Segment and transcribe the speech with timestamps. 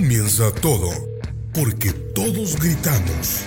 [0.00, 0.88] comienza todo,
[1.52, 3.40] porque todos gritamos,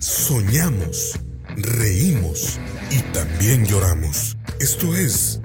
[0.00, 1.12] soñamos,
[1.56, 2.58] reímos
[2.90, 4.36] y también lloramos.
[4.58, 5.38] Esto es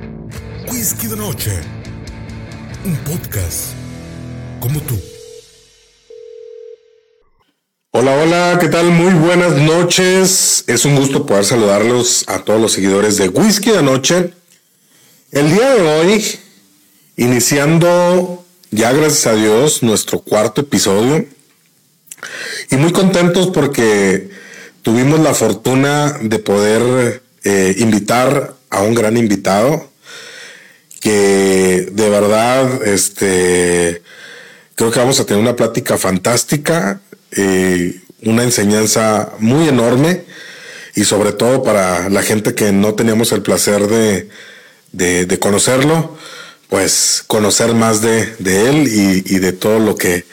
[0.72, 1.52] Whisky de Noche,
[2.84, 3.74] un podcast
[4.60, 5.00] como tú.
[7.92, 8.90] Hola, hola, ¿qué tal?
[8.90, 10.64] Muy buenas noches.
[10.66, 14.34] Es un gusto poder saludarlos a todos los seguidores de Whisky de Noche.
[15.32, 16.40] El día de hoy,
[17.18, 21.26] iniciando ya gracias a Dios nuestro cuarto episodio.
[22.70, 24.30] Y muy contentos porque
[24.82, 29.90] tuvimos la fortuna de poder eh, invitar a un gran invitado
[31.00, 34.02] que de verdad este
[34.76, 40.24] creo que vamos a tener una plática fantástica eh, una enseñanza muy enorme
[40.96, 44.28] y sobre todo para la gente que no teníamos el placer de,
[44.92, 46.18] de, conocerlo,
[46.70, 50.26] pues conocer más de, él y, de todo lo que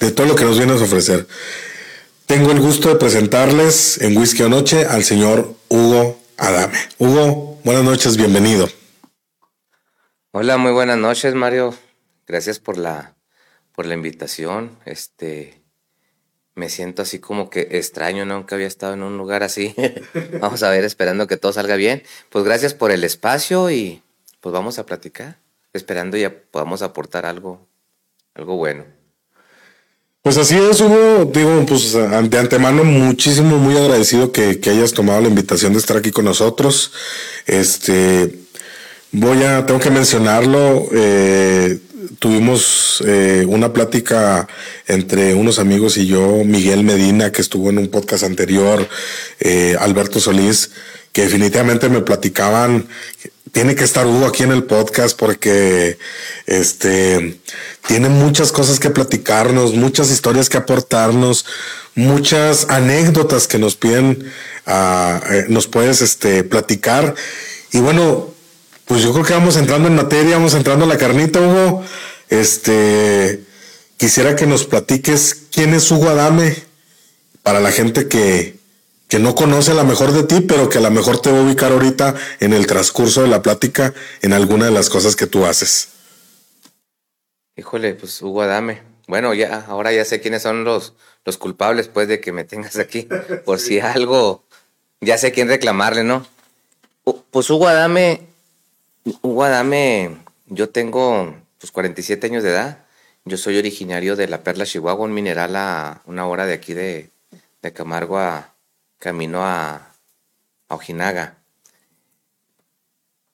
[0.00, 1.26] de todo lo que nos viene a ofrecer.
[2.26, 6.78] Tengo el gusto de presentarles en Whisky o Noche al señor Hugo Adame.
[6.98, 8.68] Hugo, buenas noches, bienvenido.
[10.32, 11.74] Hola, muy buenas noches, Mario.
[12.26, 13.16] Gracias por la
[13.72, 14.76] por la invitación.
[14.84, 15.62] Este
[16.54, 19.74] me siento así como que extraño, nunca había estado en un lugar así.
[20.40, 22.02] vamos a ver, esperando que todo salga bien.
[22.30, 24.02] Pues gracias por el espacio y
[24.40, 25.38] pues vamos a platicar,
[25.72, 27.68] esperando ya podamos aportar algo,
[28.34, 28.84] algo bueno.
[30.22, 31.30] Pues así es, Hugo.
[31.32, 35.96] Digo, pues de antemano, muchísimo, muy agradecido que, que hayas tomado la invitación de estar
[35.96, 36.92] aquí con nosotros.
[37.46, 38.38] Este,
[39.12, 40.88] voy a, tengo que mencionarlo.
[40.92, 41.78] Eh,
[42.18, 44.48] tuvimos eh, una plática
[44.86, 48.86] entre unos amigos y yo, Miguel Medina, que estuvo en un podcast anterior,
[49.40, 50.72] eh, Alberto Solís,
[51.22, 52.86] definitivamente me platicaban,
[53.52, 55.98] tiene que estar Hugo aquí en el podcast porque
[56.46, 57.40] este
[57.86, 61.46] tiene muchas cosas que platicarnos, muchas historias que aportarnos,
[61.94, 64.30] muchas anécdotas que nos piden,
[64.66, 67.14] uh, nos puedes este, platicar.
[67.72, 68.28] Y bueno,
[68.84, 71.82] pues yo creo que vamos entrando en materia, vamos entrando en la carnita, Hugo.
[72.28, 73.42] Este,
[73.96, 76.54] quisiera que nos platiques quién es Hugo Adame
[77.42, 78.57] para la gente que,
[79.08, 81.38] que no conoce a la mejor de ti, pero que a lo mejor te va
[81.38, 85.26] a ubicar ahorita en el transcurso de la plática en alguna de las cosas que
[85.26, 85.88] tú haces.
[87.56, 88.82] Híjole, pues Hugo Adame.
[89.06, 90.92] Bueno, ya, ahora ya sé quiénes son los,
[91.24, 93.08] los culpables, pues, de que me tengas aquí.
[93.44, 94.44] Por si algo,
[95.00, 96.26] ya sé quién reclamarle, ¿no?
[97.30, 98.28] Pues Hugo Adame
[99.22, 102.84] Hugo Adame, yo tengo pues 47 años de edad.
[103.24, 107.10] Yo soy originario de La Perla, Chihuahua, un mineral a una hora de aquí de,
[107.74, 108.54] Camargo a
[108.98, 109.84] camino a,
[110.70, 111.42] Ojinaga.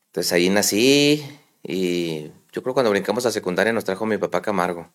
[0.07, 1.25] Entonces ahí nací
[1.65, 4.95] y yo creo cuando brincamos a secundaria nos trajo mi papá Camargo.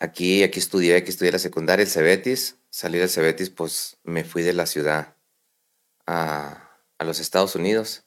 [0.00, 2.56] Aquí, aquí estudié, aquí estudié la secundaria, el Cebetis.
[2.70, 5.16] Salí del Cebetis, pues me fui de la ciudad
[6.06, 8.04] a, a los Estados Unidos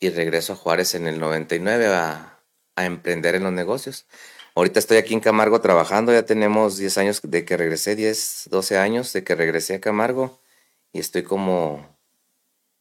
[0.00, 2.44] y regreso a Juárez en el 99 a,
[2.76, 4.06] a emprender en los negocios.
[4.54, 8.78] Ahorita estoy aquí en Camargo trabajando, ya tenemos 10 años de que regresé, 10, 12
[8.78, 10.40] años de que regresé a Camargo
[10.92, 11.96] y estoy como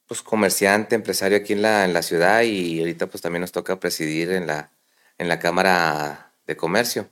[0.08, 3.80] pues comerciante, empresario aquí en la, en la ciudad y ahorita pues también nos toca
[3.80, 4.72] presidir en la,
[5.18, 7.08] en la Cámara de Comercio.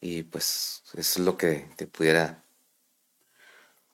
[0.00, 2.40] Y pues eso es lo que te pudiera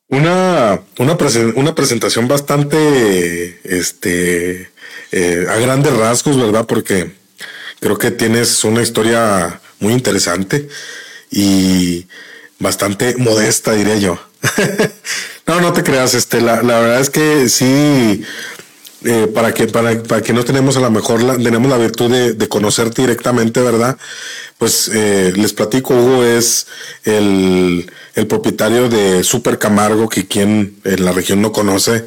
[0.09, 1.17] una, una,
[1.57, 4.71] una presentación bastante este,
[5.11, 6.65] eh, a grandes rasgos, ¿verdad?
[6.67, 7.11] Porque
[7.81, 10.69] creo que tienes una historia muy interesante
[11.31, 12.07] y
[12.59, 14.19] bastante modesta, diría yo.
[15.47, 18.25] no, no te creas, este, la, la verdad es que sí,
[19.05, 22.11] eh, para que para, para que no tenemos a lo mejor la, tenemos la virtud
[22.11, 23.97] de, de conocerte directamente, ¿verdad?
[24.59, 26.67] Pues eh, les platico, Hugo es
[27.05, 32.05] el, el, propietario de Super Camargo, que quien en la región no conoce,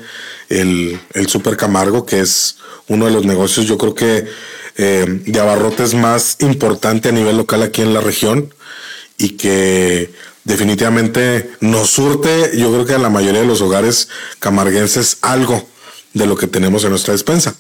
[0.50, 2.58] el, el Super Camargo, que es
[2.88, 4.26] uno de los negocios, yo creo que
[4.82, 8.54] eh, de abarrotes más importante a nivel local aquí en la región
[9.18, 10.10] y que
[10.46, 14.08] definitivamente nos surte, yo creo que a la mayoría de los hogares
[14.40, 15.68] camarguenses algo
[16.14, 17.56] de lo que tenemos en nuestra despensa.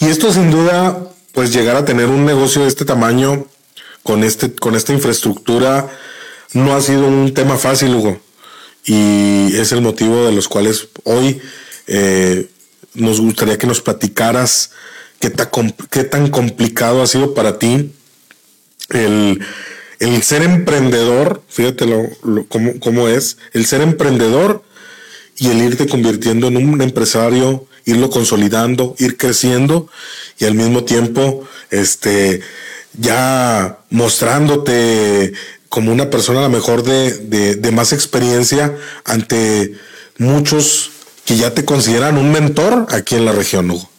[0.00, 3.46] Y esto sin duda, pues llegar a tener un negocio de este tamaño
[4.02, 5.88] con, este, con esta infraestructura
[6.52, 8.20] no ha sido un tema fácil, Hugo.
[8.84, 11.40] Y es el motivo de los cuales hoy
[11.86, 12.50] eh,
[12.92, 14.72] nos gustaría que nos platicaras
[15.20, 15.32] qué,
[15.90, 17.92] qué tan complicado ha sido para ti
[18.88, 19.40] el,
[20.00, 22.08] el ser emprendedor, fíjate lo,
[22.48, 24.64] cómo, cómo, es, el ser emprendedor
[25.36, 29.88] y el irte convirtiendo en un empresario, irlo consolidando, ir creciendo
[30.38, 32.40] y al mismo tiempo este,
[32.98, 35.32] ya mostrándote
[35.68, 39.74] como una persona a lo mejor de, de, más experiencia ante
[40.18, 40.90] muchos
[41.24, 43.89] que ya te consideran un mentor aquí en la región, Hugo.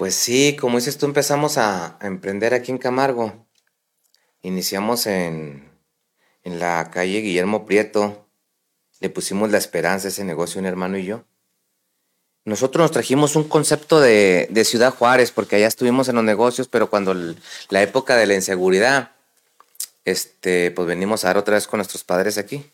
[0.00, 3.46] Pues sí, como dices tú, empezamos a, emprender aquí en Camargo.
[4.40, 5.70] Iniciamos en,
[6.42, 8.26] en la calle Guillermo Prieto.
[9.00, 11.24] Le pusimos la esperanza a ese negocio, un hermano y yo.
[12.46, 16.88] Nosotros nos trajimos un concepto de, Ciudad Juárez, porque allá estuvimos en los negocios, pero
[16.88, 17.14] cuando
[17.68, 19.12] la época de la inseguridad,
[20.06, 22.64] este, pues venimos a dar otra vez con nuestros padres aquí.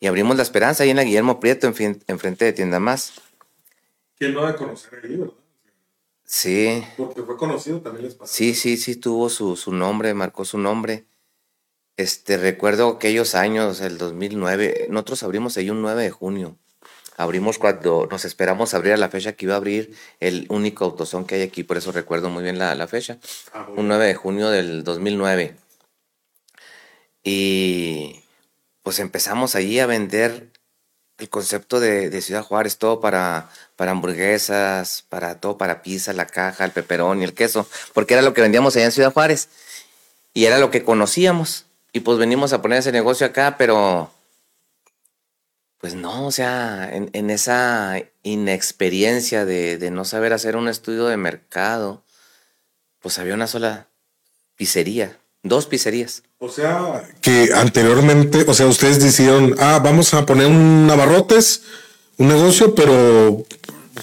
[0.00, 3.14] Y abrimos la esperanza ahí en la Guillermo Prieto, en, enfrente de Tienda Más.
[4.18, 5.39] ¿Quién no va a conocer ahí, verdad?
[6.30, 6.84] Sí.
[6.96, 11.04] Porque fue conocido también les Sí, sí, sí, tuvo su, su, nombre, marcó su nombre.
[11.96, 16.56] Este, recuerdo aquellos años, el 2009, nosotros abrimos ahí un 9 de junio.
[17.16, 21.24] Abrimos cuando nos esperamos abrir a la fecha que iba a abrir el único autosón
[21.24, 23.18] que hay aquí, por eso recuerdo muy bien la, fecha.
[23.52, 25.56] Ah, un 9 de junio del 2009.
[27.24, 28.22] Y
[28.84, 30.52] pues empezamos allí a vender
[31.20, 33.50] el concepto de, Ciudad Juárez, todo para,
[33.80, 38.22] para hamburguesas, para todo, para pizza, la caja, el peperón y el queso, porque era
[38.22, 39.48] lo que vendíamos allá en Ciudad Juárez
[40.34, 41.64] y era lo que conocíamos.
[41.90, 44.10] Y pues venimos a poner ese negocio acá, pero
[45.80, 52.02] pues no, o sea, en, esa inexperiencia de, no saber hacer un estudio de mercado,
[53.00, 53.86] pues había una sola
[54.56, 56.22] pizzería, dos pizzerías.
[56.38, 61.62] O sea, que anteriormente, o sea, ustedes decidieron, ah, vamos a poner un abarrotes,
[62.20, 63.46] un negocio, pero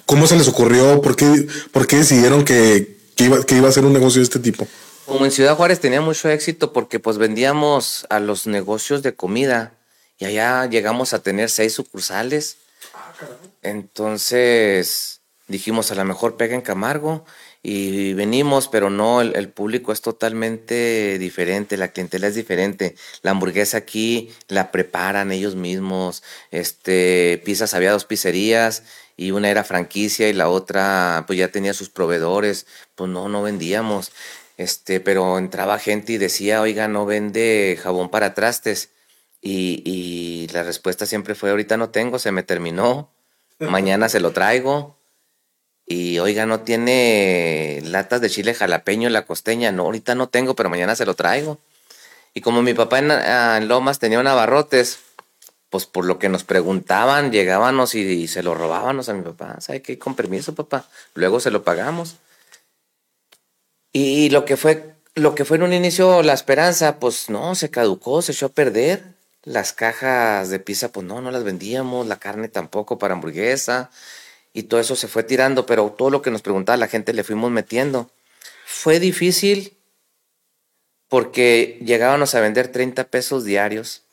[0.08, 1.00] ¿cómo se les ocurrió?
[1.04, 4.40] ¿Por qué, por qué decidieron que, iba, que iba a ser un negocio de este
[4.40, 4.68] tipo?
[5.06, 9.74] Como en Ciudad Juárez tenía mucho éxito porque pues vendíamos a los negocios de comida
[10.18, 12.58] y allá llegamos a tener seis sucursales.
[13.62, 17.26] Entonces dijimos, a lo mejor pega en Camargo
[17.64, 22.96] y venimos, pero no, el, público es totalmente diferente, la clientela es diferente.
[23.24, 26.24] La hamburguesa aquí la preparan ellos mismos.
[26.52, 28.84] Este, pizzas, había dos pizzerías
[29.18, 32.68] y una era franquicia y la otra pues ya tenía sus proveedores.
[32.96, 34.12] Pues no, no vendíamos.
[34.58, 38.92] Este, pero entraba gente y decía, oiga, no vende jabón para trastes.
[39.42, 43.12] Y, la respuesta siempre fue, ahorita no tengo, se me terminó,
[43.60, 44.98] mañana se lo traigo.
[45.86, 50.54] Y oiga, no tiene latas de chile jalapeño en la costeña, no, ahorita no tengo,
[50.56, 51.60] pero mañana se lo traigo.
[52.34, 55.00] Y como mi papá en, Lomas tenía un abarrotes,
[55.70, 59.60] pues por lo que nos preguntaban, llegábamos y, se lo robábamos a mi papá.
[59.60, 60.00] ¿Sabe qué?
[60.00, 60.88] Con permiso, papá.
[61.14, 62.18] Luego se lo pagamos.
[63.92, 67.70] Y lo que fue, lo que fue en un inicio la esperanza, pues no, se
[67.70, 69.04] caducó, se echó a perder.
[69.44, 73.92] Las cajas de pizza, pues no, no las vendíamos, la carne tampoco para hamburguesa,
[74.54, 77.24] y todo eso se fue tirando, pero todo lo que nos preguntaba la gente le
[77.24, 78.12] fuimos metiendo.
[78.66, 79.78] Fue difícil
[81.08, 84.04] porque llegábamos a vender 30 pesos diarios.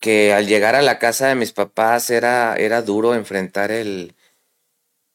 [0.00, 4.14] Que al llegar a la casa de mis papás era, era duro enfrentar el,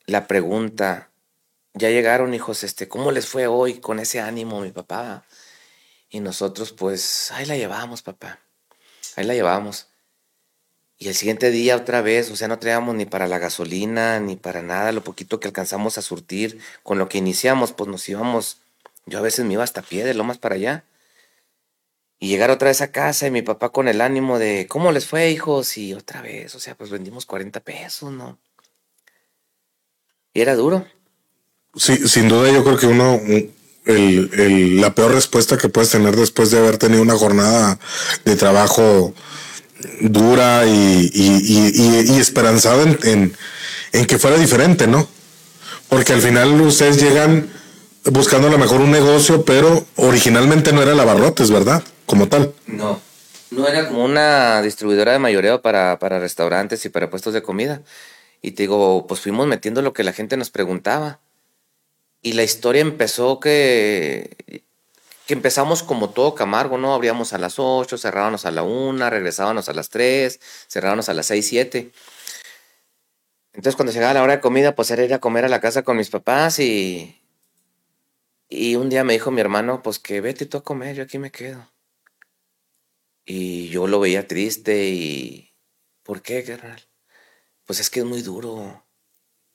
[0.06, 1.10] la pregunta.
[1.74, 5.26] Ya llegaron, hijos, este, ¿cómo les fue hoy con ese ánimo, mi papá?
[6.10, 8.40] Y nosotros, pues, ahí la llevábamos, papá.
[9.16, 9.88] Ahí la llevábamos.
[10.98, 14.38] Y el siguiente día otra vez, o sea, no traíamos ni para la gasolina, ni
[14.38, 18.62] para nada, lo poquito que alcanzamos a surtir, con lo que iniciamos, pues nos íbamos,
[19.06, 20.86] yo a veces me iba hasta pie de lomas para allá.
[22.20, 25.06] Y llegar otra vez a casa y mi papá con el ánimo de, ¿cómo les
[25.06, 25.78] fue, hijos?
[25.78, 28.40] Y otra vez, o sea, pues vendimos 40 pesos, ¿no?
[30.34, 30.86] Y era duro.
[31.76, 33.20] Sí, sin duda yo creo que uno,
[33.86, 37.80] el, la peor respuesta que puedes tener después de haber tenido una jornada
[38.24, 39.14] de trabajo
[40.02, 43.36] dura y, y, esperanzada en,
[44.06, 45.08] que fuera diferente, ¿no?
[45.90, 47.50] Porque al final ustedes llegan
[48.06, 51.84] buscando a lo mejor un negocio, pero originalmente no era Lavarrotes, ¿verdad?
[52.06, 52.54] Como tal.
[52.68, 53.02] No,
[53.52, 57.82] no era como una distribuidora de mayoreo para, para restaurantes y para puestos de comida.
[58.42, 61.20] Y te digo, pues fuimos metiendo lo que la gente nos preguntaba.
[62.22, 64.64] Y la historia empezó que,
[65.26, 66.94] que empezamos como todo Camargo, ¿no?
[66.94, 71.28] Abríamos a las 8, cerrábamos a la 1, regresábamos a las 3, cerrábamos a las
[71.28, 71.92] 6, 7.
[73.54, 75.84] Entonces cuando llegaba la hora de comida, pues era ir a comer a la casa
[75.84, 77.22] con mis papás y,
[78.50, 81.18] y un día me dijo mi hermano, pues que vete tú a comer, yo aquí
[81.18, 81.68] me quedo.
[83.26, 85.52] Y yo lo veía triste y...
[86.04, 86.82] ¿Por qué, carnal?
[87.66, 88.84] Pues es que es muy duro.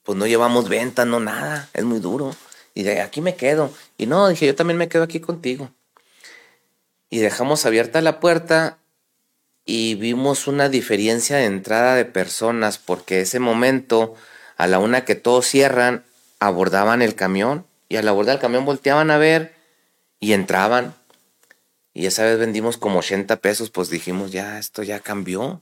[0.02, 2.34] Pues no llevamos venta, no nada, es muy duro.
[2.74, 3.72] Y de aquí me quedo.
[3.96, 5.70] Y no, dije, yo también me quedo aquí contigo.
[7.08, 8.78] Y dejamos abierta la puerta
[9.64, 14.14] y vimos una diferencia de entrada de personas porque ese momento,
[14.56, 16.04] a la una que todos cierran,
[16.40, 19.54] abordaban el camión Y a la borda del camión volteaban a ver
[20.18, 20.94] y entraban.
[22.00, 25.60] Y esa vez vendimos como 80 pesos, pues dijimos, ya, esto ya cambió.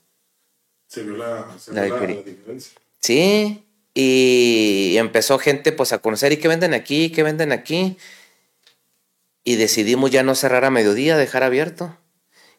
[0.86, 1.48] Se vio la,
[1.82, 2.78] diferencia.
[3.00, 7.10] Sí, y empezó gente pues a conocer, ¿y qué venden aquí?
[7.10, 7.98] ¿Qué venden aquí?
[9.42, 11.96] Y decidimos ya no cerrar a mediodía, dejar abierto.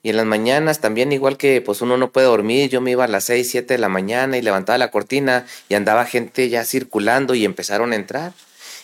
[0.03, 3.05] Y en las mañanas también, igual que pues uno no puede dormir, yo me iba
[3.05, 6.65] a las 6, 7 de la mañana y levantaba la cortina y andaba gente ya
[6.65, 8.33] circulando y empezaron a entrar.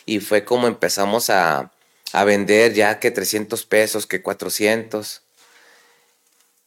[0.05, 1.73] Y fue como empezamos a,
[2.13, 5.21] a vender ya que 300 pesos, que 400.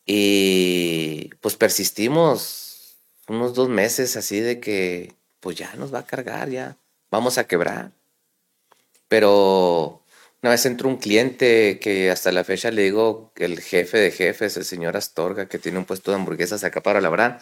[0.06, 2.96] Y pues persistimos
[3.28, 6.76] unos dos meses así de que pues ya nos va a cargar, ya
[7.10, 7.92] vamos a quebrar.
[9.08, 10.02] Pero
[10.42, 14.56] una vez entró un cliente que hasta la fecha le digo el jefe de jefes,
[14.56, 17.40] el señor Astorga, que tiene un puesto de hamburguesas acá para labrar.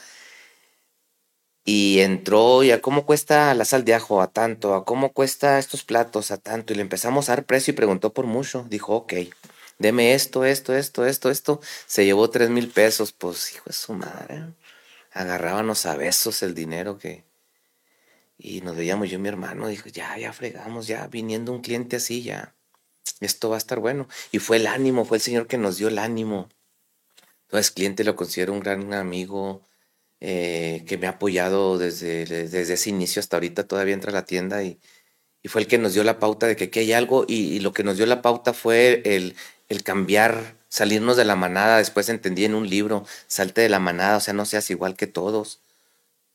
[1.69, 5.59] Y entró y a cómo cuesta la sal de ajo a tanto, a cómo cuesta
[5.59, 6.73] estos platos a tanto.
[6.73, 8.65] Y le empezamos a dar precio y preguntó por mucho.
[8.71, 9.15] Dijo, ok,
[9.79, 11.61] deme esto, esto, esto, esto, esto.
[11.87, 13.11] Se llevó tres mil pesos.
[13.11, 14.45] Pues hijo de su madre.
[15.13, 17.25] Agarrábamos a besos el dinero que...
[18.39, 19.67] Y nos veíamos yo y mi hermano.
[19.67, 22.55] Dijo, ya, ya fregamos, ya viniendo un cliente así, ya
[23.21, 24.09] esto va a estar bueno.
[24.31, 26.49] Y fue el ánimo, fue el Señor que nos dio el ánimo.
[27.47, 29.63] Entonces, cliente lo considero un gran amigo
[30.21, 34.25] eh, que me ha apoyado desde, desde ese inicio hasta ahorita, todavía entra a la
[34.25, 34.79] tienda y,
[35.47, 37.73] y fue el que nos dio la pauta de que aquí hay algo y, lo
[37.73, 39.37] que nos dio la pauta fue el,
[39.69, 41.79] el, cambiar, salirnos de la manada.
[41.79, 45.07] Después entendí en un libro, salte de la manada, o sea, no seas igual que
[45.07, 45.61] todos.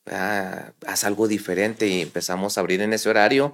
[0.05, 3.53] Ah, haz algo diferente y empezamos a abrir en ese horario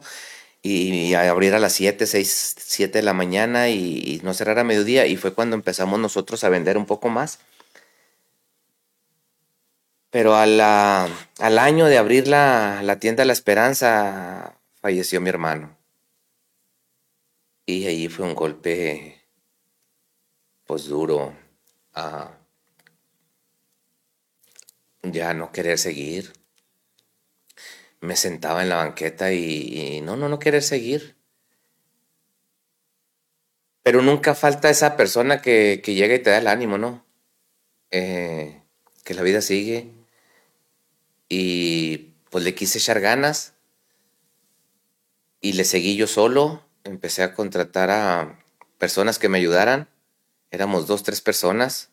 [0.62, 4.64] y, a abrir a las 7, 6, 7 de la mañana y, no cerrar a
[4.64, 5.08] mediodía.
[5.08, 7.40] Y fue cuando empezamos nosotros a vender un poco más.
[10.10, 10.60] Pero al
[11.40, 15.78] año de abrir la, la tienda La Esperanza, falleció mi hermano.
[17.66, 19.22] Y ahí fue un golpe,
[20.66, 21.36] pues duro,
[21.94, 22.32] a
[25.04, 26.34] ya no querer seguir
[28.02, 31.16] me sentaba en la banqueta y, no, no, no querer seguir.
[33.84, 37.06] Pero nunca falta esa persona que, llega y te da el ánimo, ¿no?
[37.92, 38.62] Eh,
[39.04, 39.92] que la vida sigue.
[41.30, 43.54] Y pues le quise echar ganas.
[45.42, 46.64] Y le seguí yo solo.
[46.84, 48.40] Empecé a contratar a
[48.78, 49.90] personas que me ayudaran.
[50.52, 51.90] Éramos dos, tres personas.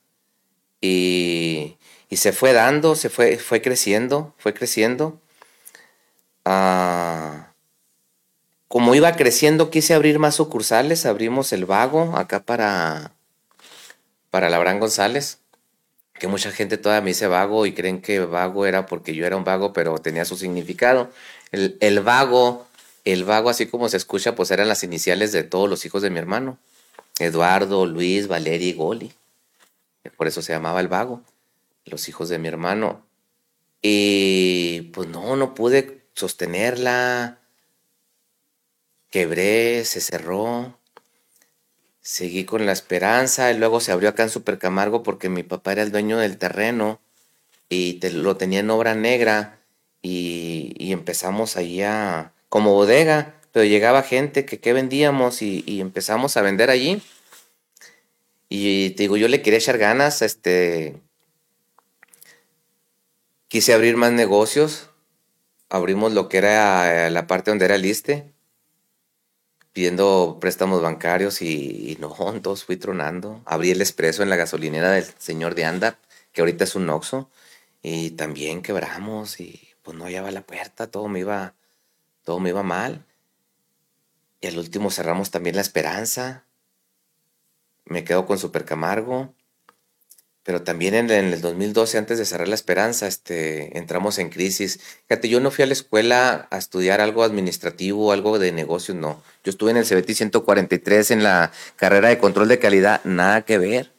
[0.81, 5.21] Y, y se fue dando, se fue, fue creciendo, fue creciendo.
[6.45, 7.55] Ah,
[8.69, 11.07] como iba creciendo, quise abrir más sucursales.
[11.07, 13.13] Abrimos el Vago acá para,
[14.31, 15.39] para Labrán González.
[16.19, 19.37] Que mucha gente todavía me dice vago y creen que vago era porque yo era
[19.37, 21.11] un vago, pero tenía su significado.
[21.51, 22.67] El, el vago,
[23.05, 26.11] el vago, así como se escucha, pues eran las iniciales de todos los hijos de
[26.11, 26.59] mi hermano.
[27.19, 29.13] Eduardo, Luis, Valeria y Goli.
[30.17, 31.23] Por eso se llamaba el vago,
[31.85, 33.05] los hijos de mi hermano.
[33.83, 37.39] Y pues no, no pude sostenerla.
[39.11, 40.79] Quebré, se cerró.
[42.05, 45.83] Seguí con la esperanza y luego se abrió acá en Supercamargo porque mi papá era
[45.83, 47.01] el dueño del terreno
[47.71, 49.59] y lo tenía en obra negra
[50.03, 56.43] y, empezamos ahí a, como bodega, pero llegaba gente que qué vendíamos y, empezamos a
[56.43, 57.01] vender allí.
[58.51, 61.01] Y te digo, yo le quería echar ganas, este,
[63.49, 64.91] quise abrir más negocios,
[65.71, 68.34] abrimos lo que era eh, la parte donde era el ISTE,
[69.75, 73.43] pidiendo préstamos bancarios y, no, entonces fui tronando.
[73.45, 75.99] Abrí el expreso en la gasolinera del señor de Anda,
[76.33, 77.29] que ahorita es un Oxxo,
[77.83, 81.55] y también quebramos y pues no hallaba la puerta, todo me iba,
[82.23, 83.05] todo me iba mal.
[84.41, 86.45] Y al último cerramos también la esperanza.
[87.85, 89.35] Me quedo con Super Camargo.
[90.45, 94.79] Pero también en, el 2012, antes de cerrar la esperanza, este, entramos en crisis.
[95.09, 99.23] Fíjate, yo no fui a la escuela a estudiar algo administrativo, algo de negocios, no.
[99.43, 103.57] Yo estuve en el CBT 143 en la carrera de control de calidad, nada que
[103.57, 103.91] ver.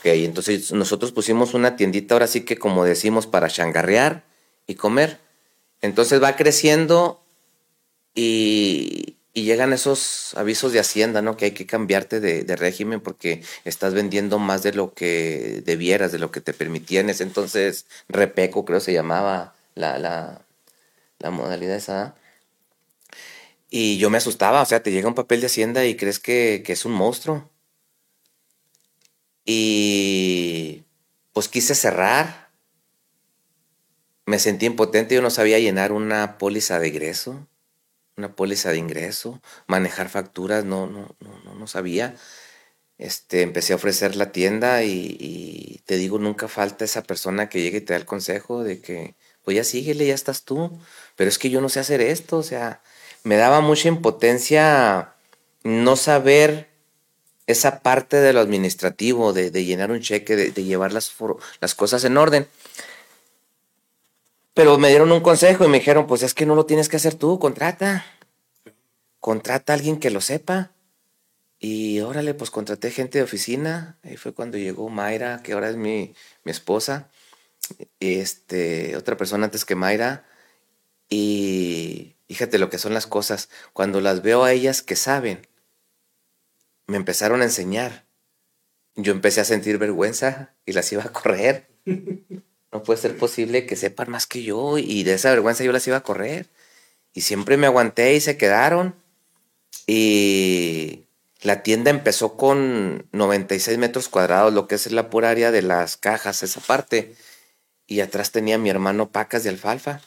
[0.00, 4.24] Okay, entonces nosotros pusimos una tiendita ahora sí que como decimos para changarrear
[4.68, 5.18] y comer.
[5.80, 7.22] Entonces va creciendo
[8.14, 11.36] y, y llegan esos avisos de Hacienda, ¿no?
[11.36, 16.18] Que hay que cambiarte de, régimen porque estás vendiendo más de lo que debieras, de
[16.18, 17.08] lo que te permitían.
[17.10, 20.42] entonces, repeco, creo se llamaba la, la,
[21.18, 22.14] la modalidad esa.
[23.70, 26.62] Y yo me asustaba, o sea, te llega un papel de Hacienda y crees que,
[26.64, 27.50] que es un monstruo.
[29.44, 30.84] Y
[31.32, 32.50] pues quise cerrar.
[34.26, 37.46] Me sentí impotente, yo no sabía llenar una póliza de egreso
[38.16, 42.14] una póliza de ingreso, manejar facturas, no, no, no, no, sabía.
[42.98, 47.78] Este, empecé a ofrecer la tienda y, te digo, nunca falta esa persona que llegue
[47.78, 50.78] y te da el consejo de que, pues ya síguele, ya estás tú,
[51.16, 52.82] pero es que yo no sé hacer esto, o sea,
[53.24, 55.14] me daba mucha impotencia
[55.64, 56.68] no saber
[57.46, 61.12] esa parte de lo administrativo, de, llenar un cheque, de, llevar las,
[61.60, 62.46] las cosas en orden.
[64.54, 66.96] Pero me dieron un consejo y me dijeron, pues es que no lo tienes que
[66.96, 68.04] hacer tú, contrata.
[69.18, 70.72] Contrata a alguien que lo sepa.
[71.58, 73.98] Y órale, pues contraté gente de oficina.
[74.02, 77.10] Ahí fue cuando llegó Mayra, que ahora es mi, mi esposa.
[78.00, 80.26] Este, otra persona antes que Mayra.
[81.08, 83.48] Y fíjate lo que son las cosas.
[83.72, 85.46] Cuando las veo a ellas que saben,
[86.86, 88.06] me empezaron a enseñar.
[88.96, 91.70] Yo empecé a sentir vergüenza y las iba a correr.
[92.72, 95.86] No puede ser posible que sepan más que yo y de esa vergüenza yo las
[95.86, 96.46] iba a correr.
[97.12, 98.94] Y siempre me aguanté y se quedaron.
[99.86, 101.04] Y
[101.42, 105.98] la tienda empezó con 96 metros cuadrados, lo que es la pura área de las
[105.98, 107.14] cajas, esa parte.
[107.86, 110.00] Y atrás tenía mi hermano pacas de alfalfa.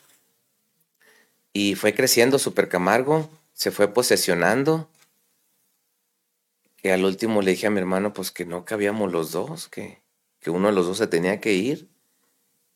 [1.53, 4.89] Y fue creciendo Super Camargo, se fue posesionando
[6.77, 10.01] que al último le dije a mi hermano pues que no cabíamos los dos, que,
[10.39, 11.87] que uno de los dos se tenía que ir,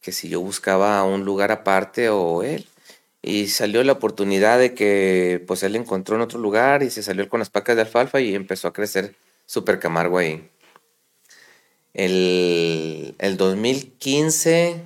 [0.01, 2.67] que si yo buscaba un lugar aparte o él.
[3.21, 7.27] Y salió la oportunidad de que pues él encontró en otro lugar y se salió
[7.27, 9.15] con las pacas de alfalfa y empezó a crecer
[9.45, 10.49] Super Camargo ahí.
[11.93, 14.81] El, el 2015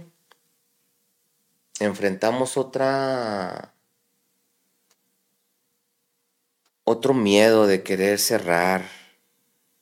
[1.79, 3.73] enfrentamos otra
[6.85, 8.83] otro miedo de querer cerrar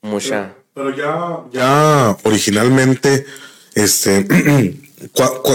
[0.02, 0.56] Mucha.
[0.74, 3.26] Pero, ya, ya originalmente,
[3.76, 4.18] este,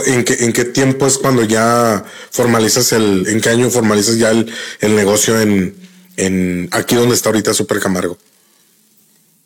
[0.06, 4.30] ¿en, qué, ¿en qué tiempo es cuando ya formalizas el, en qué año formalizas ya
[4.30, 5.76] el, negocio en,
[6.16, 8.18] en aquí donde está ahorita Super Camargo?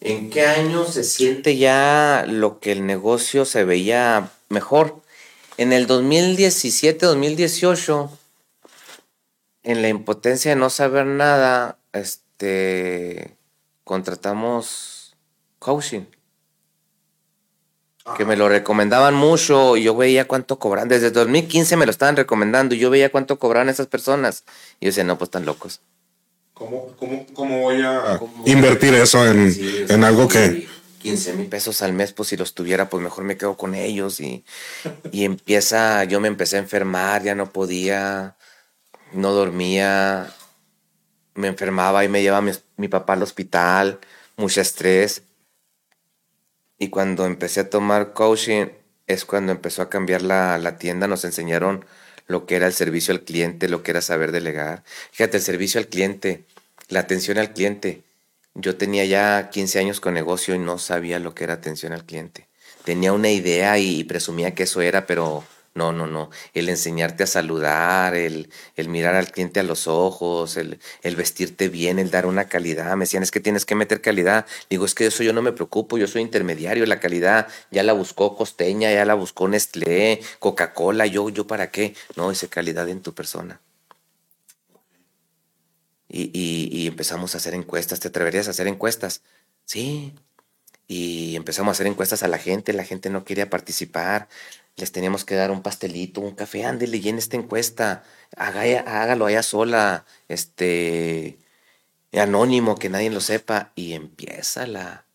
[0.01, 5.03] ¿En qué año se siente ya lo que el negocio se veía mejor?
[5.59, 8.11] En el 2017, 2018,
[9.63, 13.37] en la impotencia de no saber nada, este,
[13.85, 15.15] contratamos
[15.59, 16.07] coaching.
[18.17, 20.89] Que me lo recomendaban mucho y yo veía cuánto cobran.
[20.89, 24.45] Desde 2015 me lo estaban recomendando y yo veía cuánto cobraban esas personas.
[24.81, 25.81] Y yo decía, no, pues están locos.
[26.55, 26.95] ¿Cómo,
[27.63, 30.69] voy a invertir eso en, algo que...
[31.01, 34.21] 15 mil pesos al mes, pues si los tuviera, pues mejor me quedo con ellos.
[34.21, 34.45] Y,
[35.13, 38.37] y empieza, yo me empecé a enfermar, ya no podía,
[39.13, 40.31] no dormía,
[41.35, 43.99] me enfermaba y me llevaba mi, mi papá al hospital,
[44.37, 45.23] mucho estrés.
[46.83, 48.69] Y cuando empecé a tomar coaching
[49.07, 51.85] es cuando empezó a cambiar la, la, tienda, nos enseñaron
[52.27, 54.83] lo que era el servicio al cliente, lo que era saber delegar.
[55.13, 56.45] Fíjate, el servicio al cliente,
[56.89, 58.03] la atención al cliente.
[58.55, 62.07] Yo tenía ya 15 años con negocio y no sabía lo que era atención al
[62.07, 62.49] cliente.
[62.85, 65.45] Tenía una idea y presumía que eso era, pero
[65.81, 66.29] no, no, no.
[66.53, 71.71] El enseñarte a saludar, el, el mirar al cliente a los ojos, el, el, vestirte
[71.71, 72.95] bien, el dar una calidad.
[72.97, 74.45] Me decían, es que tienes que meter calidad.
[74.69, 76.85] Digo, es que eso yo no me preocupo, yo soy intermediario.
[76.85, 81.07] La calidad ya la buscó Costeña, ya la buscó Nestlé, Coca-Cola.
[81.07, 81.95] Yo, ¿Yo para qué?
[82.15, 83.63] No, esa calidad en tu persona.
[86.09, 88.01] Y, y, y empezamos a hacer encuestas.
[88.01, 89.23] ¿Te atreverías a hacer encuestas?
[89.65, 90.13] Sí,
[90.91, 94.29] y empezamos a hacer encuestas a la gente, la gente no quería participar,
[94.77, 98.05] les teníamos que dar un pastelito, un café, ándele, en esta encuesta,
[98.37, 101.39] hágalo allá sola, este,
[102.13, 105.07] anónimo, que nadie lo sepa, y empieza la,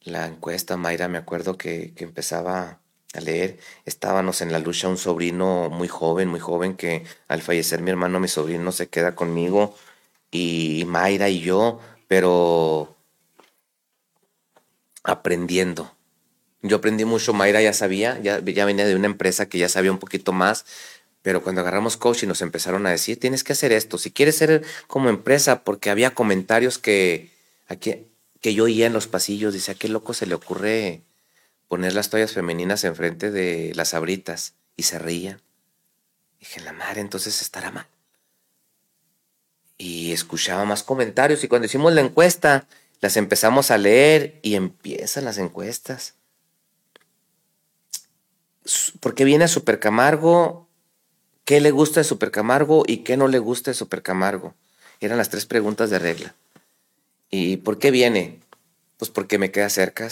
[0.00, 2.80] la encuesta, Mayra, me acuerdo que, que empezaba
[3.14, 7.80] a leer, estábamos en la lucha un sobrino muy joven, muy joven, que al fallecer
[7.82, 9.74] mi hermano, mi sobrino se queda conmigo,
[10.30, 12.96] y Mayra y yo, pero
[15.04, 15.95] aprendiendo.
[16.68, 19.98] Yo aprendí mucho, Mayra ya sabía, ya, venía de una empresa que ya sabía un
[19.98, 20.64] poquito más,
[21.22, 24.36] pero cuando agarramos coach y nos empezaron a decir, tienes que hacer esto, si quieres
[24.36, 27.30] ser como empresa, porque había comentarios que,
[27.68, 28.06] aquí,
[28.40, 31.02] que yo oía en los pasillos, dice, ¿a qué loco se le ocurre
[31.68, 34.54] poner las toallas femeninas enfrente de las abritas?
[34.76, 35.40] Y se reían.
[36.38, 37.86] Dije, la madre, entonces estará mal.
[39.78, 42.66] Y escuchaba más comentarios y cuando hicimos la encuesta,
[43.00, 46.14] las empezamos a leer y empiezan las encuestas.
[49.00, 50.68] ¿Por qué viene a Super Camargo?
[51.44, 54.54] ¿Qué le gusta de Super Camargo y qué no le gusta de Super Camargo?
[55.00, 56.34] Eran las tres preguntas de regla.
[57.30, 58.40] ¿Y por qué viene?
[58.96, 60.08] Pues porque me queda cerca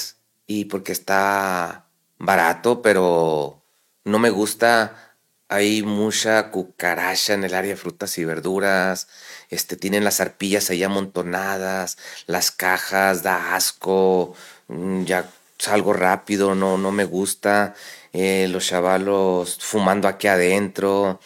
[0.47, 1.87] y porque está
[2.19, 3.63] barato, pero
[4.05, 5.15] no me gusta
[5.49, 9.09] hay mucha cucaracha en el área de frutas y verduras,
[9.51, 14.35] este, tienen las arpillas ahí amontonadas, las cajas, da asco,
[14.69, 17.75] mm, ya salgo rápido, no, no me gusta,
[18.15, 21.21] eh, los chavalos fumando aquí adentro,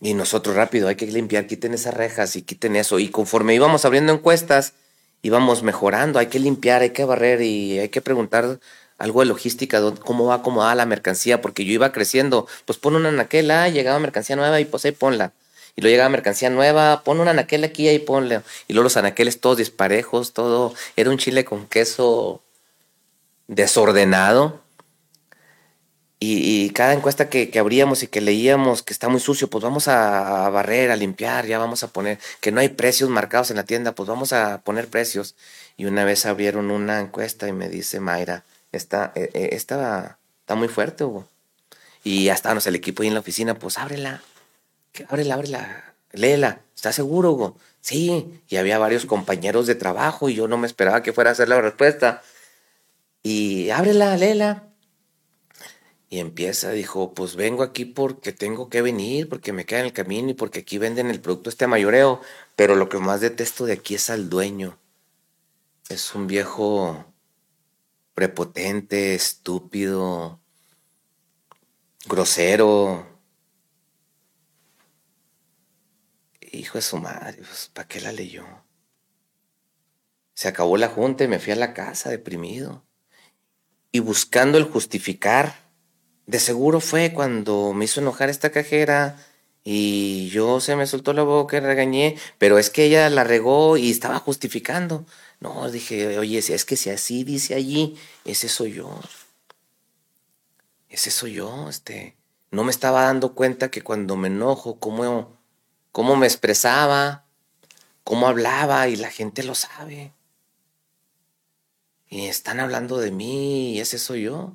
[0.00, 3.84] y nosotros rápido, hay que limpiar, quiten esas rejas y quiten eso, y conforme íbamos
[3.84, 4.72] abriendo encuestas,
[5.22, 8.58] íbamos mejorando, hay que limpiar, hay que barrer y hay que preguntar
[8.98, 13.12] algo de logística, cómo va acomodada la mercancía, porque yo iba creciendo, pues pon una
[13.12, 15.32] naquela, llegaba mercancía nueva y pues ahí ponla.
[15.76, 18.40] Y luego llegaba mercancía nueva, pon una naquela aquí y ponle.
[18.66, 20.74] Y luego los anaqueles todos disparejos, todo.
[20.96, 22.42] Era un chile con queso
[23.46, 24.60] desordenado.
[26.20, 30.48] Y, cada encuesta que, abríamos y que leíamos que está muy sucio, pues vamos a,
[30.50, 33.92] barrer, a limpiar, ya vamos a poner, que no hay precios marcados en la tienda,
[33.94, 35.36] pues vamos a poner precios.
[35.76, 40.56] Y una vez abrieron una encuesta y me dice Mayra, está, eh, eh, está, está
[40.56, 41.28] muy fuerte, Hugo.
[42.02, 44.22] Y ya estábamos el equipo ahí en la oficina, pues ábrela,
[45.08, 47.56] ábrela, ábrela, léela, ¿estás seguro, Hugo?
[47.80, 51.32] Sí, y había varios compañeros de trabajo y yo no me esperaba que fuera a
[51.34, 52.22] hacer la respuesta.
[53.22, 54.67] Y ábrela, léela.
[56.10, 59.92] Y empieza, dijo, pues vengo aquí porque tengo que venir, porque me queda en el
[59.92, 62.22] camino y porque aquí venden el producto este mayoreo.
[62.56, 64.78] Pero lo que más detesto de aquí es al dueño.
[65.90, 67.04] Es un viejo
[68.14, 70.40] prepotente, estúpido,
[72.06, 73.06] grosero.
[76.40, 78.44] Hijo de su madre, pues, ¿para qué la leyó?
[80.34, 82.86] Se acabó la junta y me fui a la casa deprimido.
[83.92, 85.67] Y buscando el justificar
[86.28, 89.16] de seguro fue cuando me hizo enojar esta cajera
[89.64, 93.78] y yo se me soltó la boca y regañé, pero es que ella la regó
[93.78, 95.06] y estaba justificando.
[95.40, 99.00] No, dije, oye, es que si así dice allí, ese soy yo.
[100.90, 102.14] Ese soy yo, este.
[102.50, 105.34] No me estaba dando cuenta que cuando me enojo, cómo,
[105.92, 107.24] cómo me expresaba,
[108.04, 110.12] cómo hablaba y la gente lo sabe.
[112.10, 114.54] Y están hablando de mí y ese soy yo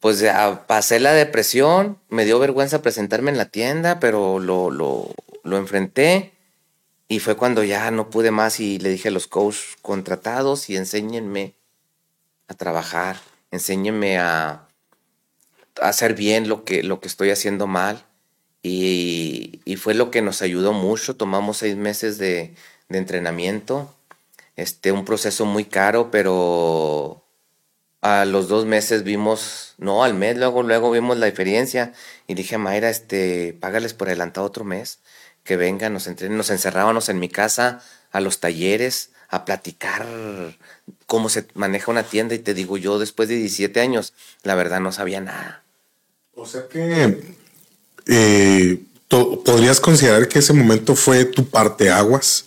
[0.00, 5.14] pues ya pasé la depresión, me dio vergüenza presentarme en la tienda, pero lo, lo,
[5.56, 6.32] enfrenté
[7.08, 10.76] y fue cuando ya no pude más y le dije a los coaches contratados y
[10.76, 11.54] enséñenme
[12.46, 13.18] a trabajar,
[13.50, 14.68] enséñenme a,
[15.80, 18.04] hacer bien lo que, lo que estoy haciendo mal.
[18.62, 21.14] Y, y, fue lo que nos ayudó mucho.
[21.16, 22.54] Tomamos seis meses de,
[22.88, 23.94] de entrenamiento.
[24.56, 27.22] Este, un proceso muy caro, pero
[28.00, 31.92] a los dos meses vimos, no, al mes, luego, luego vimos la diferencia
[32.26, 35.00] y dije a Mayra, este, págales por adelantado otro mes,
[35.44, 37.82] que vengan, nos entrenen, nos encerrábamos en mi casa
[38.12, 40.06] a los talleres, a platicar
[41.06, 44.80] cómo se maneja una tienda y te digo yo, después de 17 años, la verdad
[44.80, 45.62] no sabía nada.
[46.34, 47.34] O sea que
[48.06, 52.46] eh, podrías considerar que ese momento fue tu parte aguas.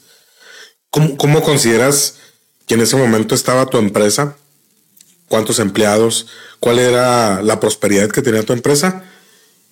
[0.90, 2.16] ¿Cómo, ¿Cómo consideras
[2.66, 4.38] que en ese momento estaba tu empresa?
[5.32, 6.28] Cuántos empleados,
[6.60, 9.06] cuál era la prosperidad que tenía tu empresa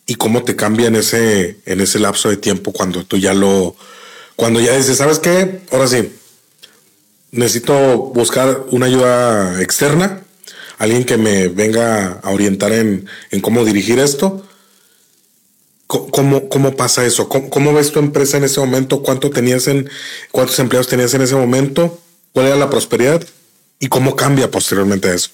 [0.05, 3.75] y cómo te cambia en ese, en ese lapso de tiempo cuando tú ya lo,
[4.37, 5.59] cuando ya dices, ¿sabes qué?
[5.69, 6.13] Ahora sí,
[7.31, 10.23] necesito buscar una ayuda externa,
[10.77, 13.09] alguien que me venga a orientar en,
[13.41, 14.45] cómo dirigir esto.
[15.87, 17.27] ¿Cómo, cómo pasa eso?
[17.27, 19.01] ¿Cómo, ¿Cómo, ves tu empresa en ese momento?
[19.01, 19.89] ¿Cuánto tenías en,
[20.31, 21.99] ¿Cuántos empleados tenías en ese momento?
[22.31, 23.25] ¿Cuál era la prosperidad?
[23.79, 25.31] ¿Y cómo cambia posteriormente eso?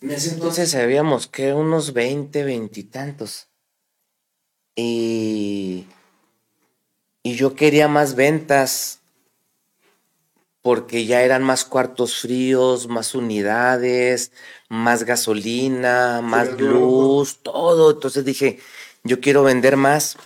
[0.00, 3.48] En ese entonces habíamos que unos 20, veintitantos.
[4.76, 5.86] Y,
[7.24, 9.00] y yo quería más ventas
[10.62, 14.30] porque ya eran más cuartos fríos, más unidades,
[14.68, 17.90] más gasolina, más luz, todo.
[17.90, 18.60] Entonces dije,
[19.02, 20.16] yo quiero vender más.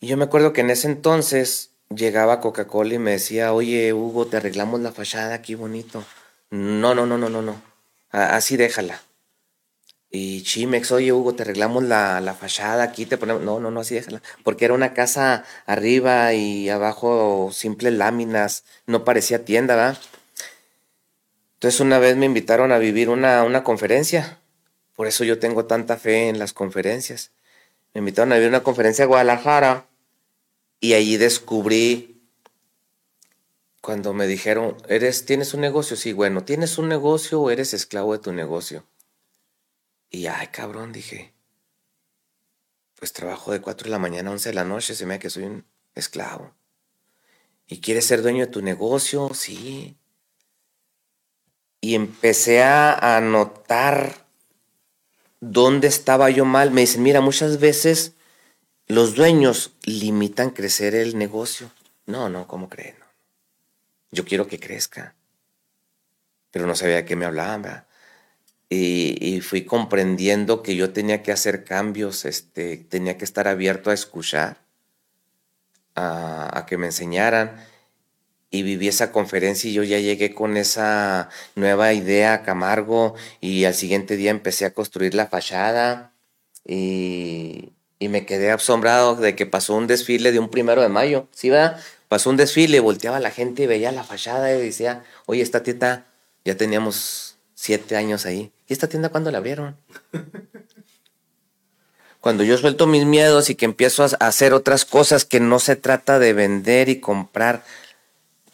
[0.00, 4.26] Y yo me acuerdo que en ese entonces llegaba Coca-Cola y me decía, oye, Hugo,
[4.26, 6.04] te arreglamos la fachada aquí bonito.
[6.50, 7.71] No, no, no, no, no, no
[8.12, 9.02] así déjala.
[10.14, 13.42] Y Chimex, oye Hugo, te arreglamos la, la, fachada aquí, te ponemos.
[13.42, 14.22] No, no, no, así déjala.
[14.44, 19.98] Porque era una casa arriba y abajo simples láminas, no parecía tienda, ¿verdad?
[21.54, 24.38] Entonces una vez me invitaron a vivir una, una conferencia.
[24.94, 27.30] Por eso yo tengo tanta fe en las conferencias.
[27.94, 29.86] Me invitaron a vivir una conferencia a Guadalajara
[30.80, 32.11] y allí descubrí
[33.82, 35.96] cuando me dijeron, ¿eres, ¿tienes un negocio?
[35.96, 38.86] Sí, bueno, ¿tienes un negocio o eres esclavo de tu negocio?
[40.08, 41.34] Y, ay, cabrón, dije,
[42.94, 45.18] pues trabajo de 4 de la mañana a 11 de la noche, se me da
[45.18, 45.66] que soy un
[45.96, 46.54] esclavo.
[47.66, 49.30] ¿Y quieres ser dueño de tu negocio?
[49.34, 49.96] Sí.
[51.80, 54.28] Y empecé a, notar
[55.40, 56.70] dónde estaba yo mal.
[56.70, 58.12] Me dicen, mira, muchas veces
[58.86, 61.72] los dueños limitan crecer el negocio.
[62.06, 63.01] No, no, ¿cómo creen?
[64.12, 65.14] Yo quiero que crezca.
[66.50, 67.84] Pero no sabía de qué me hablaban.
[68.68, 73.94] Y, fui comprendiendo que yo tenía que hacer cambios, este, tenía que estar abierto a
[73.94, 74.62] escuchar,
[75.94, 77.66] a, a que me enseñaran
[78.52, 83.64] y viví esa conferencia y yo ya llegué con esa nueva idea a Camargo y
[83.64, 86.12] al siguiente día empecé a construir la fachada
[86.64, 91.28] y, y me quedé asombrado de que pasó un desfile de un primero de mayo,
[91.32, 91.78] ¿sí va?
[92.12, 96.04] Pasó un desfile, volteaba la gente y veía la fachada y decía, oye, esta tienda
[96.44, 98.52] ya teníamos siete años ahí.
[98.68, 99.78] ¿Y esta tienda cuándo la abrieron?
[102.20, 105.74] Cuando yo suelto mis miedos y que empiezo a hacer otras cosas que no se
[105.74, 107.64] trata de vender y comprar,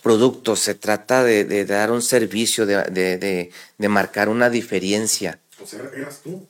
[0.05, 5.41] productos, se trata de, dar un servicio, de, marcar una diferencia.
[5.61, 6.47] O sea, eras tú.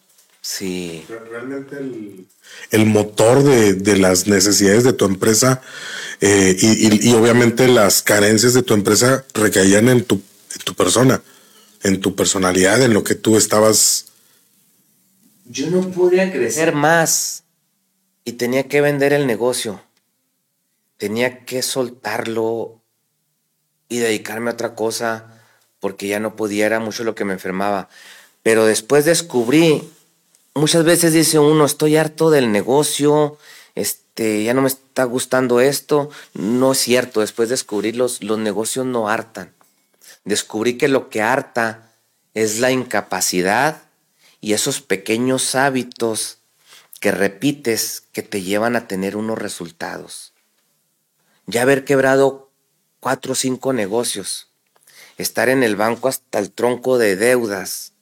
[0.48, 1.04] Sí.
[1.30, 1.76] Realmente
[2.70, 5.60] el, motor de, las necesidades de tu empresa
[6.22, 11.20] eh, y, obviamente las carencias de tu empresa recaían en tu, en tu persona,
[11.82, 14.06] en tu personalidad, en lo que tú estabas.
[15.44, 17.44] Yo no podía crecer más
[18.24, 19.82] y tenía que vender el negocio.
[20.96, 22.80] Tenía que soltarlo
[23.90, 25.42] y dedicarme a otra cosa
[25.78, 27.90] porque ya no podía, era mucho lo que me enfermaba.
[28.42, 29.92] Pero después descubrí,
[30.54, 33.38] muchas veces dice uno, estoy harto del negocio,
[33.74, 36.10] este, ya no me está gustando esto.
[36.34, 39.52] No es cierto, después descubrí los, los negocios no hartan.
[40.24, 41.92] Descubrí que lo que harta
[42.34, 43.82] es la incapacidad
[44.40, 46.38] y esos pequeños hábitos
[47.00, 50.32] que repites que te llevan a tener unos resultados.
[51.46, 52.50] Ya haber quebrado
[53.00, 54.48] cuatro o cinco negocios,
[55.16, 57.92] estar en el banco hasta el tronco de deudas.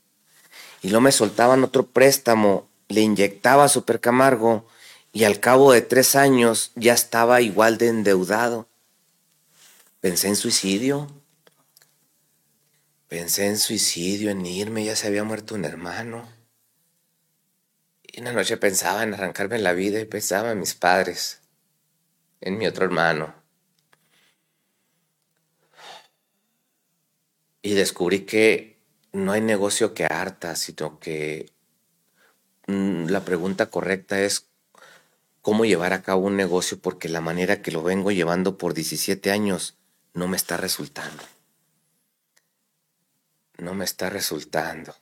[0.86, 4.68] Y no me soltaban otro préstamo, le inyectaba Super Camargo
[5.12, 8.68] y al cabo de tres años ya estaba igual de endeudado.
[10.00, 11.10] Pensé en suicidio.
[13.08, 16.28] Pensé en suicidio, en irme, ya se había muerto un hermano.
[18.04, 21.40] Y una noche pensaba en arrancarme la vida y pensaba en mis padres,
[22.40, 23.34] en mi otro hermano.
[27.60, 28.75] Y descubrí que
[29.16, 31.50] no hay negocio que harta, sino que
[32.66, 34.48] mm, la pregunta correcta es
[35.40, 39.30] cómo llevar a cabo un negocio porque la manera que lo vengo llevando por 17
[39.30, 39.78] años
[40.12, 41.22] no me está resultando.
[43.58, 44.94] No me está resultando.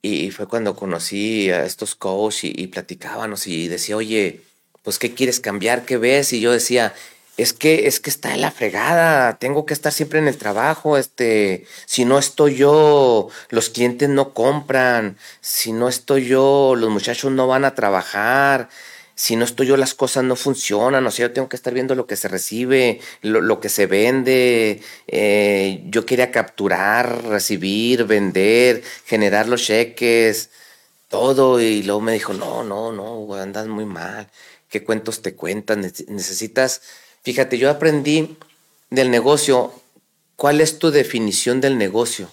[0.00, 4.42] Y fue cuando conocí a estos coaches y, y platicábamos y decía, oye,
[4.82, 5.84] pues ¿qué quieres cambiar?
[5.84, 6.32] ¿Qué ves?
[6.32, 6.94] Y yo decía,
[7.36, 10.96] es que, es que está en la fregada, tengo que estar siempre en el trabajo,
[10.96, 17.32] este, si no estoy yo, los clientes no compran, si no estoy yo, los muchachos
[17.32, 18.68] no van a trabajar,
[19.16, 21.94] si no estoy yo, las cosas no funcionan, o sea, yo tengo que estar viendo
[21.94, 29.48] lo que se recibe, lo, que se vende, eh, yo quería capturar, recibir, vender, generar
[29.48, 30.50] los cheques,
[31.08, 34.28] todo, y luego me dijo, no, no, no, andas muy mal,
[34.68, 35.80] ¿qué cuentos te cuentan?
[36.08, 36.82] Necesitas
[37.24, 38.36] Fíjate, yo aprendí
[38.90, 39.72] del negocio,
[40.36, 42.30] ¿cuál es tu definición del negocio?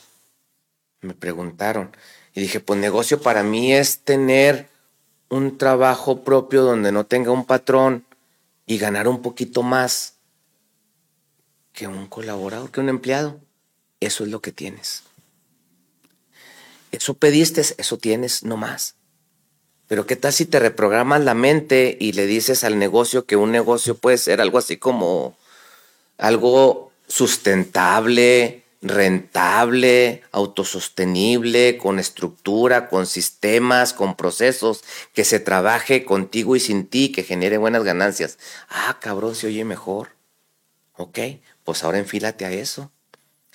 [1.00, 1.96] Me preguntaron.
[2.36, 4.68] Y dije, pues negocio para mí es tener
[5.30, 8.06] un trabajo propio donde no tenga un patrón
[8.66, 10.16] y ganar un poquito más
[11.72, 13.40] que un colaborador, que un empleado.
[14.02, 15.04] Eso es lo que tienes.
[16.92, 18.96] Eso pediste, eso tienes, no más.
[19.92, 23.52] Pero ¿qué tal si te reprogramas la mente y le dices al negocio que un
[23.52, 25.36] negocio puede ser algo así como
[26.18, 34.82] algo sustentable, rentable, autosostenible, con estructura, con sistemas, con procesos,
[35.14, 38.38] que se trabaje contigo y sin ti, que genere buenas ganancias.
[38.70, 40.12] Ah, cabrón, se oye mejor.
[40.96, 41.20] Ok,
[41.66, 42.94] pues ahora enfílate a eso.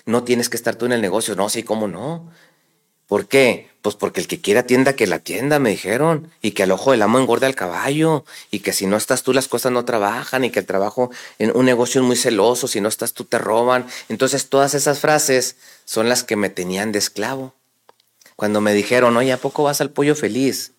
[0.04, 1.34] No tienes que estar tú en el negocio.
[1.34, 2.30] No, sí, cómo no.
[3.06, 3.70] ¿Por qué?
[3.82, 6.30] Pues porque el que quiera tienda, que la tienda, me dijeron.
[6.42, 8.24] Y que al ojo del amo engorde al caballo.
[8.50, 10.44] Y que si no estás tú, las cosas no trabajan.
[10.44, 12.66] Y que el trabajo en un negocio es muy celoso.
[12.66, 13.86] Si no estás tú, te roban.
[14.08, 17.54] Entonces, todas esas frases son las que me tenían de esclavo.
[18.34, 20.72] Cuando me dijeron, oye, ¿a poco vas al pollo feliz?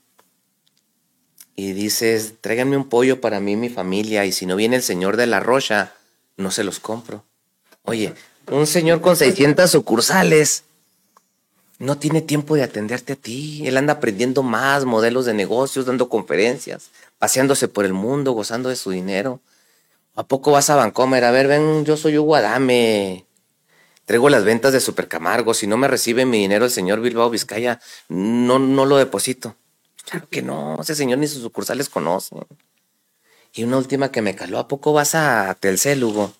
[1.55, 4.25] Y dices, tráiganme un pollo para mí y mi familia.
[4.25, 5.93] Y si no viene el señor de la rocha,
[6.35, 7.23] no se los compro.
[7.83, 8.13] Oye,
[8.51, 10.65] un señor con 600 sucursales
[11.79, 13.65] no tiene tiempo de atenderte a ti.
[13.67, 18.75] Él anda aprendiendo más modelos de negocios, dando conferencias, paseándose por el mundo, gozando de
[18.75, 19.41] su dinero.
[20.15, 21.23] ¿A poco vas a Vancomer?
[21.23, 23.25] A ver, ven, yo soy Hugo Adame.
[24.05, 25.53] Traigo las ventas de Super Camargo.
[25.53, 29.55] Si no me recibe mi dinero el señor Bilbao Vizcaya, no, no lo deposito.
[30.09, 32.35] Claro que no, ese señor ni sus sucursales conoce.
[33.53, 36.33] Y una última que me caló, ¿a poco vas a Telcel, Hugo?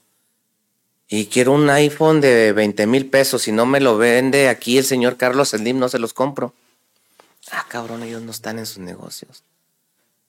[1.10, 3.44] Y quiero un iPhone de 20 mil pesos.
[3.44, 6.54] Si no me lo vende aquí el señor Carlos Slim, no se los compro.
[7.52, 9.44] Ah, cabrón, ellos no están en sus negocios.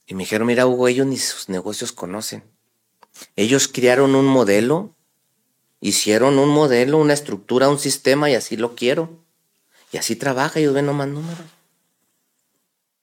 [0.07, 2.45] Y me dijeron, mira, Hugo, ellos ni sus negocios conocen.
[3.35, 4.95] Ellos crearon un modelo,
[5.81, 9.11] hicieron un modelo, una estructura, un sistema y así lo quiero.
[9.91, 11.47] Y así trabaja, ellos ven nomás números.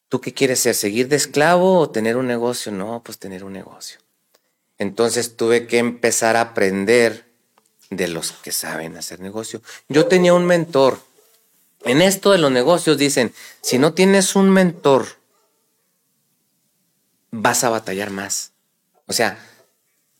[0.07, 0.75] ¿Tú qué quieres ser?
[0.75, 2.71] ¿Seguir de esclavo o tener un negocio?
[2.71, 3.99] No, pues tener un negocio.
[4.77, 7.24] Entonces tuve que empezar a aprender
[7.89, 9.61] de los que saben hacer negocio.
[9.89, 10.99] Yo tenía un mentor.
[11.83, 15.07] En esto de los negocios dicen, si no tienes un mentor,
[17.31, 18.51] vas a batallar más.
[19.07, 19.37] O sea,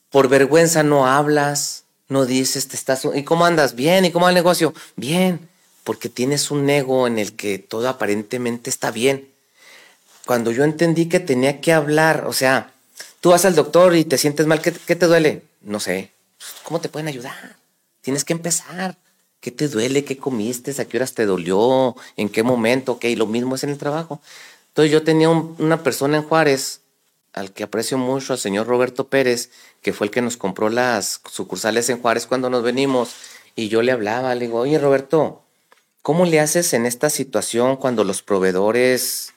[0.10, 3.08] por vergüenza no hablas, no dices, te estás...
[3.14, 3.76] ¿Y cómo andas?
[3.76, 4.74] Bien, ¿y cómo va el negocio?
[4.96, 5.50] Bien,
[5.84, 9.36] porque tienes un ego en el que todo aparentemente está bien
[10.26, 12.72] cuando yo entendí que tenía que hablar, o sea,
[13.22, 15.44] tú vas al doctor y te sientes mal, ¿qué, te duele?
[15.62, 16.12] No sé.
[16.64, 17.58] ¿Cómo te pueden ayudar?
[18.02, 18.98] Tienes que empezar.
[19.40, 20.04] ¿Qué te duele?
[20.04, 20.80] ¿Qué comiste?
[20.80, 21.96] ¿A qué horas te dolió?
[22.18, 22.94] ¿En qué momento?
[22.94, 24.22] Ok, lo mismo es en el trabajo.
[24.70, 26.82] Entonces yo tenía una persona en Juárez,
[27.34, 31.22] al que aprecio mucho, al señor Roberto Pérez, que fue el que nos compró las
[31.30, 33.16] sucursales en Juárez cuando nos venimos.
[33.56, 35.44] Y yo le hablaba, le digo, oye Roberto,
[36.02, 39.36] ¿cómo le haces en esta situación cuando los proveedores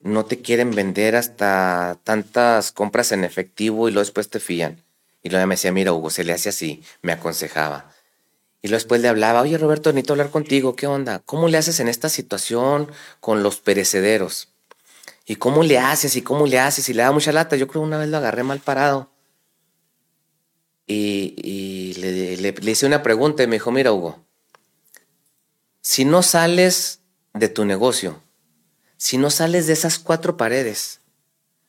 [0.00, 4.82] no te quieren vender hasta tantas compras en efectivo y luego después te fían.
[5.26, 7.90] Y luego me decía, mira Hugo, se le hace así, me aconsejaba.
[8.62, 11.18] Y luego después le hablaba, oye Roberto, necesito hablar contigo, ¿qué onda?
[11.18, 14.50] ¿Cómo le haces en esta situación con los perecederos?
[15.24, 16.14] ¿Y cómo le haces?
[16.14, 16.88] ¿Y cómo le haces?
[16.88, 17.56] Y le da mucha lata.
[17.56, 19.10] Yo creo que una vez lo agarré mal parado.
[20.86, 24.24] Y, le, le hice una pregunta y me dijo, mira Hugo,
[25.80, 27.00] si no sales
[27.34, 28.22] de tu negocio
[28.96, 31.00] si no sales de esas cuatro paredes,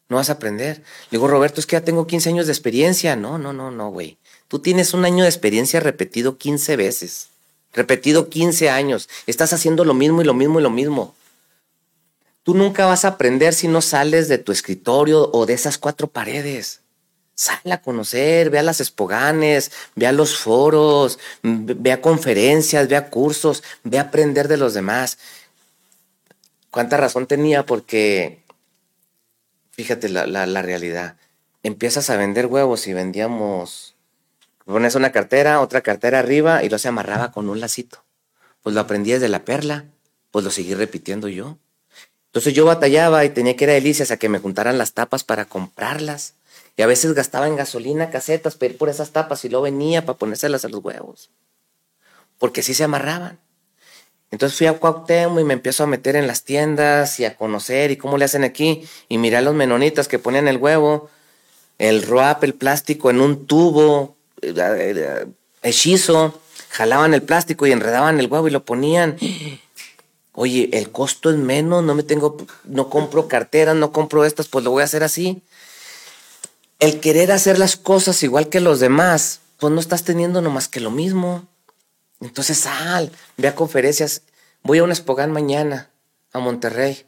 [0.10, 0.78] no vas a aprender.
[0.78, 3.16] Le digo, Roberto, es que ya tengo 15 años de experiencia.
[3.16, 4.18] No, no, no, no, güey.
[4.48, 7.30] Tú tienes un año de experiencia repetido 15 veces.
[7.74, 9.10] Repetido 15 años.
[9.28, 11.16] Estás haciendo lo mismo y lo mismo y lo mismo.
[12.44, 16.08] Tú nunca vas a aprender si no sales de tu escritorio o de esas cuatro
[16.08, 16.80] paredes.
[17.36, 22.96] Sal a conocer, ve a las espoganes, ve a los foros, ve a conferencias, ve
[22.96, 25.18] a cursos, ve a aprender de los demás
[26.78, 28.40] cuánta razón tenía porque,
[29.78, 31.18] fíjate la, la, realidad,
[31.62, 33.96] empiezas a vender huevos y vendíamos,
[34.66, 38.04] pones una cartera, otra cartera arriba y lo se amarraba con un lacito.
[38.64, 39.86] Pues lo aprendí desde la perla,
[40.32, 41.60] pues lo seguí repitiendo yo.
[42.26, 45.24] Entonces yo batallaba y tenía que ir a Delicias a que me juntaran las tapas
[45.24, 46.34] para comprarlas.
[46.76, 50.18] Y a veces gastaba en gasolina, casetas, pedir por esas tapas y luego venía para
[50.18, 51.30] ponérselas a los huevos.
[52.40, 53.40] Porque sí se amarraban.
[54.32, 57.92] Entonces fui a Cuauhtémoc y me empiezo a meter en las tiendas y a conocer
[57.92, 58.84] y cómo le hacen aquí.
[59.08, 61.10] Y miré a los menonitas que ponían el huevo,
[61.78, 65.26] el wrap, el plástico en un tubo, eh, eh,
[65.64, 69.18] hechizo, jalaban el plástico y enredaban el huevo y lo ponían.
[70.34, 74.64] Oye, el costo es menos, no me tengo, no compro carteras, no compro estas, pues
[74.64, 75.42] lo voy a hacer así.
[76.80, 80.80] El querer hacer las cosas igual que los demás, pues no estás teniendo nomás que
[80.80, 81.48] lo mismo.
[82.22, 84.24] Entonces sal, ve a conferencias.
[84.64, 85.90] Voy a un espogán mañana
[86.34, 87.06] a Monterrey.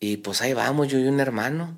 [0.00, 1.76] Y pues ahí vamos, yo y un hermano.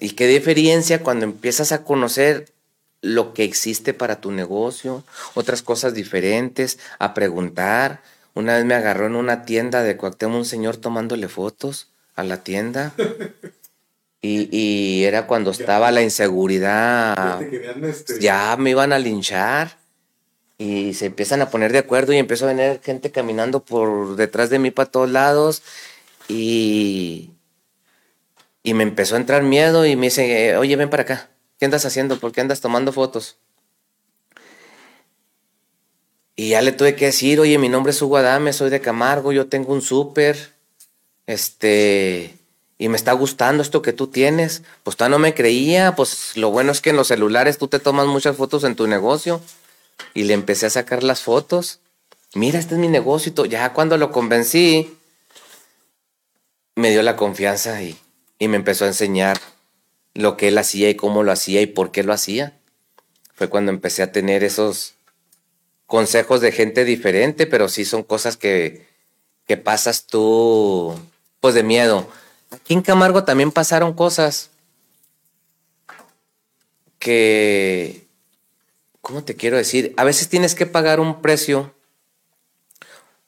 [0.00, 2.52] Y qué diferencia cuando empiezas a conocer
[3.00, 8.02] lo que existe para tu negocio, otras cosas diferentes, a preguntar.
[8.34, 12.42] Una vez me agarró en una tienda de Cuauhtémoc un señor tomándole fotos a la
[12.42, 12.92] tienda.
[14.20, 17.42] Y, y era cuando estaba la inseguridad.
[17.42, 19.76] Este, ya me iban a linchar
[20.58, 24.50] y se empiezan a poner de acuerdo y empezó a venir gente caminando por detrás
[24.50, 25.62] de mí para todos lados
[26.28, 27.30] y,
[28.62, 31.84] y me empezó a entrar miedo y me dice, oye, ven para acá, ¿qué andas
[31.84, 32.18] haciendo?
[32.18, 33.36] ¿Por qué andas tomando fotos?
[36.36, 39.32] Y ya le tuve que decir, oye, mi nombre es Hugo Adame, soy de Camargo,
[39.32, 40.54] yo tengo un súper,
[41.26, 42.36] este,
[42.76, 44.62] y me está gustando esto que tú tienes.
[44.82, 47.78] Pues todavía no me creía, pues lo bueno es que en los celulares tú te
[47.78, 49.40] tomas muchas fotos en tu negocio.
[50.14, 51.80] Y le empecé a sacar las fotos.
[52.34, 53.32] Mira, este es mi negocio.
[53.46, 54.96] Ya cuando lo convencí,
[56.74, 57.96] me dio la confianza y,
[58.38, 59.38] y me empezó a enseñar
[60.14, 62.58] lo que él hacía y cómo lo hacía y por qué lo hacía.
[63.34, 64.94] Fue cuando empecé a tener esos
[65.86, 68.86] consejos de gente diferente, pero sí son cosas que,
[69.46, 70.98] que pasas tú,
[71.40, 72.08] pues de miedo.
[72.50, 74.50] Aquí en Camargo también pasaron cosas
[76.98, 78.03] que
[79.04, 79.92] ¿cómo te quiero decir?
[79.98, 81.74] A veces tienes que pagar un precio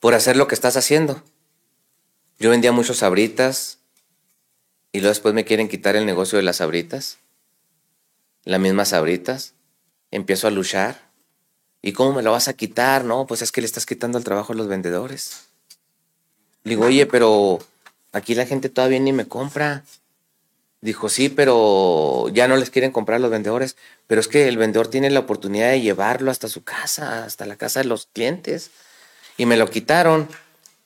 [0.00, 1.22] por hacer lo que estás haciendo.
[2.38, 3.78] Yo vendía muchos sabritas
[4.90, 7.18] y luego después me quieren quitar el negocio de las sabritas,
[8.44, 9.52] las mismas sabritas.
[10.10, 11.10] Empiezo a luchar.
[11.82, 13.04] ¿Y cómo me lo vas a quitar?
[13.04, 15.48] No, pues es que le estás quitando el trabajo a los vendedores.
[16.64, 17.58] Digo, oye, pero
[18.12, 19.84] aquí la gente todavía ni me compra.
[20.86, 23.74] Dijo, sí, pero ya no les quieren comprar los vendedores.
[24.06, 27.56] Pero es que el vendedor tiene la oportunidad de llevarlo hasta su casa, hasta la
[27.56, 28.70] casa de los clientes.
[29.36, 30.28] Y me lo quitaron.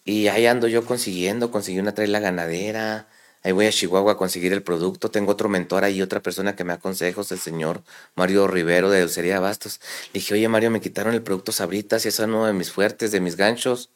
[0.07, 3.09] Y ahí ando yo consiguiendo, conseguí una traila ganadera.
[3.43, 5.11] Ahí voy a Chihuahua a conseguir el producto.
[5.11, 7.83] Tengo otro mentor ahí, otra persona que me aconseja, el señor
[8.15, 9.83] Mario Rivero de Dulcería Bastos.
[10.15, 12.73] Le dije, oye Mario, me quitaron el producto Sabritas y eso es uno de mis
[12.73, 13.91] fuertes, de mis ganchos.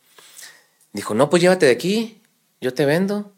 [0.92, 2.20] Dijo, no, pues llévate de aquí,
[2.60, 3.33] yo te vendo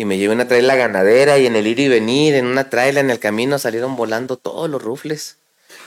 [0.00, 3.00] y me llevé una traila ganadera y en el ir y venir, en una traila
[3.00, 5.36] en el camino salieron volando todos los rufles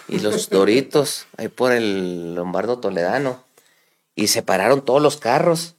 [0.08, 3.44] y los doritos ahí por el Lombardo Toledano
[4.14, 5.74] y se pararon todos los carros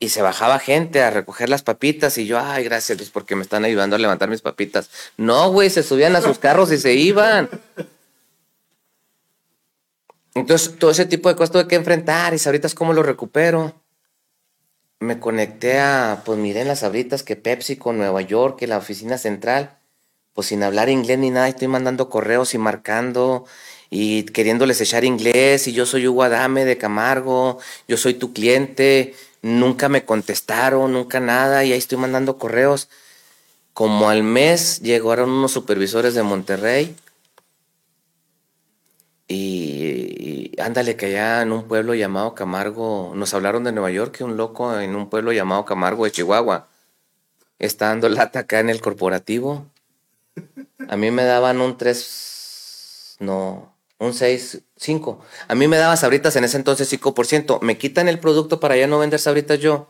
[0.00, 3.42] y se bajaba gente a recoger las papitas y yo, ay, gracias Dios porque me
[3.42, 4.90] están ayudando a levantar mis papitas.
[5.16, 7.48] No, güey, se subían a sus carros y se iban.
[10.34, 13.80] Entonces, todo ese tipo de cosas tuve que enfrentar y ahorita es cómo lo recupero
[15.00, 18.78] me conecté a, pues miré en las abritas que Pepsi con Nueva York, que la
[18.78, 19.78] oficina central,
[20.34, 23.46] pues sin hablar inglés ni nada, estoy mandando correos y marcando
[23.90, 29.14] y queriéndoles echar inglés y yo soy Hugo Adame de Camargo, yo soy tu cliente,
[29.42, 32.88] nunca me contestaron, nunca nada y ahí estoy mandando correos.
[33.72, 36.96] Como al mes llegaron unos supervisores de Monterrey
[39.28, 39.95] y,
[40.58, 44.36] ándale, que allá en un pueblo llamado Camargo, nos hablaron de Nueva York, que un
[44.36, 46.68] loco en un pueblo llamado Camargo de Chihuahua
[47.58, 49.66] está dando lata acá en el corporativo.
[50.88, 55.20] A mí me daban un 3, no, un 6, 5.
[55.48, 57.60] A mí me daban sabritas en ese entonces 5%.
[57.62, 59.88] Me quitan el producto para ya no vender sabritas yo.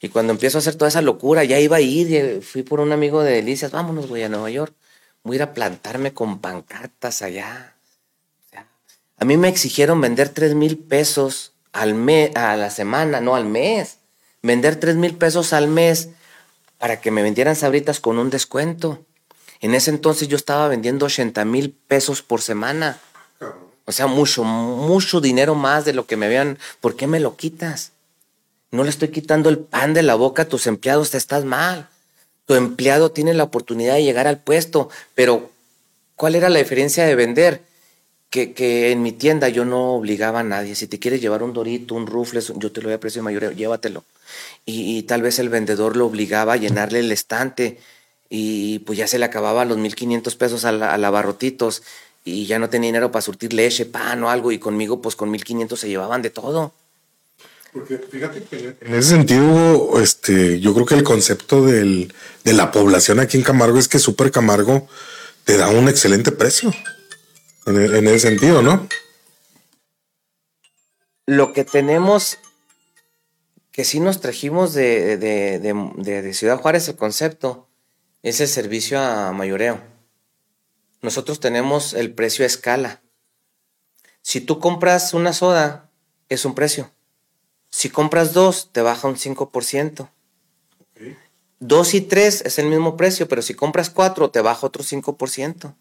[0.00, 2.92] Y cuando empiezo a hacer toda esa locura, ya iba a ir, fui por un
[2.92, 4.74] amigo de Delicias, vámonos, güey, a Nueva York.
[5.22, 7.73] Voy a ir a plantarme con pancartas allá
[9.18, 13.46] a mí me exigieron vender 3 mil pesos al mes, a la semana, no al
[13.46, 13.98] mes.
[14.42, 16.10] Vender 3 mil pesos al mes
[16.78, 19.04] para que me vendieran sabritas con un descuento.
[19.60, 23.00] En ese entonces yo estaba vendiendo 80 mil pesos por semana.
[23.86, 26.58] O sea, mucho, mucho dinero más de lo que me habían.
[26.80, 27.92] ¿Por qué me lo quitas?
[28.70, 31.88] No le estoy quitando el pan de la boca a tus empleados, te estás mal.
[32.46, 35.50] Tu empleado tiene la oportunidad de llegar al puesto, pero
[36.16, 37.62] ¿cuál era la diferencia de vender?
[38.34, 40.74] Que, en mi tienda yo no obligaba a nadie.
[40.74, 43.54] Si te quieres llevar un dorito, un rufles, yo te lo voy a precio mayor,
[43.54, 44.04] llévatelo.
[44.66, 47.78] Y, tal vez el vendedor lo obligaba a llenarle el estante
[48.28, 51.36] y pues ya se le acababa los 1500 pesos a, la,
[52.24, 55.30] y ya no tenía dinero para surtir leche, pan o algo y conmigo pues con
[55.30, 56.72] 1500 se llevaban de todo.
[57.72, 62.12] Porque fíjate que en ese sentido, este, yo creo que el concepto del,
[62.44, 64.88] de la población aquí en Camargo es que Super Camargo
[65.44, 66.72] te da un excelente precio
[67.66, 68.88] en, ese sentido, ¿no?
[71.26, 72.38] Lo que tenemos,
[73.72, 77.68] que sí nos trajimos de, de, Ciudad Juárez el concepto,
[78.22, 79.80] es el servicio a mayoreo.
[81.02, 83.02] Nosotros tenemos el precio a escala.
[84.22, 85.90] Si tú compras una soda,
[86.28, 86.90] es un precio.
[87.70, 90.08] Si compras dos, te baja un 5%.
[91.60, 95.74] Dos y tres es el mismo precio, pero si compras cuatro, te baja otro 5%.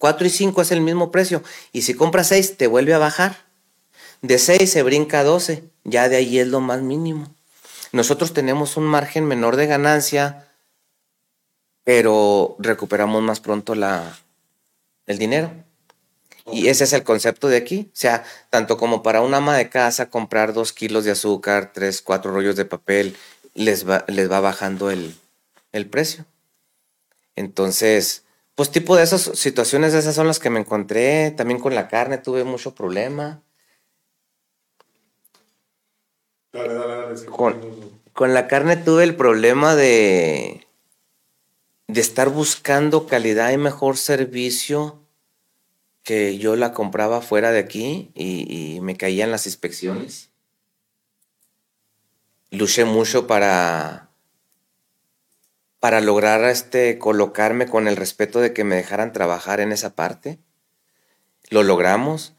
[0.00, 1.42] 4 y 5 es el mismo precio.
[1.72, 3.44] Y si compras 6, te vuelve a bajar.
[4.22, 5.62] De 6 se brinca a 12.
[5.84, 7.34] Ya de ahí es lo más mínimo.
[7.92, 10.48] Nosotros tenemos un margen menor de ganancia,
[11.84, 14.18] pero recuperamos más pronto la,
[15.04, 15.52] el dinero.
[16.50, 17.90] Y ese es el concepto de aquí.
[17.92, 22.00] O sea, tanto como para una ama de casa comprar dos kilos de azúcar, tres,
[22.00, 23.18] cuatro rollos de papel,
[23.52, 25.14] les va, les va bajando el,
[25.72, 26.24] el precio.
[27.36, 28.24] Entonces,
[28.54, 31.30] pues tipo de esas situaciones, esas son las que me encontré.
[31.30, 33.42] También con la carne tuve mucho problema.
[37.30, 40.66] con, la carne tuve el problema de,
[41.86, 45.00] de estar buscando calidad y mejor servicio
[46.02, 50.30] que yo la compraba fuera de aquí y, y me caían las inspecciones.
[52.50, 54.09] Luché mucho para
[55.80, 60.38] para lograr este, colocarme con el respeto de que me dejaran trabajar en esa parte.
[61.48, 62.34] Lo logramos.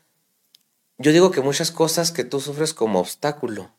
[0.99, 3.75] Yo digo que muchas cosas que tú sufres como obstáculo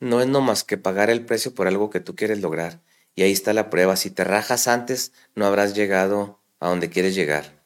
[0.00, 2.80] no es nomás que pagar el precio por algo que tú quieres lograr.
[3.14, 3.96] Y ahí está la prueba.
[3.96, 7.64] Si te rajas antes, no habrás llegado a donde quieres llegar.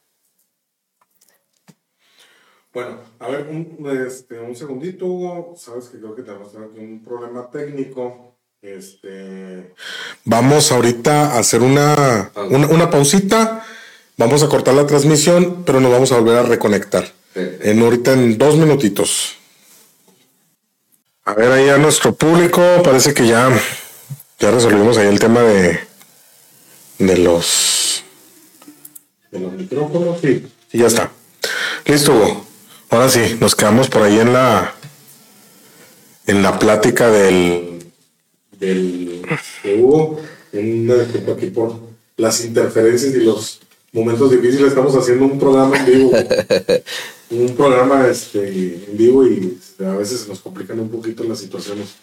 [2.73, 5.55] Bueno, a ver, un, este, un segundito, Hugo.
[5.57, 8.32] Sabes que creo que tenemos un problema técnico.
[8.63, 9.75] Este,
[10.25, 13.67] vamos ahorita a hacer una, una, una, pausita.
[14.17, 17.13] Vamos a cortar la transmisión, pero nos vamos a volver a reconectar.
[17.35, 19.35] En ahorita en dos minutitos.
[21.25, 23.51] A ver, ahí a nuestro público, parece que ya,
[24.39, 25.81] ya resolvimos ahí el tema de,
[26.99, 28.05] de los,
[29.33, 30.21] de los micrófonos.
[30.21, 31.11] Sí, sí, ya está.
[31.85, 32.47] Listo, Hugo.
[32.91, 34.73] Ahora sí, nos quedamos por ahí en la
[36.27, 37.72] en la plática del
[38.63, 39.23] del
[39.63, 40.21] que hubo
[40.53, 41.75] en aquí por
[42.17, 43.61] las interferencias y los
[43.93, 44.69] momentos difíciles.
[44.69, 46.13] Estamos haciendo un programa en vivo,
[47.31, 51.95] un programa este, en vivo y a veces se nos complican un poquito las situaciones.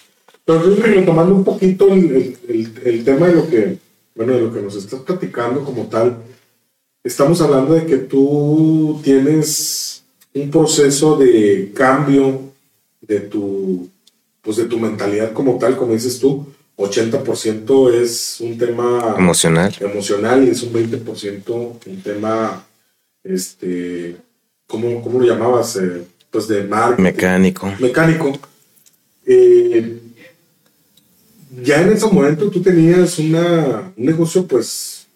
[0.44, 3.78] Pero retomando un poquito el, el, el, tema de lo que,
[4.16, 6.18] bueno, de lo que nos estás platicando como tal,
[7.04, 10.04] estamos hablando de que tú tienes
[10.34, 12.42] un proceso de cambio
[13.02, 13.88] de tu,
[14.42, 19.76] pues de tu mentalidad como tal, como dices tú, 80% es un tema emocional.
[19.82, 22.66] emocional y es un 20% un tema,
[23.24, 24.16] este,
[24.66, 25.76] ¿cómo, cómo lo llamabas?
[25.76, 27.04] Eh, pues de marketing.
[27.04, 27.74] Mecánico.
[27.80, 28.40] Mecánico.
[29.26, 30.00] Eh,
[31.64, 35.08] ya en ese momento tú tenías una, un negocio pues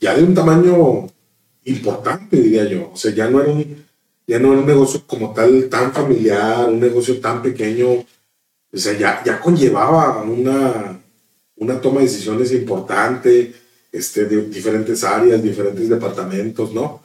[0.00, 1.06] ya de un tamaño
[1.64, 2.90] importante, diría yo.
[2.92, 3.84] O sea, ya no era un,
[4.26, 7.90] ya no era un negocio como tal tan familiar, un negocio tan pequeño.
[8.72, 11.00] O sea, ya, ya conllevaba una,
[11.56, 13.54] una toma de decisiones importante,
[13.92, 17.02] este, de diferentes áreas, diferentes departamentos, ¿no?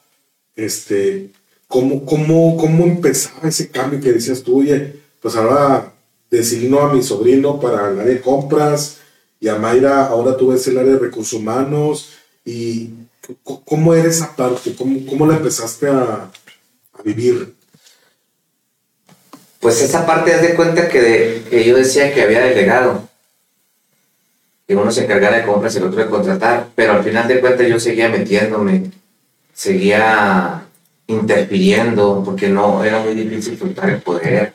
[0.55, 1.29] Este,
[1.67, 5.93] ¿cómo, cómo, ¿Cómo empezaba ese cambio que decías tú, oye, pues ahora
[6.31, 8.97] designo a mi sobrino para el área de compras
[9.39, 12.09] y a Mayra ahora tú ves el área de recursos humanos
[12.45, 12.91] y
[13.43, 14.75] ¿cómo era esa parte?
[14.75, 16.31] ¿Cómo, cómo la empezaste a,
[17.03, 17.55] vivir?
[19.59, 23.07] Pues esa parte, haz de cuenta que, yo decía que había delegado.
[24.67, 26.67] Que uno se encargara de compras y el otro de contratar.
[26.75, 28.91] Pero al final de cuentas yo seguía metiéndome.
[29.53, 30.65] Seguía
[31.07, 34.53] interfiriendo porque no era muy difícil soltar el poder.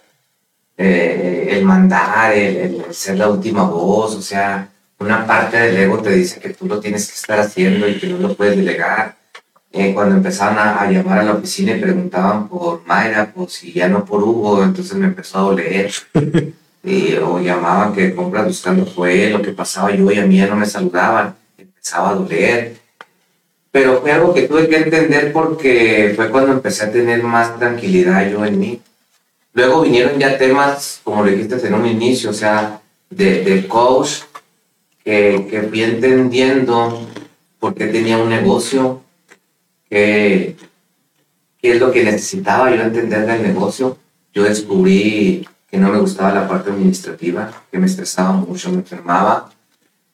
[0.76, 4.14] Eh, el mandar, el, el ser la última voz.
[4.14, 4.70] O sea,
[5.00, 8.06] una parte del ego te dice que tú lo tienes que estar haciendo y que
[8.06, 9.16] no lo puedes delegar
[9.76, 13.88] eh, cuando empezaban a, llamar a la oficina y preguntaban por Mayra, pues si ya
[13.88, 15.92] no por Hugo, entonces me empezó a doler.
[16.84, 20.46] y, o llamaban que compras buscando fue lo que pasaba yo y a mí ya
[20.46, 22.76] no me saludaban, empezaba a doler.
[23.72, 28.30] Pero fue algo que tuve que entender porque fue cuando empecé a tener más tranquilidad
[28.30, 28.80] yo en mí.
[29.54, 34.20] Luego vinieron ya temas, como le dijiste en un inicio, o sea, de, de coach,
[35.04, 37.08] que, que fui entendiendo
[37.58, 39.03] por qué tenía un negocio,
[39.88, 40.56] qué,
[41.62, 43.98] es lo que necesitaba yo entender del negocio.
[44.32, 49.50] Yo descubrí que no me gustaba la parte administrativa, que me estresaba mucho, me enfermaba.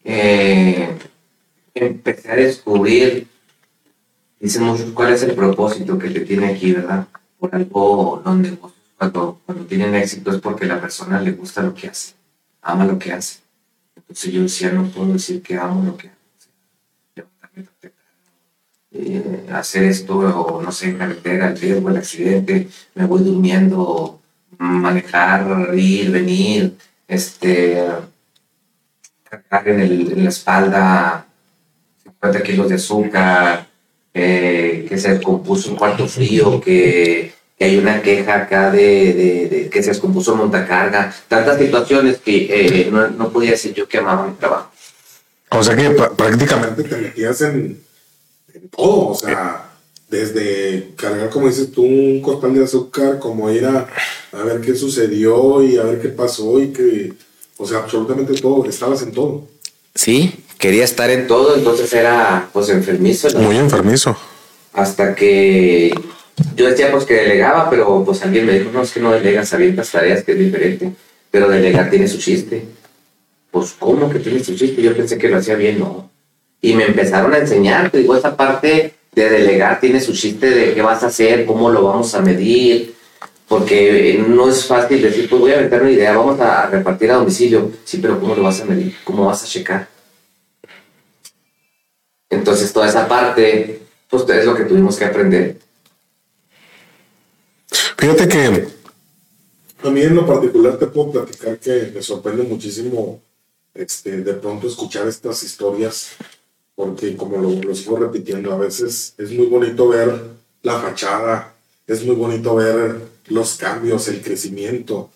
[0.05, 0.97] Eh,
[1.75, 3.27] empecé a descubrir,
[4.39, 7.07] dicen muchos, cuál es el propósito que te tiene aquí, ¿verdad?
[7.39, 11.73] Por algo los negocios cuando, cuando tienen éxito es porque la persona le gusta lo
[11.73, 12.12] que hace,
[12.61, 13.39] ama lo que hace.
[13.97, 16.21] Entonces yo decía, no puedo decir que amo lo que hago.
[18.93, 24.20] Eh, hacer esto, o no sé, en carretera, el riesgo, el accidente, me voy durmiendo,
[24.59, 26.76] manejar, ir, venir,
[27.07, 27.84] este,
[29.22, 31.26] cargar en, el, la espalda
[32.03, 33.68] 50 kilos de azúcar,
[34.12, 39.91] eh, que se descompuso un cuarto frío, que, hay una queja acá de, que se
[39.91, 44.70] descompuso montacarga, tantas situaciones que eh, no, no, podía decir yo que amaba mi trabajo.
[45.51, 47.78] O sea que prácticamente te metías en
[48.69, 49.71] todo, o sea,
[50.11, 53.87] desde cargar, como dices tú, un costal de azúcar, como ir a,
[54.45, 57.13] ver qué sucedió y a ver qué pasó y que,
[57.57, 59.47] o sea, absolutamente todo, estabas en todo.
[59.95, 63.29] Sí, quería estar en todo, entonces era pues enfermizo.
[63.39, 64.17] Muy enfermizo.
[64.73, 65.93] Hasta que
[66.57, 69.53] yo decía pues que delegaba, pero pues alguien me dijo, no, es que no delegas,
[69.53, 70.93] avientas tareas, que es diferente,
[71.31, 72.65] pero delegar tiene su chiste.
[73.51, 74.81] Pues, ¿cómo que tiene su chiste?
[74.81, 76.10] Yo pensé que lo hacía bien, no
[76.61, 80.75] y me empezaron a enseñar, te digo, esa parte de delegar tiene su chiste de
[80.75, 82.95] qué vas a hacer, cómo lo vamos a medir,
[83.49, 87.17] porque no es fácil decir, pues voy a meter una idea, vamos a repartir a
[87.17, 88.95] domicilio, sí, pero ¿cómo lo vas a medir?
[89.05, 89.89] ¿Cómo vas a checar?
[92.29, 95.59] Entonces toda esa parte, pues es lo que tuvimos que aprender.
[97.99, 98.69] Fíjate que
[99.83, 103.21] a mí en lo particular te puedo platicar que me sorprende muchísimo
[103.75, 106.13] este, de pronto escuchar estas historias
[106.81, 110.18] porque como lo, sigo repitiendo, a veces es muy bonito ver
[110.62, 111.55] la fachada,
[111.87, 115.11] es muy bonito ver los cambios, el crecimiento.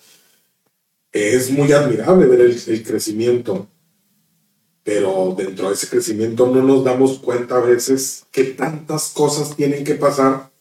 [1.11, 3.67] Es muy admirable ver el, crecimiento,
[4.83, 9.83] pero dentro de ese crecimiento no nos damos cuenta a veces que tantas cosas tienen
[9.83, 10.51] que pasar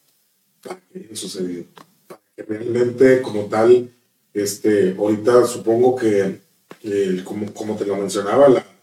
[0.62, 1.64] para que haya sucedido.
[2.09, 3.90] Para que realmente como tal,
[4.32, 6.40] este, ahorita supongo que,
[7.24, 8.74] como, como te lo mencionaba, la,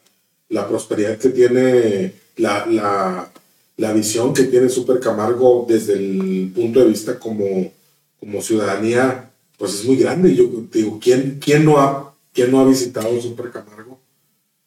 [0.52, 3.32] la prosperidad que tiene la, la,
[3.78, 7.72] la visión que tiene Super Camargo desde el punto de vista como,
[8.20, 10.36] como ciudadanía, pues es muy grande.
[10.36, 13.99] Yo digo, ¿quién, quién, no, ha, quién no ha visitado Super Camargo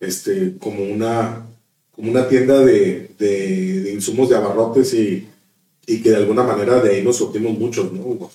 [0.01, 1.47] este, como, una,
[1.95, 5.29] como una tienda de, de, insumos de abarrotes y,
[5.87, 8.31] y, que de alguna manera de ahí nos obtuvimos muchos, ¿no, Hugo?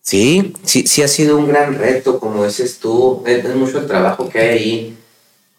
[0.00, 4.28] Sí, sí, sí ha sido un gran reto, como dices tú, es, mucho el trabajo
[4.28, 4.96] que hay ahí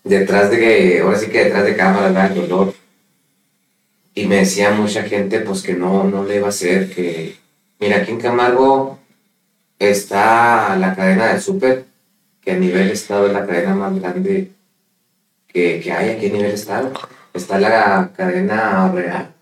[0.04, 2.74] detrás de, que ahora sí que detrás de cámara, el dolor,
[4.16, 7.36] y me decía mucha gente pues que no, no le iba a hacer, que
[7.80, 8.99] mira, aquí en Camargo
[9.80, 11.86] está la cadena del súper,
[12.41, 14.51] que a nivel estado es la cadena más grande
[15.47, 16.91] que, que, hay aquí a nivel estado.
[17.34, 19.34] Está la cadena real,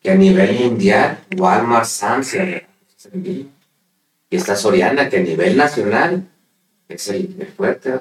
[0.00, 2.36] que a nivel mundial, Walmart, Sam's
[4.32, 6.26] y está Soriana, que a nivel nacional
[6.88, 8.00] es el, fuerte.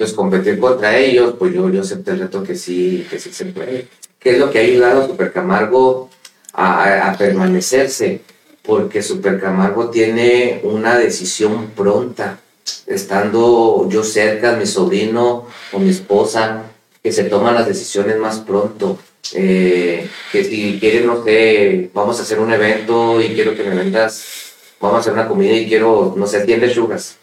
[0.00, 3.44] Pues competir contra ellos, pues yo, yo acepté el reto que sí, que sí se
[3.44, 3.86] puede
[4.20, 6.10] que es lo que ha ayudado a Super Camargo
[6.52, 8.20] a, permanecerse,
[8.62, 12.38] porque Super Camargo tiene una decisión pronta,
[12.86, 16.64] estando yo cerca, mi sobrino o mi esposa,
[17.02, 18.98] que se toman las decisiones más pronto.
[19.32, 23.74] Eh, que si quieren, no sé, vamos a hacer un evento y quiero que me
[23.74, 24.24] vendas,
[24.80, 27.19] vamos a hacer una comida y quiero, no sé, 100 lechugas.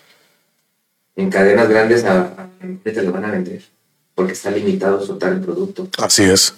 [1.17, 2.49] En cadenas grandes a, a
[2.83, 3.63] te lo van a vender,
[4.15, 5.89] porque está limitado soltar el producto.
[5.97, 6.53] Así es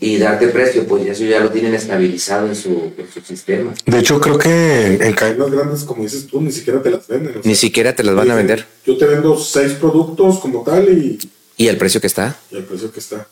[0.00, 3.72] y darte precio, pues eso ya lo tienen estabilizado en su, su sistema.
[3.84, 7.40] De hecho, creo que en cadenas grandes, como dices tú, ni siquiera te las venden.
[7.42, 8.64] ni siquiera te las van a vender.
[8.86, 11.18] Yo te vendo seis productos como tal y...
[11.56, 12.36] ¿Y el precio que está?
[12.52, 13.26] Y el precio que está.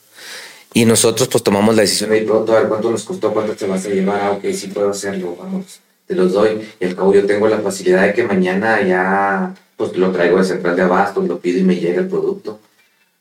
[0.74, 3.66] Y nosotros pues tomamos la decisión ahí pronto, a ver cuánto nos costó, cuánto te
[3.66, 6.60] vas a llevar, ah, ok, sí puedo hacerlo, vamos, te los doy.
[6.80, 10.44] Y al cabo yo tengo la facilidad de que mañana ya pues lo traigo de
[10.44, 12.58] central de abasto, lo pido y me llega el producto.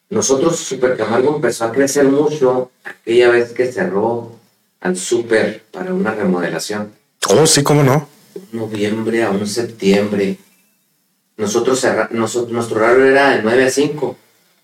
[0.09, 4.31] Nosotros, Super Camargo empezó a crecer mucho aquella vez que cerró
[4.79, 6.93] al Super para una remodelación.
[7.29, 8.07] Oh, sí, cómo no.
[8.35, 10.37] Un noviembre a un septiembre.
[11.37, 14.17] Nosotros, nosotros nuestro horario era de 9 a 5.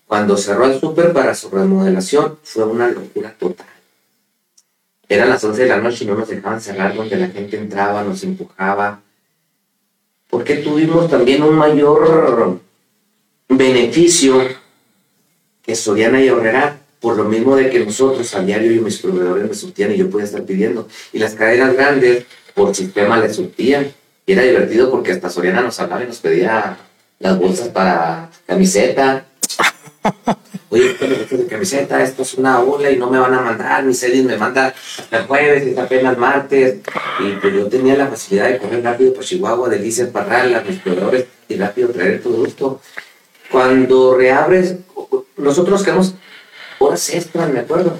[0.06, 3.66] Cuando cerró el Super para su remodelación, fue una locura total.
[5.08, 8.02] Eran las 11 de la noche y no nos dejaban cerrar donde la gente entraba,
[8.02, 9.00] nos empujaba.
[10.32, 12.58] Porque tuvimos también un mayor
[13.50, 14.42] beneficio
[15.62, 19.46] que Soriana y Horrera, por lo mismo de que nosotros a diario y mis proveedores
[19.46, 20.88] me surtían y yo podía estar pidiendo.
[21.12, 22.24] Y las cadenas grandes,
[22.54, 23.92] por sistema, les surtían.
[24.24, 26.78] Y era divertido porque hasta Soriana nos hablaba y nos pedía
[27.18, 29.26] las bolsas para camiseta.
[30.72, 32.02] Oye, ¿qué de camiseta?
[32.02, 33.84] Esto es una ola y no me van a mandar.
[33.84, 34.74] Mi Cedis me manda
[35.10, 36.78] el jueves, es apenas martes.
[37.20, 40.78] Y pues yo tenía la facilidad de correr rápido por Chihuahua, Delicias, Parral, a mis
[40.78, 42.80] proveedores y rápido traer todo esto.
[43.50, 44.76] Cuando reabres,
[45.36, 46.14] nosotros quedamos
[46.78, 47.98] horas extras, me acuerdo.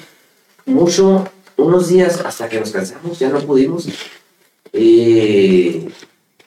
[0.65, 3.87] Mucho, unos días hasta que nos cansamos, ya no pudimos.
[4.73, 5.89] Y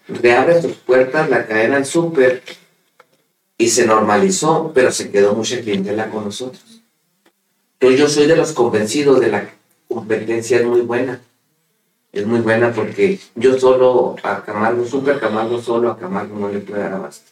[0.08, 2.42] reabre sus puertas la cadena del súper
[3.58, 6.82] y se normalizó, pero se quedó mucha clientela con nosotros.
[7.74, 9.50] Entonces yo soy de los convencidos de la
[9.88, 11.22] competencia es muy buena.
[12.12, 16.60] Es muy buena porque yo solo a Camargo, Super Camargo, solo a Camargo no le
[16.60, 17.32] puede dar abasto.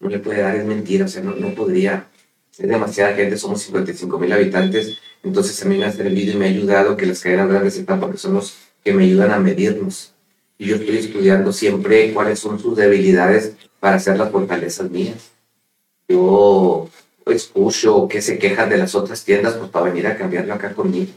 [0.00, 2.06] No le puede dar, es mentira, o sea, no, no podría
[2.58, 6.46] es demasiada gente, somos 55 mil habitantes, entonces a mí me ha servido y me
[6.46, 10.12] ha ayudado que las cadenas grandes sepan porque son los que me ayudan a medirnos.
[10.58, 15.30] Y yo estoy estudiando siempre cuáles son sus debilidades para hacer las fortalezas mías.
[16.12, 16.90] Yo
[17.26, 21.12] escucho que se quejan de las otras tiendas pues para venir a cambiarlo acá conmigo.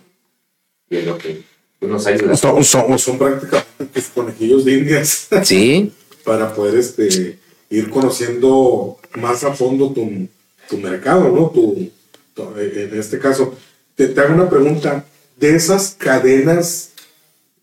[0.90, 1.44] Y es lo que
[1.82, 2.38] nos ayuda.
[2.38, 5.28] Son, son, son prácticamente conejillos de indias.
[5.44, 5.92] Sí.
[6.24, 7.40] para poder este,
[7.70, 10.28] ir conociendo más a fondo tu,
[10.70, 11.50] tu mercado, ¿no?
[11.50, 11.92] Tu,
[12.58, 13.56] en este caso,
[13.96, 15.06] te, te, hago una pregunta.
[15.38, 16.92] De esas cadenas,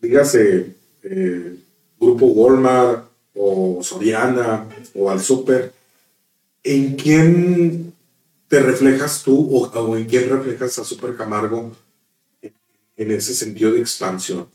[0.00, 1.56] dígase, eh,
[1.98, 5.72] Grupo Walmart o Soriana o al Super,
[6.64, 7.94] ¿en quién
[8.48, 11.72] te reflejas tú o, en quién reflejas a Super Camargo
[12.42, 14.48] en ese sentido de expansión?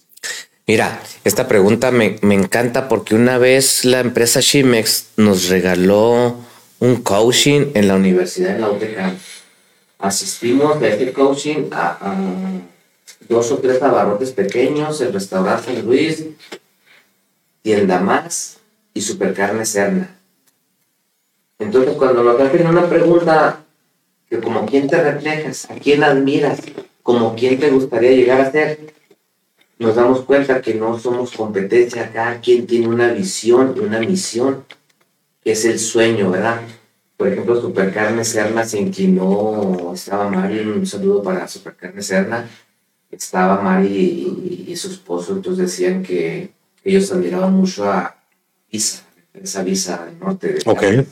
[0.66, 6.38] Mira, esta pregunta me, me, encanta porque una vez la empresa Shimex nos regaló
[6.80, 9.18] un coaching en la universidad de la UTK.
[10.00, 12.16] Asistimos de este coaching a,
[13.28, 16.26] dos o tres abarrotes pequeños, el restaurante Luis,
[17.62, 18.58] Tienda Más
[18.94, 20.17] y Supercarne Serna.
[21.60, 23.64] Entonces, cuando nos hacen una pregunta,
[24.30, 26.60] que como quién te reflejas, a quién admiras,
[27.02, 28.94] como quién te gustaría llegar a ser,
[29.80, 34.66] nos damos cuenta que no somos competencia, cada quien tiene una visión y una misión,
[35.44, 36.62] que es el sueño, ¿verdad?
[37.16, 42.48] Por ejemplo, Supercarne Serna se inclinó, estaba Mari, un saludo para Supercarne Serna,
[43.10, 46.52] estaba Mari y, su esposo, entonces decían que
[46.84, 48.16] ellos admiraban mucho a
[48.72, 49.04] Visa,
[49.34, 50.54] esa Visa del norte.
[50.54, 51.08] De ok.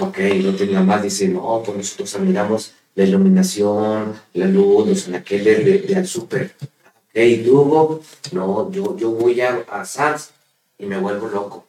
[0.00, 5.64] Ok, lo tenía más, dice, no, pues nosotros admiramos la iluminación, la luz, los anaqueles
[5.64, 6.54] de, de al super.
[6.62, 8.00] Ok, tú,
[8.32, 10.30] no, yo, yo voy a, a Sans
[10.78, 11.66] y me vuelvo loco.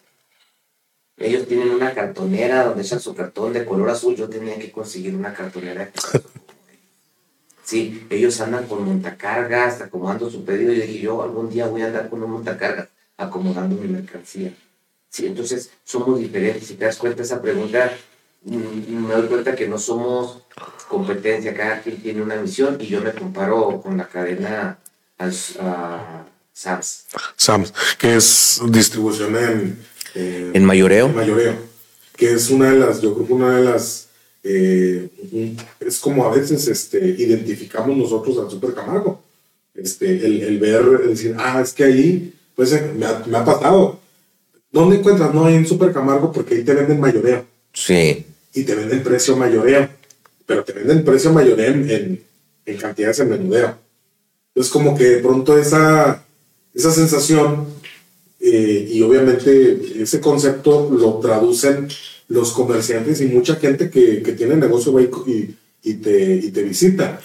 [1.18, 4.16] Ellos tienen una cartonera donde echan su cartón de color azul.
[4.16, 5.92] Yo tenía que conseguir una cartonera.
[7.64, 10.74] Sí, ellos andan con montacargas, acomodando su pedido.
[10.74, 14.54] Y dije, yo algún día voy a andar con un montacargas, acomodando mi mercancía.
[15.10, 16.68] Sí, entonces somos diferentes.
[16.68, 17.92] Si te das cuenta esa pregunta,
[18.46, 20.40] me doy cuenta que no somos
[20.88, 21.56] competencia.
[21.56, 24.80] Cada quien tiene una misión y yo me comparo con la cadena
[25.20, 26.24] uh,
[26.54, 27.06] SAMS.
[27.36, 31.08] SAMS, que es distribución en eh, ¿En mayoreo?
[31.08, 31.56] En mayoreo.
[32.16, 34.10] Que es una de las, yo creo que una de las,
[34.44, 35.10] eh,
[35.80, 39.22] es como a veces este, identificamos nosotros al Super Camargo.
[39.74, 43.38] Este, el, el ver, el decir, ah, es que ahí, pues eh, me ha, me
[43.38, 44.00] ha pasado.
[44.72, 45.34] ¿Dónde encuentras?
[45.34, 47.46] No, hay en Super Camargo porque ahí te venden mayoreo.
[47.74, 48.26] Sí.
[48.54, 49.90] Y te venden precio mayoreo.
[50.46, 52.24] Pero te venden precio mayoreo en,
[52.66, 53.78] en, cantidades en menudeo.
[54.50, 56.24] Entonces, como que de pronto esa,
[56.74, 57.68] esa sensación
[58.40, 61.88] eh, y obviamente ese concepto lo traducen
[62.28, 67.20] los comerciantes y mucha gente que, que tiene negocio y, y, te, y te visita.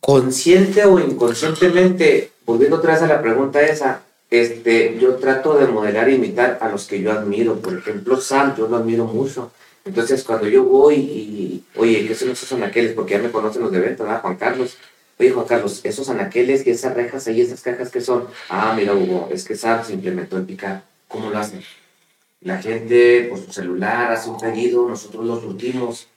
[0.00, 6.08] Consciente o inconscientemente, volviendo otra vez a la pregunta esa, este, yo trato de modelar
[6.08, 7.56] e imitar a los que yo admiro.
[7.60, 9.52] Por ejemplo, Sam, yo lo admiro mucho.
[9.84, 12.92] Entonces, cuando yo voy y, oye, ¿qué son esos aquellos?
[12.92, 14.20] Porque ya me conocen los de venta, ¿verdad?
[14.20, 14.76] Juan Carlos.
[15.18, 18.26] Oye, Juan Carlos, esos anaqueles y esas rejas ahí, esas cajas que son.
[18.48, 20.82] Ah, mira, Hugo, es que se implementó en picar.
[21.08, 21.62] ¿Cómo lo hacen?
[22.40, 26.08] La gente por su celular hace un pedido, nosotros los surtimos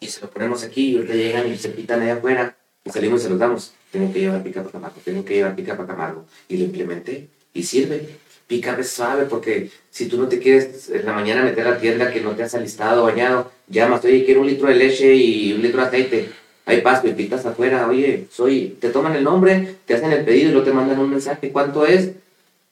[0.00, 3.20] y se lo ponemos aquí y ahorita llegan y se pitan allá afuera y salimos
[3.20, 3.72] y se los damos.
[3.90, 6.24] Tengo que llevar pica para Camargo, tengo que llevar pica para Camargo.
[6.48, 8.08] Y lo implementé y sirve.
[8.46, 11.78] Pica es suave porque si tú no te quieres en la mañana meter a la
[11.78, 15.52] tienda que no te has alistado, bañado, llamas, oye, quiero un litro de leche y
[15.52, 16.28] un litro de aceite
[16.70, 20.50] hay paso y picas afuera, oye, soy, te toman el nombre, te hacen el pedido
[20.50, 22.12] y luego te mandan un mensaje, ¿cuánto es?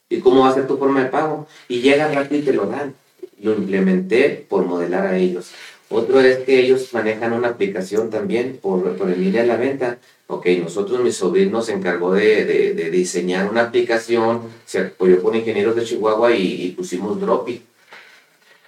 [0.08, 1.48] ¿Y cómo va a ser tu forma de pago?
[1.68, 2.94] Y llega rápido y te lo dan.
[3.40, 5.50] Lo implementé por modelar a ellos.
[5.90, 9.98] Otro es que ellos manejan una aplicación también por, por el línea de la venta.
[10.30, 15.84] Ok, nosotros, mi sobrino se encargó de, diseñar una aplicación, se apoyó con ingenieros de
[15.84, 17.62] Chihuahua y, pusimos Dropi.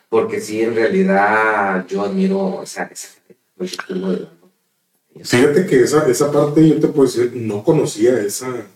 [0.09, 2.91] Porque sí, en realidad yo admiro esa,
[5.23, 8.67] Fíjate que esa, esa parte yo te puedo decir, no conocía esa,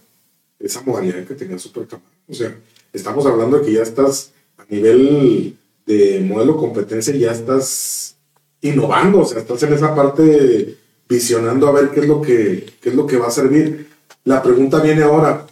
[0.59, 2.07] esa modalidad que tenía Supercamaro.
[2.29, 2.55] O sea,
[2.93, 5.57] estamos hablando de que ya estás a nivel
[5.87, 8.17] de modelo competencia, ya estás
[8.61, 10.84] innovando, o sea, estás en esa parte
[11.15, 13.89] visionando a ver qué es lo que, qué es lo que va a servir.
[14.25, 15.47] La pregunta viene ahora,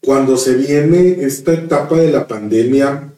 [0.00, 3.12] cuando se viene esta etapa de la pandemia,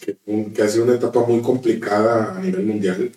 [0.00, 3.12] que, ha sido una etapa muy complicada a nivel mundial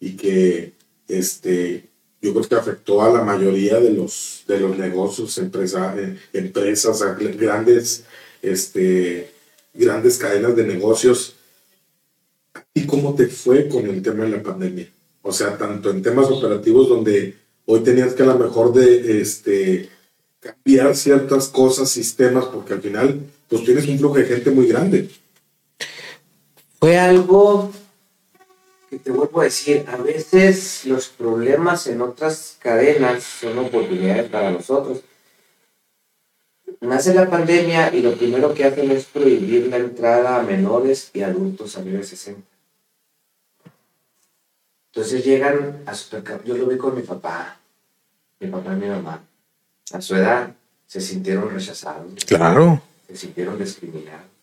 [0.00, 0.72] y que
[1.08, 1.88] este,
[2.20, 7.02] yo creo que afectó a la mayoría de los, de los negocios, eh, empresas,
[7.38, 8.04] grandes,
[8.42, 9.30] este,
[9.74, 11.36] grandes cadenas de negocios.
[12.74, 14.88] ¿Y cómo te fue con el tema de la pandemia?
[15.26, 19.88] O sea, tanto en temas operativos donde hoy tenías que a lo mejor de este,
[20.38, 25.10] cambiar ciertas cosas, sistemas, porque al final pues tienes un flujo de gente muy grande.
[26.78, 27.72] Fue algo
[28.88, 34.52] que te vuelvo a decir, a veces los problemas en otras cadenas son oportunidades para
[34.52, 35.00] nosotros.
[36.80, 41.22] Nace la pandemia y lo primero que hacen es prohibir la entrada a menores y
[41.22, 42.55] adultos a nivel 60.
[44.96, 46.42] Entonces llegan a supermercado.
[46.44, 47.60] Yo lo vi con mi papá,
[48.40, 49.22] mi papá y mi mamá.
[49.92, 50.54] A su edad
[50.86, 52.24] se sintieron rechazados.
[52.24, 52.80] Claro.
[53.06, 54.36] Se sintieron discriminados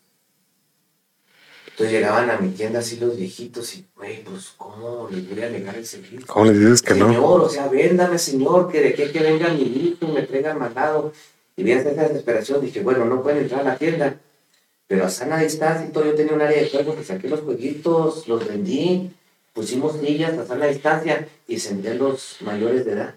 [1.74, 5.49] entonces llegaban a mi tienda así los viejitos y, güey, pues, ¿cómo les voy a
[5.49, 6.28] negar el servicio?
[6.28, 7.08] ¿Cómo les dices que no?
[7.08, 10.54] Señor, o sea, véndame, señor, que de aquí que venga mi hijo y me traiga
[10.54, 11.12] mandado.
[11.58, 14.18] Y vi esa desesperación, dije, bueno, no pueden entrar a la tienda.
[14.86, 17.41] Pero a sana distancia y todo, yo tenía un área de juego que saqué los
[17.41, 19.12] jueguitos, los vendí,
[19.54, 23.16] pusimos sillas a sana distancia y senté a los mayores de edad.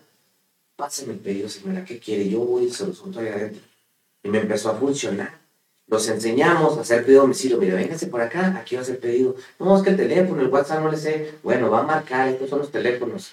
[0.76, 2.28] Páseme el pedido, señora, ¿qué quiere?
[2.28, 3.62] Yo voy y se lo suelto ahí adentro.
[4.22, 5.40] Y me empezó a funcionar
[5.86, 7.58] Los enseñamos a hacer pedido a domicilio.
[7.58, 9.36] Mire, véngase por acá, aquí va a hacer pedido.
[9.58, 11.34] No, es que el teléfono, el WhatsApp no le sé.
[11.42, 13.32] Bueno, va a marcar, estos son los teléfonos.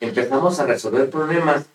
[0.00, 1.66] Empezamos a resolver problemas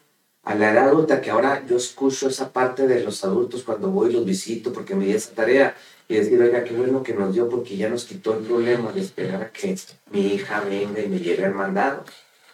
[0.44, 4.10] a la edad adulta, que ahora yo escucho esa parte de los adultos cuando voy
[4.10, 5.76] y los visito porque me di esa tarea
[6.10, 9.02] y decir, oiga, qué bueno que nos dio porque ya nos quitó el problema de
[9.02, 9.76] esperar a que
[10.12, 12.04] mi hija venga y me lleve al mandado.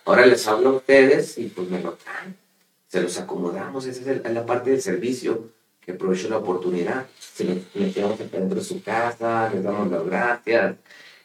[0.04, 2.36] Ahora les hablo a ustedes y pues me lo traen.
[2.90, 7.06] Se los acomodamos, esa es, la parte del servicio que aprovecho la oportunidad.
[7.18, 10.76] Se los metemos dentro de su casa, les damos las gracias.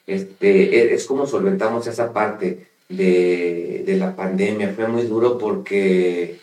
[0.06, 4.72] Este, e, es como solventamos esa parte de, de la pandemia.
[4.72, 6.38] Fue muy duro porque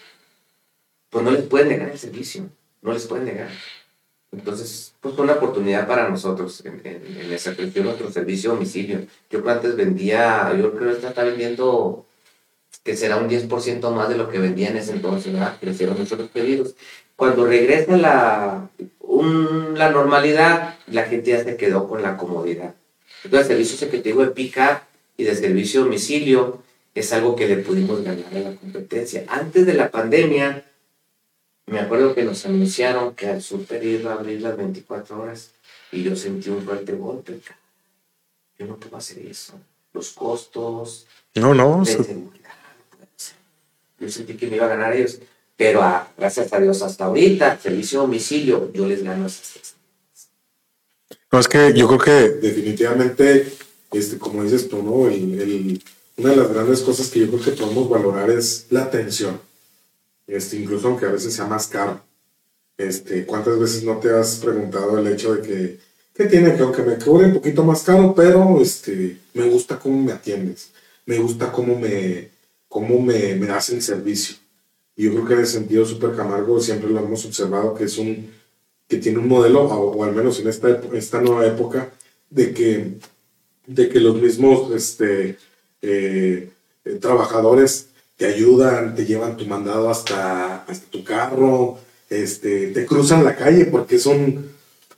[1.10, 2.50] pues no les pueden negar el servicio,
[2.82, 3.50] no les pueden negar.
[4.32, 9.06] Entonces, pues fue una oportunidad para nosotros en, en, esa cuestión, nuestro servicio domicilio.
[9.30, 12.06] Yo antes vendía, yo creo que está vendiendo
[12.84, 15.58] que será un 10% más de lo que vendía en ese entonces, ¿verdad?
[15.60, 16.76] Crecieron nuestros pedidos.
[17.16, 18.70] Cuando regresa la,
[19.76, 22.76] la normalidad, la gente ya se quedó con la comodidad.
[23.24, 24.82] Entonces, el servicio que te digo de pick-up
[25.18, 26.62] y de servicio domicilio
[26.94, 29.26] es algo que le pudimos ganar a la competencia.
[29.28, 30.66] Antes de la pandemia,
[31.68, 35.52] me acuerdo que nos anunciaron que al super iba a abrir las 24 horas
[35.92, 37.40] y yo sentí un fuerte golpe.
[38.58, 39.54] Yo no puedo hacer eso.
[39.94, 41.06] Los costos.
[41.36, 41.84] No, no.
[44.00, 45.20] Yo sentí que me iba a ganar ellos.
[45.58, 49.76] Pero ah, gracias a Dios, hasta ahorita, servicio a domicilio, yo les gano esas
[51.32, 53.52] No, es que yo creo que definitivamente,
[53.92, 54.92] este, como dices tú, ¿no?
[54.92, 59.47] una de las grandes cosas que yo creo que podemos valorar es la atención
[60.28, 62.02] este, incluso aunque a veces sea más caro.
[62.78, 65.80] Este, ¿Cuántas veces no te has preguntado el hecho de que,
[66.14, 70.04] ¿qué tiene que aunque me cobre un poquito más caro, pero este, me gusta cómo
[70.04, 70.72] me atiendes,
[71.06, 72.30] me gusta cómo me,
[72.68, 74.36] cómo me, me hacen servicio?
[74.96, 78.32] Yo creo que en el sentido Super Camargo siempre lo hemos observado que es un,
[78.88, 81.92] que tiene un modelo, o, al menos en esta, esta nueva época,
[82.30, 82.94] de que,
[83.66, 85.38] de que los mismos este,
[85.82, 86.50] eh,
[87.00, 87.87] trabajadores
[88.18, 91.78] te ayudan, te llevan tu mandado hasta, hasta tu carro,
[92.10, 94.50] este, te cruzan la calle porque es un,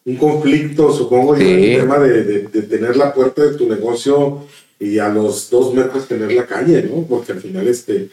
[0.06, 4.46] un conflicto, supongo, el tema de, de, tener la puerta de tu negocio
[4.80, 7.04] y a los dos metros tener la calle, ¿no?
[7.04, 8.10] Porque al final este,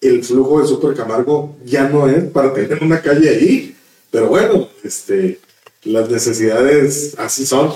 [0.00, 3.76] el flujo de Super Camargo ya no es para tener una calle ahí,
[4.12, 5.40] pero bueno, este,
[5.82, 7.72] las necesidades así son.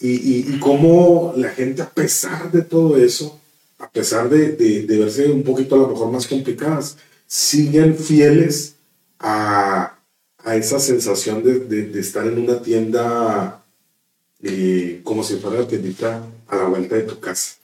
[0.00, 3.38] Y, y, y cómo la gente, a pesar de todo eso,
[3.82, 8.76] a pesar de, de, verse un poquito a lo mejor más complicadas, siguen fieles
[9.18, 9.98] a,
[10.38, 13.64] a esa sensación de, de, estar en una tienda
[14.40, 17.56] eh, como si fuera la tiendita a la vuelta de tu casa.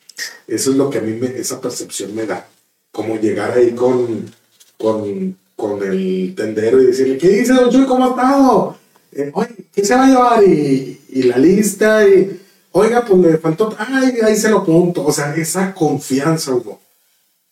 [0.48, 2.48] Eso es lo que a mí me, esa percepción me da.
[2.90, 4.28] Como llegar ahí con,
[4.76, 7.86] con, con el tendero y decirle, ¿qué dice Don Chuy?
[7.86, 8.76] ¿Cómo ha estado?
[9.12, 9.32] Eh,
[9.72, 10.44] ¿qué se va a llevar?
[10.44, 12.40] Y, y la lista y
[12.72, 15.04] Oiga, pues me faltó, ay, ahí se lo punto.
[15.04, 16.80] O sea, esa confianza, Hugo.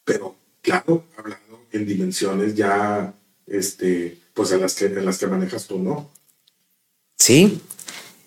[0.05, 3.13] Pero, claro, hablando en dimensiones ya,
[3.47, 6.11] este, pues en las que, en las que manejas tú, ¿no?
[7.17, 7.61] Sí.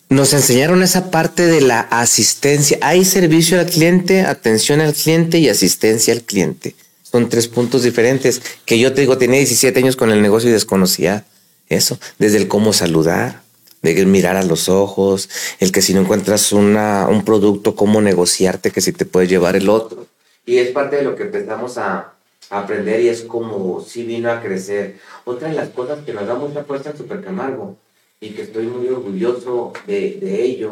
[0.09, 2.79] Nos enseñaron esa parte de la asistencia.
[2.81, 6.75] Hay servicio al cliente, atención al cliente y asistencia al cliente.
[7.03, 10.53] Son tres puntos diferentes que yo te digo, tenía 17 años con el negocio y
[10.53, 11.25] desconocía
[11.67, 11.99] eso.
[12.17, 13.43] Desde el cómo saludar,
[13.81, 18.71] de mirar a los ojos, el que si no encuentras una, un producto, cómo negociarte,
[18.71, 20.07] que si te puede llevar el otro.
[20.45, 22.13] Y es parte de lo que empezamos a,
[22.51, 24.97] aprender y es como si vino a crecer.
[25.23, 27.77] Otra de las cosas que nos da mucha fuerza en Super Camargo
[28.19, 30.71] y que estoy muy orgulloso de, de ello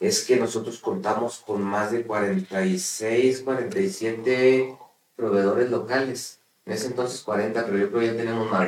[0.00, 4.74] es que nosotros contamos con más de 46, 47
[5.14, 6.38] proveedores locales.
[6.64, 8.66] En ese entonces 40, pero yo creo que ya tenemos más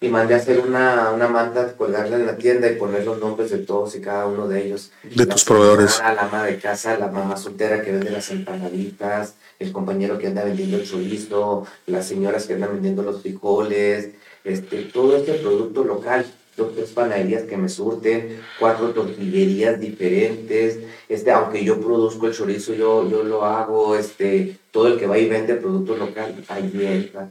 [0.00, 3.50] y mandé a hacer una, una manta, colgarla en la tienda y poner los nombres
[3.50, 4.92] de todos y cada uno de ellos.
[5.02, 5.98] De tus proveedores.
[5.98, 10.44] La ama de casa, la mamá soltera que vende las empanaditas, el compañero que anda
[10.44, 14.10] vendiendo el chorizo, las señoras que andan vendiendo los frijoles,
[14.44, 16.24] este, todo este producto local.
[16.56, 22.74] Dos, tres panaderías que me surten, cuatro tortillerías diferentes, este, aunque yo produzco el chorizo,
[22.74, 27.30] yo, yo lo hago, este, todo el que va y vende producto local, ahí entra,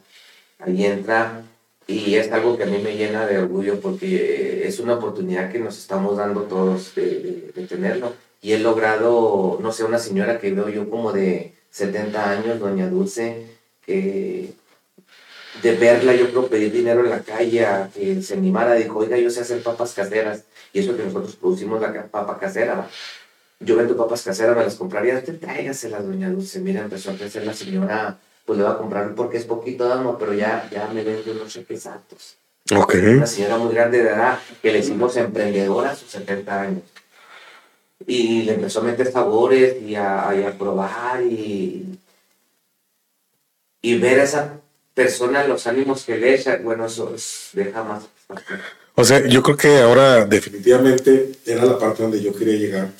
[0.60, 1.44] ahí entra
[1.88, 5.60] y es algo que a mí me llena de orgullo porque es una oportunidad que
[5.60, 8.14] nos estamos dando todos de, tenerlo.
[8.42, 12.90] Y he logrado, no sé, una señora que veo yo como de 70 años, doña
[12.90, 13.48] Dulce,
[13.86, 14.54] que
[15.64, 17.66] de verla yo creo pedir dinero en la calle,
[17.96, 20.44] que se animara, dijo, oiga, yo sé hacer papas caseras.
[20.74, 22.90] Y eso que nosotros producimos la papa casera.
[23.62, 26.60] Yo vendo papas caseras, me las compraría, usted tráigaselas, doña Dulce.
[26.60, 30.18] Mira, empezó a crecer la señora pues le va a comprar porque es poquito, dama,
[30.18, 32.38] pero ya, ya me vende unos cheques altos.
[32.72, 36.84] Una señora muy grande de edad que le hicimos emprendedora a sus 70 años.
[38.06, 42.00] Y le empezó a meter sabores y a, probar y,
[43.82, 44.62] y ver a esa
[44.94, 47.14] persona los ánimos que le echa, bueno, eso
[47.52, 48.06] deja más.
[48.96, 52.92] O sea, yo creo que ahora definitivamente era la parte donde yo quería llegar.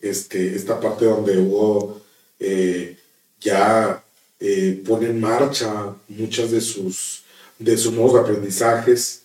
[0.00, 2.00] Este, esta parte donde hubo
[2.38, 2.96] eh,
[3.40, 4.03] ya
[4.46, 7.22] eh, pone en marcha muchas de sus,
[7.58, 9.22] de sus nuevos aprendizajes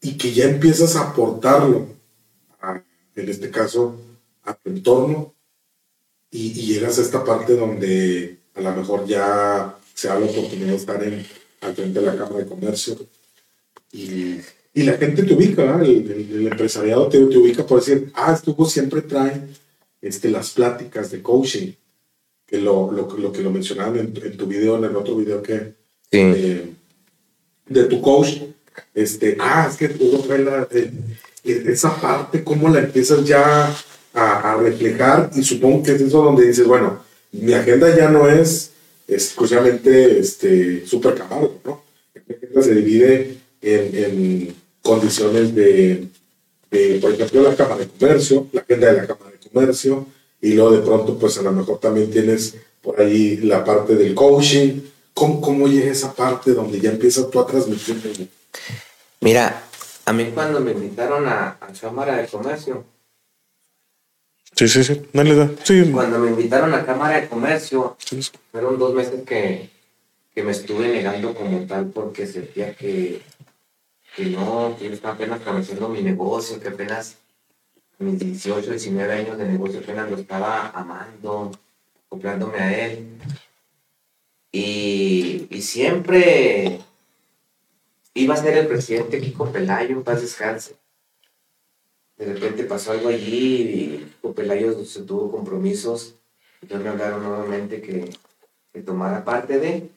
[0.00, 1.86] y que ya empiezas a aportarlo,
[3.14, 4.00] en este caso,
[4.42, 5.32] a tu entorno
[6.32, 10.76] y, llegas a esta parte donde a lo mejor ya se da la oportunidad de
[10.76, 11.24] estar en,
[11.60, 12.96] al frente de la Cámara de Comercio
[13.92, 14.40] y,
[14.74, 19.02] y la gente te ubica, el, empresariado te, te, ubica por decir, ah, estuvo siempre
[19.02, 19.46] trae
[20.00, 21.74] este, las pláticas de coaching
[22.52, 25.72] que lo, lo, lo que lo mencionaban en, tu video, en el otro video que
[26.10, 28.42] de, tu coach,
[28.94, 30.68] este, ah, es que tú la,
[31.44, 33.74] esa parte, cómo la empiezas ya
[34.12, 38.28] a, a, reflejar y supongo que es eso donde dices, bueno, mi agenda ya no
[38.28, 38.72] es
[39.08, 41.82] exclusivamente este, súper camargo, ¿no?
[42.28, 46.06] Mi agenda se divide en, en condiciones de,
[46.70, 50.06] de, por ejemplo, la Cámara de Comercio, la agenda de la Cámara de Comercio,
[50.42, 54.14] y luego de pronto pues a lo mejor también tienes por ahí la parte del
[54.14, 54.80] coaching.
[55.14, 58.28] ¿Cómo, cómo llega esa parte donde ya empiezas tú a transmitir?
[59.20, 59.62] Mira,
[60.04, 62.84] a mí cuando me invitaron a, a Cámara de Comercio.
[64.56, 65.50] Sí, sí, sí, no le da.
[65.92, 67.96] Cuando me invitaron a Cámara de Comercio,
[68.50, 69.70] fueron dos meses que,
[70.34, 73.22] que, me estuve negando como tal porque sentía que,
[74.16, 77.16] que no, que yo estaba apenas conociendo mi negocio, que apenas
[78.02, 81.50] mis 18, 19 años de negocio apenas lo estaba amando,
[82.08, 83.18] comprándome a él.
[84.50, 86.80] Y, siempre
[88.14, 90.76] iba a ser el presidente Kiko Pelayo, paz descanse.
[92.18, 96.16] De repente pasó algo allí y Kiko Pelayo se tuvo compromisos.
[96.60, 98.10] Entonces me hablaron nuevamente que,
[98.82, 99.88] tomara parte de.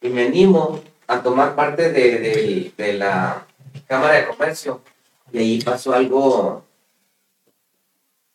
[0.00, 3.46] Y me animo a tomar parte de, de la
[3.86, 4.80] Cámara de Comercio.
[5.32, 6.64] Y ahí pasó algo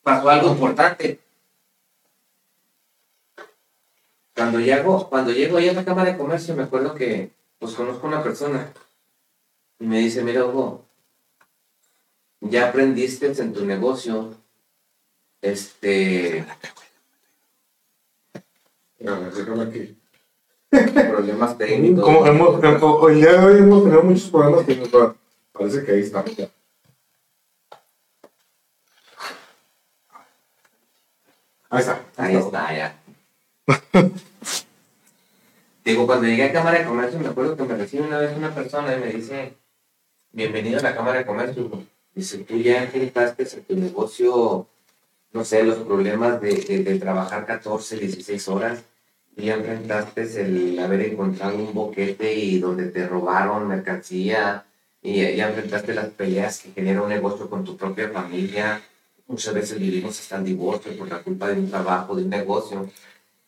[0.08, 1.20] pasó algo importante.
[4.34, 8.08] Cuando llego, cuando llego ahí a la Cámara de Comercio, me acuerdo que pues conozco
[8.08, 8.72] a una persona
[9.80, 10.86] y me dice, mira Hugo,
[12.40, 14.34] ya aprendiste en tu negocio,
[15.42, 16.46] este...
[21.12, 22.06] problemas técnicos.
[22.06, 25.16] Como hemos, hoy hemos tenido muchos problemas técnicos,
[25.52, 26.24] parece que ahí está.
[31.70, 32.02] Ahí está.
[32.16, 32.98] Ahí está, ya.
[35.84, 38.56] Digo, cuando llegué a Cámara de Comercio, me acuerdo que me recibe una vez una
[38.56, 39.54] persona y me dice,
[40.32, 41.70] bienvenido a la Cámara de Comercio.
[42.14, 44.68] Dice, tú ya enfrentaste en tu negocio,
[45.34, 48.84] no sé, los problemas de, de, trabajar 14, 16 horas.
[49.36, 54.66] Y ya enfrentaste el haber encontrado un boquete y donde te robaron mercancía.
[55.02, 58.82] Y ya enfrentaste las peleas que genera un negocio con tu propia familia
[59.28, 62.90] Muchas veces vivimos hasta el divorcio por la culpa de un trabajo, de un negocio.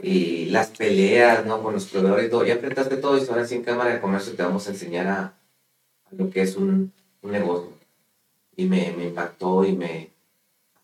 [0.01, 1.63] Y las peleas, ¿no?
[1.63, 2.45] Con los proveedores, todo.
[2.45, 5.33] Ya enfrentaste todo y ahora sí en Cámara de Comercio te vamos a enseñar a,
[6.11, 7.71] lo que es un, un negocio.
[8.55, 10.11] Y me, me, impactó y me...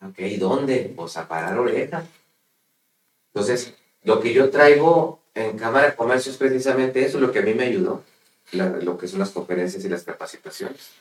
[0.01, 0.93] Ok, ¿dónde?
[0.95, 2.05] Pues a parar oreja.
[3.33, 3.73] Entonces,
[4.03, 7.53] lo que yo traigo en Cámara de Comercio es precisamente eso, lo que a mí
[7.53, 8.03] me ayudó,
[8.53, 10.91] lo que son las conferencias y las capacitaciones,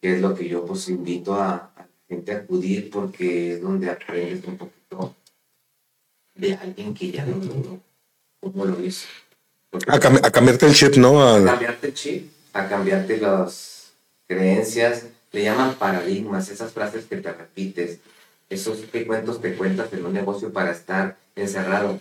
[0.00, 1.70] que es lo que yo pues invito a,
[2.12, 5.14] gente acudir porque es donde aprendes un poquito
[6.34, 7.80] de alguien que ya lo logró,
[8.40, 9.06] como lo hizo.
[9.86, 11.26] A, cambiarte el chip, ¿no?
[11.26, 11.42] A...
[11.42, 13.92] cambiarte el chip, a cambiarte las
[14.26, 17.98] creencias, le llaman paradigmas, esas frases que te repites,
[18.50, 21.98] esos que cuentos te cuentas en un negocio para estar encerrado.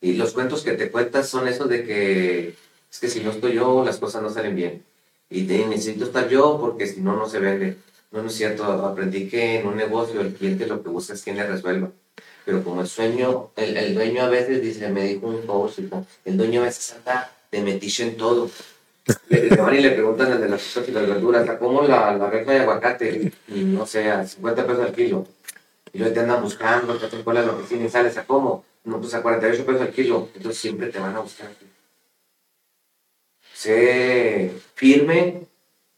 [0.00, 2.56] Y los cuentos que te cuentas son esos de que
[2.90, 4.84] es que si no estoy yo, las cosas no salen bien.
[5.30, 7.76] Y necesito estar yo porque si no, no se vende.
[8.16, 11.22] No, no es cierto, aprendí que en un negocio el cliente lo que busca es
[11.22, 11.90] quien le resuelva.
[12.46, 15.80] Pero como el sueño, el, el dueño a veces dice, me dijo un coach,
[16.24, 18.50] el dueño a veces anda de metiche en todo.
[19.28, 22.30] Le, van y le preguntan al de las frutas y las verduras, ¿cómo la, la
[22.30, 23.32] de aguacate?
[23.48, 25.26] Y no sé, a 50 pesos al kilo.
[25.92, 28.64] Y luego te andan buscando, te hacen cola a la oficina y sales a cómo.
[28.84, 30.30] No, pues a 48 pesos al kilo.
[30.34, 31.50] Entonces siempre te van a buscar.
[33.52, 35.46] Sé firme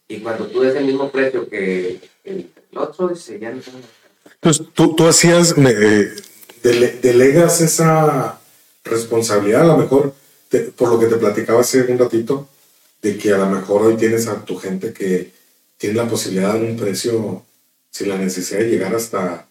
[0.08, 3.60] y cuando tú des el mismo precio que el, otro, dice, ya no
[4.34, 6.16] Entonces, tú, tú hacías, eh,
[6.62, 8.40] delegas esa
[8.84, 10.14] responsabilidad, a lo mejor,
[10.76, 12.48] por lo que te platicaba hace un ratito,
[13.02, 15.32] de que a lo mejor hoy tienes a tu gente que
[15.76, 17.44] tiene la posibilidad de un precio
[17.90, 19.46] sin la necesidad de llegar hasta,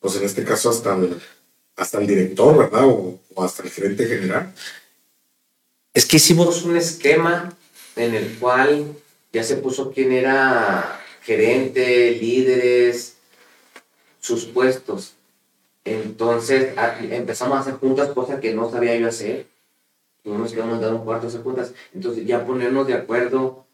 [0.00, 1.20] pues en este caso hasta el,
[1.76, 2.86] hasta el director, ¿verdad?
[2.86, 4.54] O, o hasta el gerente general.
[5.92, 7.56] Es que hicimos un esquema
[7.96, 8.96] en el cual
[9.34, 13.16] ya se puso quién era gerente, líderes,
[14.20, 15.14] sus puestos.
[15.84, 16.72] Entonces
[17.10, 19.46] empezamos a hacer juntas, cosas que no sabía yo hacer.
[20.22, 21.72] Nos quedamos dando un cuarto a hacer juntas.
[21.92, 23.66] Entonces ya ponernos de acuerdo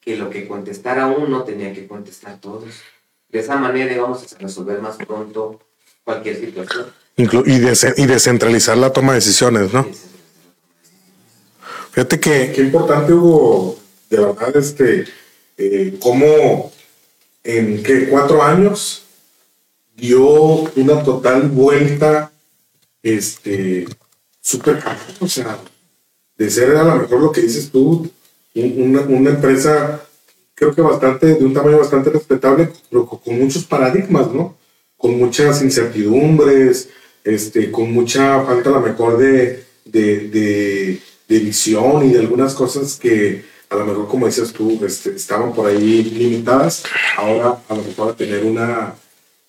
[0.00, 2.72] que lo que contestara uno tenía que contestar todos.
[3.28, 5.60] De esa manera íbamos a resolver más pronto
[6.04, 6.86] cualquier situación.
[7.16, 9.84] y, y descentralizar la toma de decisiones, ¿no?
[11.90, 13.78] Fíjate que qué importante hubo,
[14.10, 15.04] de verdad, este,
[15.56, 16.72] eh, cómo
[17.42, 19.04] en que cuatro años
[19.96, 20.24] dio
[20.76, 22.32] una total vuelta,
[23.02, 23.86] este,
[24.40, 24.82] súper,
[25.20, 25.58] o sea,
[26.36, 28.10] de ser a lo mejor lo que dices tú,
[28.54, 30.02] una, una, empresa,
[30.54, 34.56] creo que bastante, de un tamaño bastante respetable, pero con muchos paradigmas, ¿no?
[34.96, 36.88] Con muchas incertidumbres,
[37.24, 42.96] este, con mucha falta a lo mejor de, de, de visión y de algunas cosas
[42.96, 46.84] que a lo mejor, como decías tú, este, estaban por ahí limitadas,
[47.16, 48.94] ahora a lo mejor a tener una,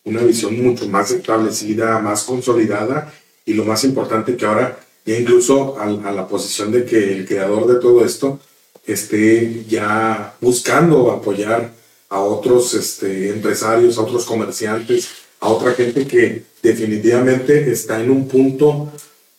[0.03, 3.13] una visión mucho más establecida, más consolidada.
[3.45, 7.67] Y lo más importante que ahora ya incluso a, la posición de que el creador
[7.67, 8.39] de todo esto
[8.87, 11.71] esté ya buscando apoyar
[12.09, 15.09] a otros este, empresarios, a otros comerciantes,
[15.39, 18.91] a otra gente que definitivamente está en un punto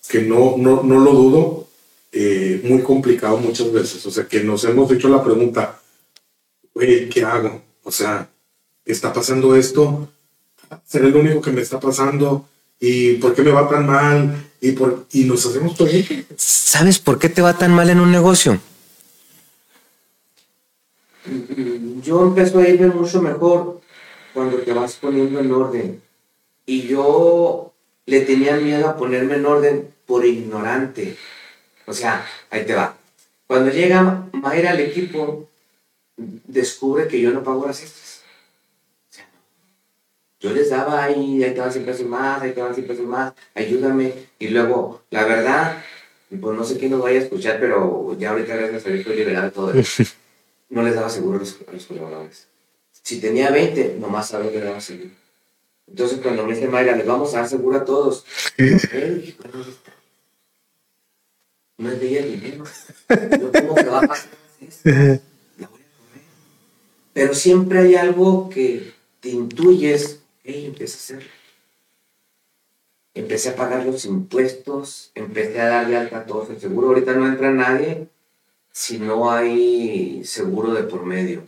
[0.08, 1.65] que no, no, no lo dudo,
[2.12, 4.04] eh, muy complicado muchas veces.
[4.06, 5.80] O sea, que nos hemos hecho la pregunta,
[6.74, 7.62] oye, ¿qué hago?
[7.82, 8.28] O sea,
[8.84, 10.08] ¿está pasando esto?
[10.84, 12.48] ¿Será el único que me está pasando?
[12.80, 14.50] ¿Y por qué me va tan mal?
[14.60, 15.88] Y, por, y nos hacemos todo
[16.36, 18.58] ¿Sabes por qué te va tan mal en un negocio?
[22.02, 23.80] Yo empiezo a irme mucho mejor
[24.32, 26.02] cuando te vas poniendo en orden.
[26.64, 27.72] Y yo
[28.06, 31.16] le tenía miedo a ponerme en orden por ignorante.
[31.86, 32.96] O sea, ahí te va.
[33.46, 35.48] Cuando llega Mayra al equipo,
[36.16, 38.22] descubre que yo no pago las extras.
[39.08, 39.28] O sea,
[40.40, 43.06] yo les daba ahí, ahí te van 100 pesos más, ahí te van 100 pesos
[43.06, 44.12] más, ayúdame.
[44.38, 45.82] Y luego, la verdad,
[46.28, 49.16] pues no sé quién nos vaya a escuchar, pero ya ahorita gracias a Dios estoy
[49.16, 50.02] liberado todo eso.
[50.68, 52.48] No les daba seguro a los, colaboradores.
[52.90, 55.10] Si tenía 20, nomás sabía que le daba seguro.
[55.86, 58.24] Entonces, cuando me dice Mayra, les vamos a dar seguro a todos
[61.78, 62.64] no es de ella el dinero.
[63.08, 64.30] ¿Cómo se va a pasar
[64.84, 66.24] La voy a comer.
[67.12, 71.30] Pero siempre hay algo que te intuyes, hey, empieza a hacerlo.
[73.14, 76.88] Empecé a pagar los impuestos, empecé a darle alta a todos el seguro.
[76.88, 78.08] Ahorita no entra nadie
[78.72, 81.42] si no hay seguro de por medio.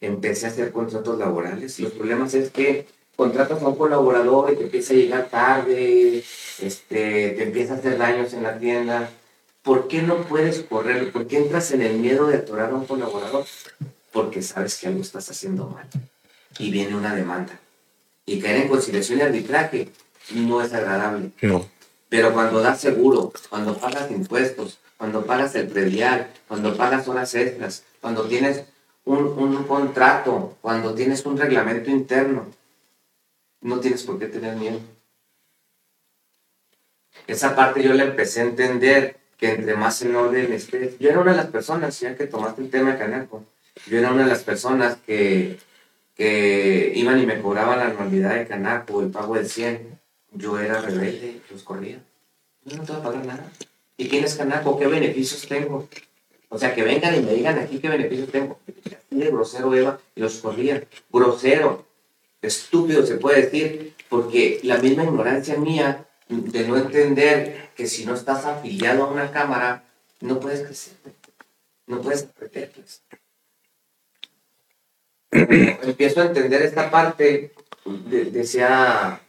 [0.00, 1.80] Empecé a hacer contratos laborales.
[1.80, 6.22] Los problemas es que contratas a un colaborador y te empieza a llegar tarde,
[6.60, 9.10] este, te empieza a hacer daños en la tienda
[9.66, 11.10] ¿por qué no puedes correr?
[11.10, 13.44] ¿Por qué entras en el miedo de atorar a un colaborador?
[14.12, 15.88] Porque sabes que algo estás haciendo mal
[16.58, 17.58] y viene una demanda.
[18.24, 19.88] Y caer en conciliación y arbitraje
[20.30, 21.32] no es agradable.
[21.42, 21.68] No.
[22.08, 27.82] Pero cuando das seguro, cuando pagas impuestos, cuando pagas el predial, cuando pagas horas extras,
[28.00, 28.64] cuando tienes
[29.04, 32.46] un, un contrato, cuando tienes un reglamento interno,
[33.62, 34.78] no tienes por qué tener miedo.
[37.26, 40.98] Esa parte yo la empecé a entender que entre más en orden estés.
[40.98, 43.44] Yo era una de las personas, ya que tomaste el tema de Canaco,
[43.86, 45.58] yo era una de las personas que,
[46.14, 49.98] que iban y me cobraban la anualidad de Canaco, el pago del 100.
[50.32, 52.02] Yo era rebelde, los corría.
[52.64, 53.52] Yo no te voy a pagar nada.
[53.96, 54.78] ¿Y quién es Canaco?
[54.78, 55.88] ¿Qué beneficios tengo?
[56.48, 58.58] O sea, que vengan y me digan aquí qué beneficios tengo.
[59.10, 60.82] de grosero, Eva, y los corría.
[61.10, 61.86] Grosero,
[62.42, 68.14] estúpido se puede decir, porque la misma ignorancia mía de no entender que si no
[68.14, 69.84] estás afiliado a una cámara,
[70.20, 70.94] no puedes crecer,
[71.86, 73.02] no puedes aprenderles.
[75.30, 77.52] Empiezo a entender esta parte,
[77.84, 79.20] decía,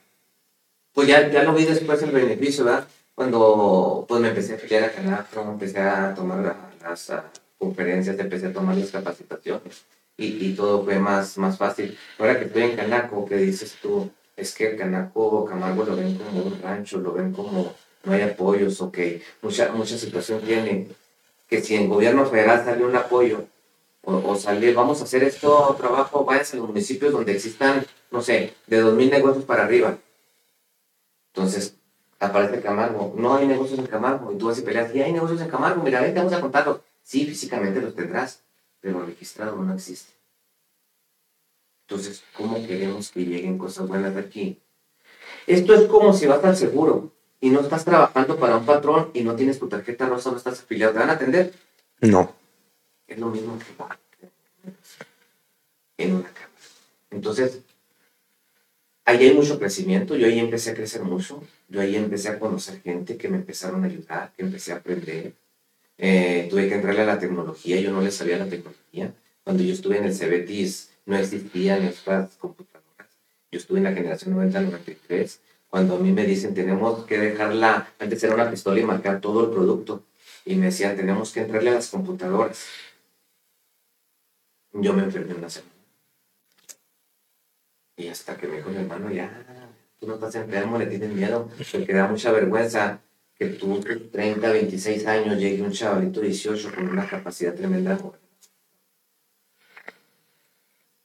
[0.94, 2.88] pues ya, ya lo vi después el beneficio, ¿verdad?
[3.14, 7.12] Cuando pues me empecé a afiliar a Canafro, empecé a tomar las
[7.58, 11.98] conferencias, empecé a tomar las capacitaciones y, y, todo fue más, más fácil.
[12.18, 16.44] Ahora que estoy en Canaco, que dices tú, es que Canaco Camargo lo ven como
[16.44, 17.74] un rancho, lo ven como
[18.04, 20.88] no hay apoyos o que mucha, mucha situación tiene
[21.50, 23.46] que si en gobierno federal sale un apoyo
[24.04, 28.22] o, o sale, vamos a hacer esto, trabajo, vayas a los municipios donde existan, no
[28.22, 29.98] sé, de 2.000 negocios para arriba.
[31.34, 31.76] Entonces,
[32.20, 35.42] aparece Camargo, no hay negocios en Camargo, y tú vas y peleas, y hay negocios
[35.42, 36.82] en Camargo, mira, vente, vamos a contarlo.
[37.04, 38.42] Sí, físicamente los tendrás,
[38.82, 40.17] pero registrado no existe.
[41.90, 44.60] Entonces, ¿cómo queremos que lleguen cosas buenas de aquí?
[45.46, 49.24] Esto es como si vas al seguro y no estás trabajando para un patrón y
[49.24, 50.92] no tienes tu tarjeta rosa, no estás afiliado.
[50.92, 51.54] ¿Te van a atender?
[52.02, 52.36] No.
[53.08, 53.66] Es lo mismo que
[55.98, 56.52] en una cámara.
[57.10, 57.60] Entonces,
[59.06, 60.18] ahí hay mucho crecimiento.
[60.18, 61.42] Yo ahí empecé a crecer mucho.
[61.70, 65.34] Yo ahí empecé a conocer gente que me empezaron a ayudar, que empecé a aprender.
[65.98, 67.80] Eh, tuve que entrarle a la tecnología.
[67.80, 69.14] Yo no le sabía la tecnología.
[69.46, 73.08] Cuando yo estuve en el Cebetis, no existían estas computadoras.
[73.50, 75.40] Yo estuve en la generación 90-93.
[75.70, 79.46] Cuando a mí me dicen, tenemos que dejarla, antes era una pistola y marcar todo
[79.46, 80.04] el producto.
[80.46, 82.66] Y me decían, tenemos que entrarle a las computadoras.
[84.74, 85.74] Yo me enfermé una semana.
[87.96, 89.32] Y hasta que me dijo mi hermano, ya,
[90.00, 93.00] tú no estás enfermo, le tienes miedo, porque da mucha vergüenza
[93.34, 93.80] que tú,
[94.12, 97.98] 30, 26 años, llegue un chavalito 18 con una capacidad tremenda.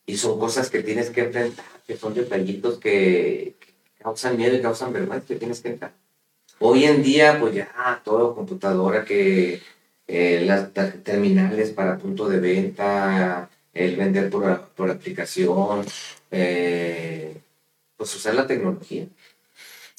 [0.06, 3.56] Y son cosas que tienes que enfrentar, que son detallitos que,
[4.02, 5.92] causan miedo y causan vergüenza que tienes que entrar.
[6.58, 9.62] Hoy en día, pues ya todo computadora, que
[10.06, 10.72] eh, las
[11.02, 15.84] terminales para punto de venta, el vender por, por aplicación,
[16.30, 17.36] eh,
[17.96, 19.06] pues usar la tecnología.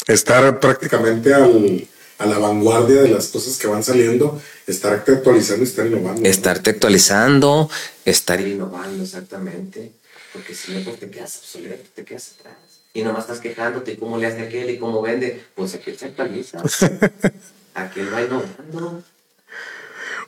[0.07, 5.67] Estar prácticamente al, a la vanguardia de las cosas que van saliendo, estarte actualizando y
[5.67, 6.29] estar innovando.
[6.29, 7.69] Estarte actualizando,
[8.05, 9.91] estar innovando, exactamente.
[10.31, 12.55] Porque si no, pues te quedas obsoleto, te quedas atrás.
[12.93, 15.43] Y nomás estás quejándote cómo le hace aquel y cómo vende.
[15.55, 16.61] Pues aquel se actualiza.
[17.73, 19.03] aquel va innovando.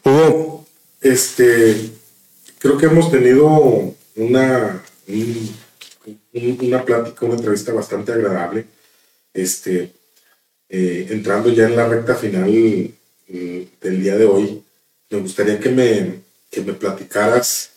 [0.03, 0.68] Hugo,
[1.02, 1.91] este,
[2.60, 3.48] creo que hemos tenido
[4.16, 4.84] una,
[6.34, 8.66] una plática, una entrevista bastante agradable.
[9.34, 9.91] Este,
[10.70, 14.64] eh, entrando ya en la recta final eh, del día de hoy,
[15.10, 17.72] me gustaría que me, que me platicaras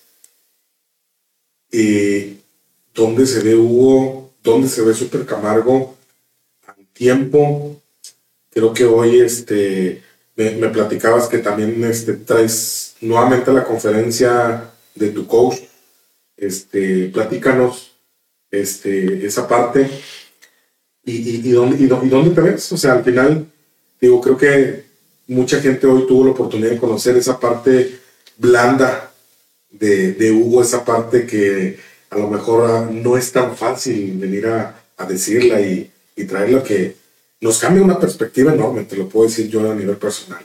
[1.70, 2.36] eh,
[2.94, 5.96] dónde se ve Hugo, dónde se ve Super Camargo
[6.66, 7.80] al tiempo.
[8.50, 10.02] Creo que hoy este,
[10.36, 15.58] me, me platicabas que también este, traes nuevamente la conferencia de tu coach.
[16.36, 17.92] Este, platícanos
[18.50, 19.90] este, esa parte
[21.10, 22.72] y, y, dónde, y, dónde te ves.
[22.72, 23.46] O sea, al final,
[24.00, 24.84] digo, creo que
[25.28, 27.98] mucha gente hoy tuvo la oportunidad de conocer esa parte
[28.36, 29.12] blanda
[29.70, 31.78] de, de Hugo, esa parte que
[32.10, 36.96] a lo mejor no es tan fácil venir a, a decirla y, y traerla que
[37.40, 40.44] nos cambia una perspectiva enorme, te lo puedo decir yo a nivel personal.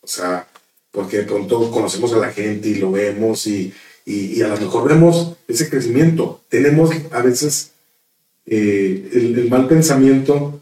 [0.00, 0.46] O sea,
[0.90, 3.72] porque de pronto conocemos a la gente y lo vemos y,
[4.04, 6.42] y, a lo mejor vemos ese crecimiento.
[6.48, 7.70] Tenemos a veces
[8.46, 10.60] eh, el, mal pensamiento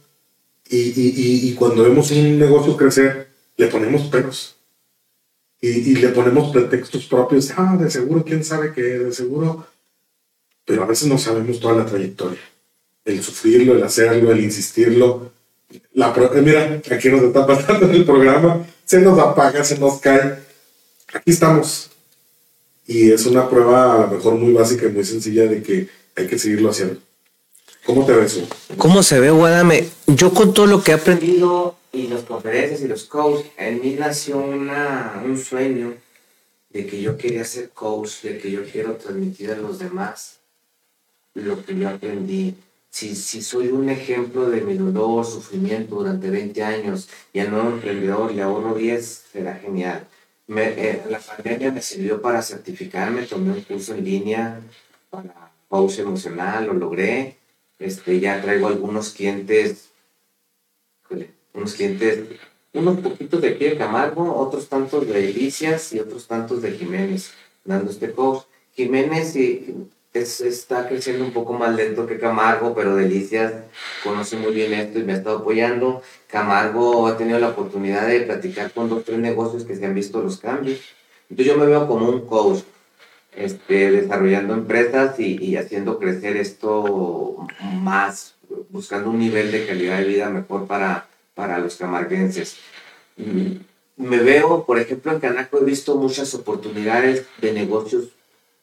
[0.68, 4.56] y, y, cuando vemos un negocio crecer, le ponemos peros
[5.62, 7.52] y, le ponemos pretextos propios.
[7.56, 9.66] Ah, de seguro, quién sabe qué, de seguro.
[10.64, 12.40] Pero a veces no sabemos toda la trayectoria.
[13.04, 15.32] El sufrirlo, el hacerlo, el insistirlo.
[15.94, 20.38] La, mira, aquí nos está pasando el programa, se nos apaga, se nos cae.
[21.14, 21.90] Aquí estamos,
[22.86, 26.26] y es una prueba a lo mejor muy básica y muy sencilla de que hay
[26.26, 27.00] que seguirlo haciendo.
[27.84, 28.42] ¿Cómo te ves?
[28.78, 29.88] ¿Cómo se ve, Guadame?
[30.06, 33.96] Yo con todo lo que he aprendido y las conferencias y los coaches, en mí
[33.98, 35.94] nació una, un sueño
[36.70, 40.38] de que yo quería ser coach, de que yo quiero transmitir a los demás
[41.34, 42.54] lo que yo aprendí.
[42.88, 47.70] Si, si soy un ejemplo de mi dolor, sufrimiento durante 20 años y al nuevo
[47.70, 50.06] emprendedor le ahorro 10, será genial.
[50.48, 54.60] Eh, la pandemia me sirvió para certificarme, tomé un curso en línea
[55.10, 57.41] para coach emocional, lo logré.
[57.82, 59.90] Este, ya traigo algunos clientes,
[61.52, 62.24] unos clientes,
[62.72, 67.32] unos poquitos de aquí de Camargo, otros tantos de Delicias y otros tantos de Jiménez,
[67.64, 68.44] dando este coach.
[68.74, 69.74] Jiménez y
[70.14, 73.52] está creciendo un poco más lento que Camargo, pero Delicias
[74.04, 76.02] conoce muy bien esto y me ha estado apoyando.
[76.28, 80.22] Camargo ha tenido la oportunidad de platicar con dos, tres negocios que se han visto
[80.22, 80.80] los cambios.
[81.28, 82.62] Entonces yo me veo como un coach,
[83.34, 88.34] este, desarrollando empresas y, haciendo crecer esto más,
[88.70, 92.56] buscando un nivel de calidad de vida mejor para, para los camarguenses.
[93.16, 93.56] Mm,
[93.96, 98.08] me veo, por ejemplo, en Canaco he visto muchas oportunidades de negocios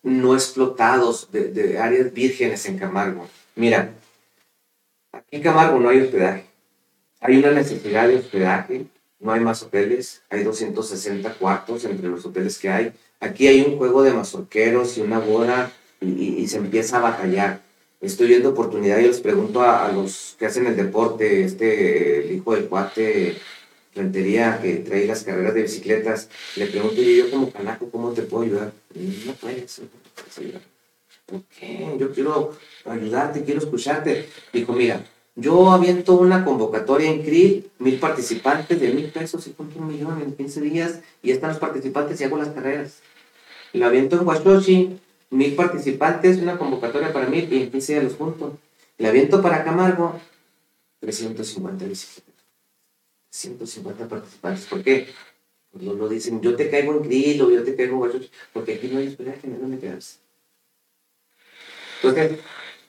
[0.01, 3.27] no explotados de, de, áreas vírgenes en Camargo.
[3.55, 3.93] Mira,
[5.11, 6.45] aquí en Camargo no hay hospedaje.
[7.19, 8.85] Hay una necesidad de hospedaje,
[9.19, 12.93] no hay más hoteles, hay 260 cuartos entre los hoteles que hay.
[13.21, 17.61] Aquí hay un juego de mazorqueros y una boda y, se empieza a batallar.
[17.99, 22.55] Estoy viendo oportunidad y les pregunto a, los que hacen el deporte, este, el hijo
[22.55, 23.37] del cuate,
[23.93, 28.43] rentería que trae las carreras de bicicletas, le pregunto yo como canaco, ¿cómo te puedo
[28.43, 28.71] ayudar?
[28.95, 30.61] No puedes, no puedes ayudar.
[31.25, 31.97] ¿Por qué?
[31.99, 32.53] Yo quiero
[32.85, 34.29] ayudarte, quiero escucharte.
[34.53, 35.03] Dijo, mira,
[35.35, 40.21] yo aviento una convocatoria en CRI, mil participantes de mil pesos y cuento un millón
[40.21, 43.01] en 15 días y están los participantes y hago las carreras.
[43.73, 48.15] Lo aviento en Huachochi, mil participantes, una convocatoria para mil y en 15 días los
[48.15, 48.57] junto.
[48.97, 50.19] Le aviento para Camargo,
[50.99, 52.33] 350 bicicletas.
[53.29, 54.65] 150 participantes.
[54.65, 55.07] ¿Por qué?
[55.71, 58.75] Pues lo dicen, yo te caigo en CRI, o yo te caigo en Huachochi, porque
[58.75, 60.17] aquí no hay hospedaje, no hay donde quedarse.
[62.01, 62.39] Entonces,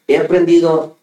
[0.07, 0.97] he aprendido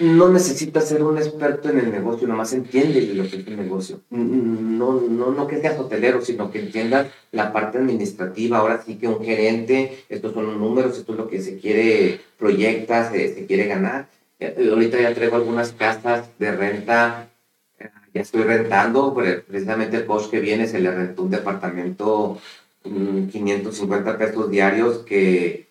[0.00, 4.00] no necesitas ser un experto en el negocio, nomás entiende lo que es el negocio.
[4.10, 8.58] No, no, no que seas hotelero, sino que entiendas la parte administrativa.
[8.58, 12.20] Ahora sí que un gerente, estos son los números, esto es lo que se quiere
[12.38, 14.08] proyectar, se, quiere ganar.
[14.38, 17.30] Eh, ahorita ya traigo algunas casas de renta,
[17.78, 22.38] eh, ya estoy rentando, precisamente el post que viene se le rentó un departamento
[22.82, 25.66] 550 mm, pesos diarios que,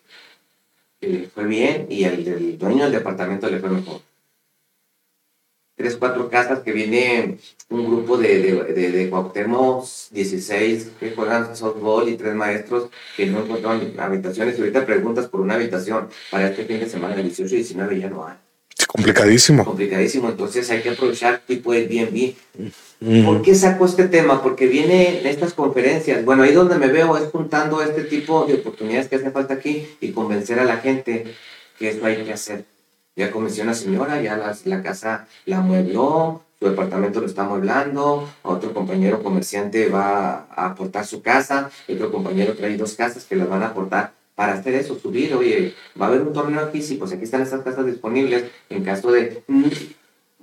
[1.35, 4.02] fue bien y el, el dueño del departamento le fue mejor
[5.76, 7.38] tres, cuatro casas que viene
[7.69, 9.11] un grupo de, de, de,
[10.11, 14.57] 16 que juegan softball y tres maestros que no encontraron habitaciones.
[14.57, 17.99] Y ahorita preguntas por una habitación para este fin de semana, el 18 y 19
[17.99, 18.35] ya no hay.
[18.77, 19.65] Es complicadísimo.
[19.65, 22.34] Complicadísimo, entonces hay que aprovechar tipo Airbnb.
[22.99, 23.26] Mm.
[23.26, 24.41] ¿Por qué saco este tema?
[24.41, 26.23] Porque viene en estas conferencias.
[26.23, 29.88] Bueno, ahí donde me veo es juntando este tipo de oportunidades que hace falta aquí
[29.99, 31.26] y convencer a la gente
[31.77, 32.65] que esto hay que hacer
[33.16, 38.30] ya convenció a una señora, ya la, casa la muebló, su departamento lo está mueblando,
[38.44, 43.50] otro compañero comerciante va a aportar su casa, otro compañero trae dos casas que las
[43.50, 46.96] van a aportar para hacer eso, subir, oye, va a haber un torneo aquí, sí,
[46.96, 49.44] pues aquí están estas casas disponibles en caso de...
[49.48, 49.66] Mm,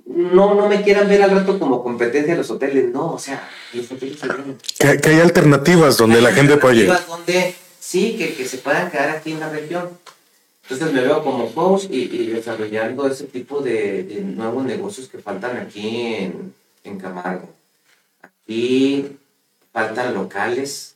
[0.05, 3.47] no, no me quieran ver al rato como competencia de los hoteles, no, o sea,
[3.73, 4.19] los hoteles
[4.77, 7.05] que, que hay alternativas donde la gente puede llegar.
[7.07, 9.89] Donde sí, que, que se puedan quedar aquí en la región.
[10.63, 16.15] Entonces me veo como coach y, desarrollando ese tipo de, nuevos negocios que faltan aquí
[16.15, 16.53] en,
[16.85, 17.49] en Camargo.
[18.21, 19.17] Aquí
[19.73, 20.95] faltan locales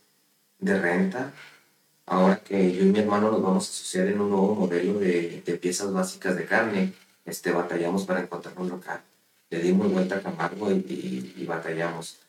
[0.60, 1.34] de renta.
[2.06, 5.44] Ahora que yo y mi hermano nos vamos a asociar en un nuevo modelo de,
[5.46, 6.94] de piezas básicas de carne,
[7.26, 9.02] este, batallamos para encontrar un local.
[9.50, 12.20] Le dimos vuelta a Camargo y, y, batallamos.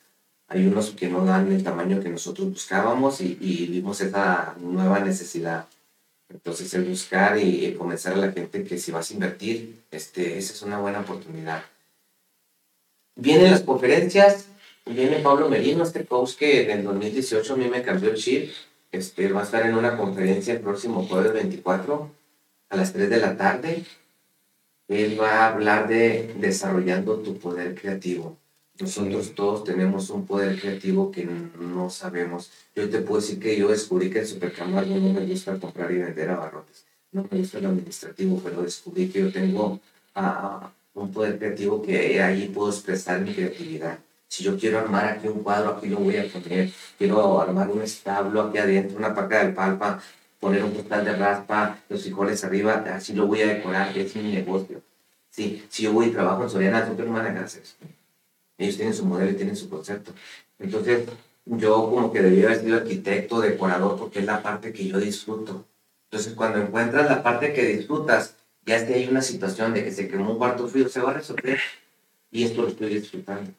[0.48, 4.98] Hay unos que no dan el tamaño que nosotros buscábamos y, y vimos esa nueva
[4.98, 5.66] necesidad
[6.30, 10.52] entonces, el buscar y comenzar a la gente que si vas a invertir, este, esa
[10.52, 11.62] es una buena oportunidad.
[13.16, 14.46] Vienen las conferencias,
[14.86, 18.50] viene Pablo Merino, este coach que en el 2018 a mí me cambió el chip.
[18.92, 22.10] Este, va a estar en una conferencia el próximo jueves 24
[22.70, 23.84] a las 3 de la tarde.
[24.88, 28.37] Él va a hablar de desarrollando tu poder creativo.
[28.80, 32.50] Nosotros todos tenemos un poder creativo que no sabemos.
[32.76, 35.98] Yo te puedo decir que yo descubrí que el supercamargo no me gusta comprar y
[35.98, 36.84] vender abarrotes.
[37.10, 39.80] No me gusta el administrativo, pero descubrí que yo tengo
[40.14, 43.98] uh, un poder creativo que ahí puedo expresar mi creatividad.
[44.28, 46.70] Si yo quiero armar aquí un cuadro, aquí lo voy a poner.
[46.96, 50.00] Quiero armar un establo aquí adentro, una paca de palpa,
[50.38, 54.34] poner un costal de raspa, los frijoles arriba, así lo voy a decorar, es mi
[54.34, 54.82] negocio.
[55.30, 57.74] Sí, si yo voy y trabajo en Soriana, no me van a hacer eso.
[58.58, 60.12] Ellos tienen su modelo y tienen su concepto.
[60.58, 61.08] Entonces,
[61.46, 65.64] yo como que debía haber sido arquitecto, decorador, porque es la parte que yo disfruto.
[66.10, 68.34] Entonces, cuando encuentras la parte que disfrutas,
[68.66, 71.14] ya esté hay una situación de que se quemó un cuarto frío, se va a
[71.14, 71.58] resolver.
[72.30, 73.50] Y esto lo estoy disfrutando.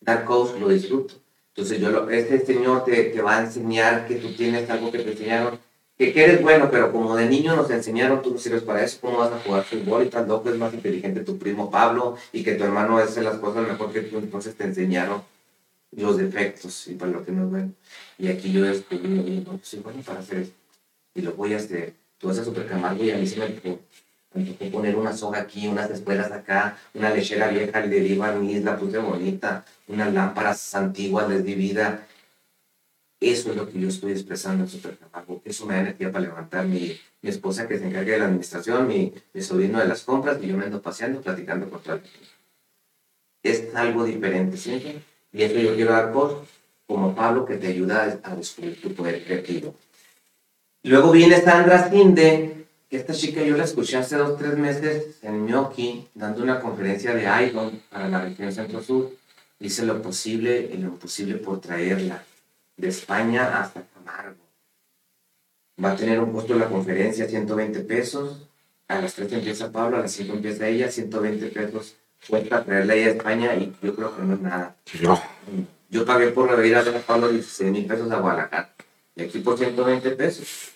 [0.00, 1.14] Dar coach lo disfruto.
[1.54, 4.98] Entonces, yo lo, este señor te, te va a enseñar que tú tienes algo que
[4.98, 5.58] te enseñaron
[5.96, 9.18] que, eres bueno, pero como de niño nos enseñaron, tú no sirves para eso, ¿cómo
[9.18, 10.04] vas a jugar fútbol?
[10.04, 13.36] Y tan loco es más inteligente tu primo Pablo y que tu hermano hace las
[13.38, 15.22] cosas mejor que tú, entonces te enseñaron
[15.92, 17.72] los defectos y para lo que no es bueno.
[18.18, 20.54] Y aquí yo descubrí, no, pues soy bueno para hacer esto
[21.14, 21.94] y lo voy a hacer.
[22.18, 23.46] Tú vas a Supercamargo y a mí se me
[24.34, 28.76] me poner una soga aquí, unas espuelas acá, una lechera vieja, le di barniz, la
[28.76, 32.06] puse bonita, unas lámparas antiguas, les di vida
[33.20, 35.40] eso es lo que yo estoy expresando en Supercamargo.
[35.44, 38.86] Eso me da energía para levantar mi, mi esposa que se encarga de la administración,
[38.86, 42.00] mi, mi, sobrino de las compras, y yo me ando paseando, platicando con todo
[43.42, 45.02] Es algo diferente, ¿sí?
[45.32, 46.44] Y eso yo quiero dar por
[46.86, 49.74] como Pablo que te ayuda a descubrir tu poder creativo.
[50.84, 55.46] Luego viene Sandra Sinde, que esta chica yo la escuché hace dos, tres meses en
[55.46, 59.10] Ñoqui, dando una conferencia de IGON para la región Centro-Sur.
[59.58, 62.22] Hice lo posible y lo imposible por traerla
[62.76, 64.44] de España hasta Camargo.
[65.82, 68.48] Va a tener un costo de la conferencia 120 pesos.
[68.88, 71.96] A las 3 empieza Pablo, a las 5 empieza ella, 120 pesos
[72.28, 74.76] cuesta traerla ahí a España y yo creo que no es nada.
[75.02, 75.20] No.
[75.88, 78.74] Yo pagué por ir a ver a Pablo 16 mil pesos a Guadalajara
[79.14, 80.72] y aquí por 120 pesos.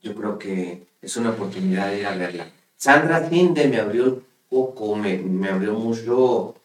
[0.00, 2.46] Yo creo que es una oportunidad de ir a verla.
[2.76, 6.56] Sandra Tinde me abrió un poco, me, me abrió mucho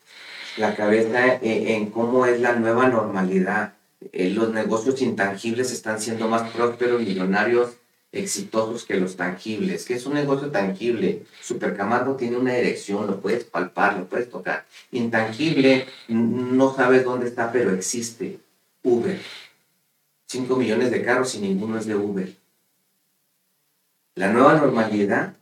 [0.58, 3.74] la cabeza en, en, cómo es la nueva normalidad.
[4.02, 7.78] Eh, los negocios intangibles están siendo más prósperos, millonarios,
[8.12, 9.86] exitosos que los tangibles.
[9.86, 11.26] que es un negocio tangible?
[11.42, 14.66] Supercamargo tiene una dirección, lo puedes palpar, lo puedes tocar.
[14.92, 18.40] Intangible, no sabes dónde está, pero existe.
[18.84, 19.20] Uber.
[20.28, 22.36] 5 millones de carros y ninguno es de Uber.
[24.16, 25.36] La nueva normalidad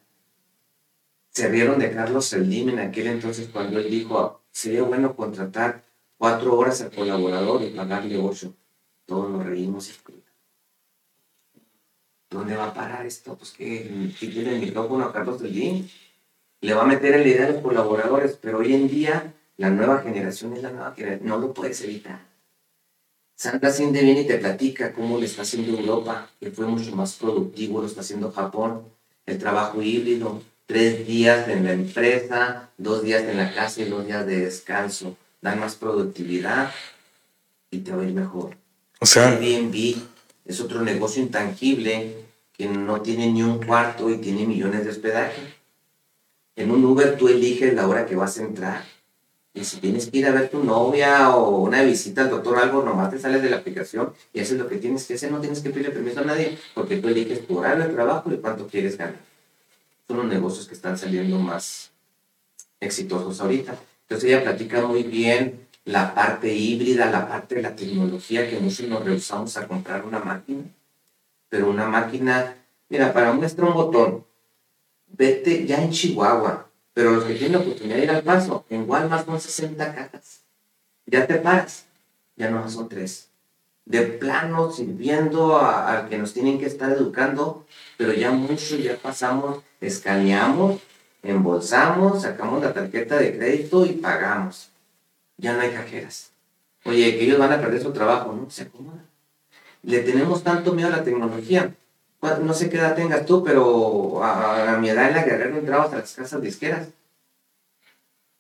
[1.32, 5.84] se rieron de Carlos Saldín en aquel entonces cuando él dijo, sería bueno contratar
[6.18, 8.54] cuatro horas al colaborador y pagarle ocho.
[9.06, 9.94] Todos nos reímos y
[12.30, 13.38] ¿Dónde va a parar esto?
[13.38, 15.90] Pues que tiene el micrófono a Carlos Saldín,
[16.60, 19.70] le va a meter en la idea a los colaboradores, pero hoy en día la
[19.70, 22.20] nueva generación es la nueva generación, no lo puedes evitar.
[23.36, 27.16] Sandra Sinde viene y te platica cómo le está haciendo Europa, que fue mucho más
[27.16, 28.84] productivo, lo está haciendo Japón,
[29.26, 34.06] el trabajo híbrido, tres días en la empresa, dos días en la casa y dos
[34.06, 35.16] días de descanso,
[35.48, 36.72] dan más productividad
[37.72, 38.58] y te va a ir mejor.
[39.00, 39.96] O sea, Airbnb
[40.46, 45.56] es otro negocio intangible que no tiene ni un cuarto y tiene millones de hospedaje.
[46.56, 48.84] En un Uber tú eliges la hora que vas a entrar
[49.54, 52.84] y si tienes que ir a ver tu novia o una visita al doctor algo,
[52.84, 55.32] nomás te sales de la aplicación y haces lo que tienes que hacer.
[55.32, 58.38] No tienes que pedirle permiso a nadie porque tú eliges tu horario de trabajo y
[58.38, 59.20] cuánto quieres ganar.
[60.08, 61.92] Son los negocios que están saliendo más
[62.80, 63.78] exitosos ahorita.
[64.08, 68.88] Entonces ella platica muy bien la parte híbrida, la parte de la tecnología que muchos
[68.88, 70.64] nos rehusamos a comprar una máquina.
[71.50, 72.56] Pero una máquina,
[72.88, 74.26] mira, para muestra un botón,
[75.08, 78.90] vete ya en Chihuahua, pero los que tienen la oportunidad de ir al paso, en
[78.90, 80.42] Walmart son 60 cajas.
[81.06, 81.86] Ya te paras,
[82.38, 83.30] ya no son tres.
[83.84, 87.66] De plano, sirviendo al que nos tienen que estar educando,
[87.98, 90.82] pero ya mucho ya pasamos, escaneamos,
[91.32, 94.70] embolsamos, sacamos la tarjeta de crédito y pagamos.
[95.38, 96.32] Ya no hay cajeras.
[96.86, 98.50] Oye, que ellos van a perder su trabajo, ¿no?
[98.50, 99.04] Se acomoda.
[99.84, 101.74] Le tenemos tanto miedo a la tecnología
[102.22, 105.98] no sé qué edad tengas tú, pero a, mi edad en la guerrera entraba hasta
[105.98, 106.90] las casas disqueras.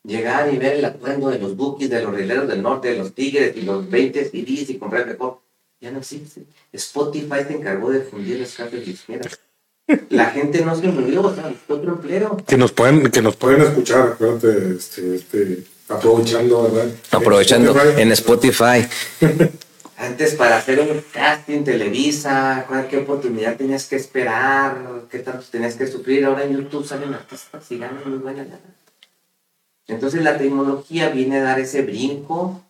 [0.03, 3.13] Llegar y ver el atuendo de los bookies, de los rileros del norte, de los
[3.13, 5.41] tigres y los 20 CDs y comprar mejor.
[5.79, 6.45] Ya no existe.
[6.71, 9.39] Spotify se encargó de fundir las casas disqueras.
[10.09, 12.37] La gente no se murió, o sea, otro empleo.
[12.45, 16.93] Que nos pueden, que nos pueden escuchar, acuérdate, este, este, aprovechando, ¿verdad?
[17.11, 18.85] Aprovechando en Spotify.
[19.97, 24.77] Antes para hacer un casting Televisa, qué oportunidad tenías que esperar,
[25.09, 26.25] qué tanto tenías que sufrir.
[26.25, 28.59] Ahora en YouTube salen artistas y ganan muy buena lana.
[29.87, 32.61] Entonces la tecnología viene a dar ese brinco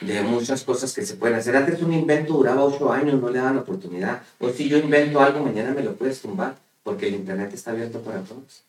[0.00, 1.56] de muchas cosas que se pueden hacer.
[1.56, 4.22] Antes un invento duraba ocho años, no le daban oportunidad.
[4.38, 8.00] Hoy si yo invento algo, mañana me lo puedes tumbar, porque el Internet está abierto
[8.00, 8.62] para todos.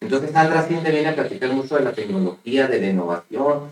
[0.00, 3.70] Entonces Sandra Cinde viene a platicar mucho de la tecnología, de la innovación,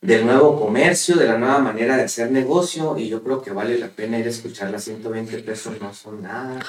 [0.00, 3.78] del nuevo comercio, de la nueva manera de hacer negocio, y yo creo que vale
[3.78, 4.78] la pena ir a escucharla.
[4.78, 6.60] 120 pesos no son nada.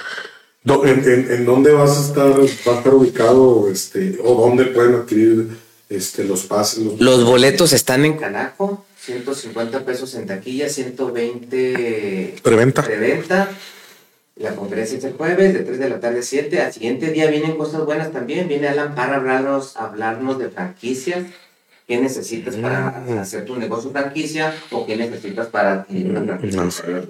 [0.66, 5.57] ¿En, dónde vas a estar, va a estar ubicado, este, o dónde pueden adquirir
[5.90, 6.99] este, los pases?
[6.99, 12.82] Los, boletos están en Canaco, 150 pesos en taquilla, 120 preventa.
[12.84, 13.49] preventa.
[14.36, 16.61] La conferencia es el jueves, de 3 de la tarde a 7.
[16.61, 18.48] Al siguiente día vienen cosas buenas también.
[18.48, 21.23] Viene Alan para hablarnos, hablarnos de franquicias
[21.88, 23.19] ¿Qué necesitas para mm.
[23.19, 27.03] hacer tu negocio franquicia o qué necesitas para adquirir una franquicia?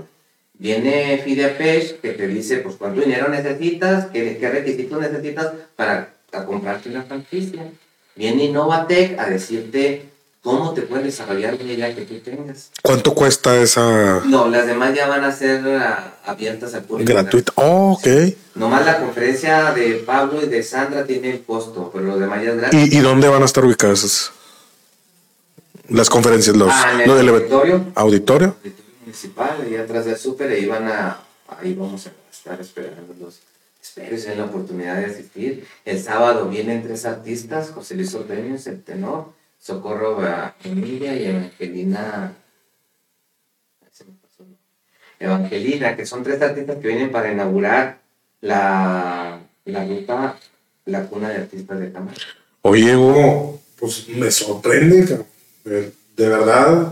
[0.58, 6.14] Viene Fideapage que te dice, pues, cuánto dinero necesitas, qué, qué requisitos necesitas para
[6.46, 7.72] comprarte una franquicia.
[8.16, 10.10] Viene Innovatec a decirte
[10.46, 12.70] cómo te puedes desarrollar una idea que tú tengas.
[12.84, 14.22] ¿Cuánto cuesta esa?
[14.26, 17.12] No, las demás ya van a ser ah, abiertas al público.
[17.12, 17.52] Gratuita.
[17.56, 18.08] Oh, ok.
[18.54, 22.52] Nomás la conferencia de Pablo y de Sandra tiene el costo, pero los demás ya
[22.52, 22.94] es gratis.
[22.94, 24.32] ¿Y, ¿Y, dónde van a estar ubicadas?
[25.90, 28.56] Las conferencias, los, ah, en el auditorio, auditorio.
[29.02, 31.20] municipal, ahí atrás del súper, ahí van a,
[31.60, 33.40] ahí vamos a estar esperando los
[33.82, 35.68] espero si la oportunidad de asistir.
[35.86, 39.30] El sábado vienen tres artistas, José Luis Ordeños, el tenor,
[39.66, 40.22] Socorro
[40.64, 42.36] Emilia y Evangelina.
[45.20, 47.98] Evangelina, que son tres artistas que vienen para inaugurar
[48.42, 50.38] la, la ruta
[50.86, 52.16] La Cuna de Artistas de Cámara.
[52.62, 52.94] Oye,
[53.80, 55.26] pues me sorprende,
[55.64, 56.92] de verdad,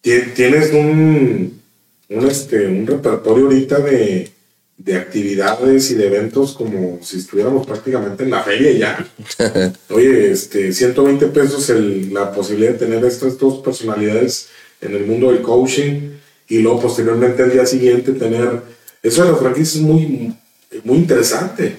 [0.00, 1.60] tienes un,
[2.08, 4.32] un, este, un repertorio ahorita de,
[4.78, 9.06] de actividades y de eventos como si estuviéramos prácticamente en la feria ya.
[9.90, 14.48] Oye, este, 120 pesos el, la posibilidad de tener estas dos personalidades
[14.80, 16.10] en el mundo del coaching
[16.48, 18.76] y luego posteriormente el día siguiente tener...
[19.02, 20.34] Eso de la franquicia es muy,
[20.84, 21.76] muy interesante.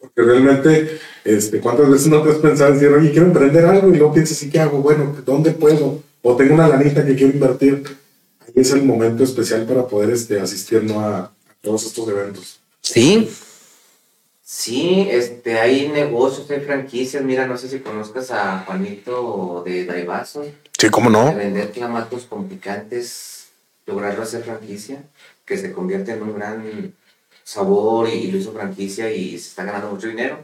[0.00, 3.88] Porque realmente, este, ¿cuántas veces no te has pensado en decir, oye, quiero emprender algo?
[3.92, 4.78] Y luego piensas, ¿y qué hago?
[4.78, 6.02] Bueno, ¿dónde puedo?
[6.22, 7.82] O tengo una lanita que quiero invertir.
[8.40, 11.00] Ahí es el momento especial para poder este, asistir ¿no?
[11.00, 12.60] a, todos estos eventos.
[12.80, 13.28] Sí.
[14.42, 17.22] Sí, este, hay negocios, hay franquicias.
[17.22, 20.46] Mira, no sé si conozcas a Juanito de Daivaso.
[20.78, 21.26] Sí, ¿cómo no?
[21.26, 23.48] De vender clamatos con picantes,
[23.84, 25.02] lograrlo hacer franquicia,
[25.44, 26.94] que se convierte en un gran
[27.44, 30.38] sabor y, lo hizo franquicia y se está ganando mucho dinero.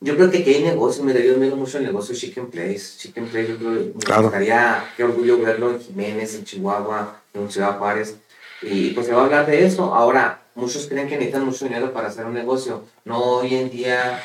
[0.00, 2.98] Yo creo que aquí hay negocios, mira, yo miro mucho el negocio Chicken Place.
[2.98, 7.78] Chicken Place, yo creo me gustaría, qué orgullo verlo en Jiménez, en Chihuahua, en Ciudad
[7.78, 8.16] Juárez.
[8.62, 9.94] Y pues se va a hablar de eso.
[9.94, 12.84] Ahora, muchos creen que necesitan mucho dinero para hacer un negocio.
[13.04, 14.22] No, hoy en día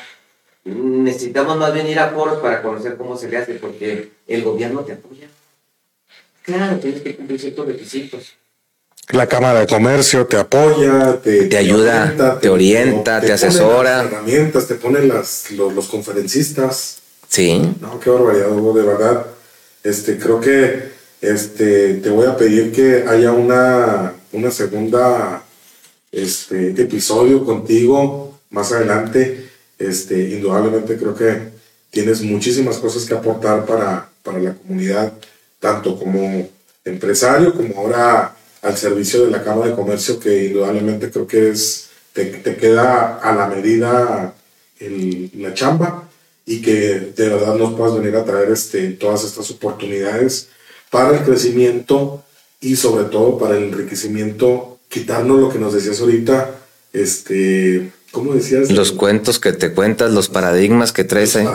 [0.64, 4.80] necesitamos más bien ir a foros para conocer cómo se le hace, porque el gobierno
[4.80, 5.28] te apoya.
[6.42, 8.34] Claro, tienes que cumplir ciertos requisitos.
[9.10, 14.02] La Cámara de Comercio te apoya, te, ayuda, te, orienta, te, asesora.
[14.02, 17.00] Las herramientas, te ponen las, los, conferencistas.
[17.28, 17.76] Sí.
[17.80, 19.26] No, qué barbaridad, Hugo, de verdad.
[19.84, 25.44] Este, creo que este, te voy a pedir que haya una, una segunda
[26.14, 29.50] este, episodio contigo más adelante.
[29.78, 31.54] Este, indudablemente creo que
[31.90, 35.12] tienes muchísimas cosas que aportar para, para la comunidad,
[35.58, 36.48] tanto como
[36.84, 41.88] empresario como ahora al servicio de la Cámara de Comercio, que indudablemente creo que es,
[42.12, 44.34] te, te queda a la medida
[44.78, 46.08] el, la chamba
[46.46, 50.48] y que de verdad nos puedas venir a traer este, todas estas oportunidades
[50.90, 52.22] para el crecimiento
[52.60, 56.54] y sobre todo para el enriquecimiento quitarnos lo que nos decías ahorita,
[56.92, 58.70] este, ¿cómo decías?
[58.70, 61.48] Los cuentos que te cuentas, los paradigmas que traes ahí,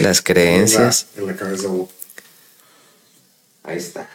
[0.00, 1.08] las creencias.
[1.18, 1.68] En la, cabeza.
[3.64, 4.08] Ahí está.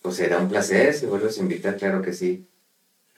[0.00, 2.46] Pues será un placer, si vuelves a invitar, claro que sí.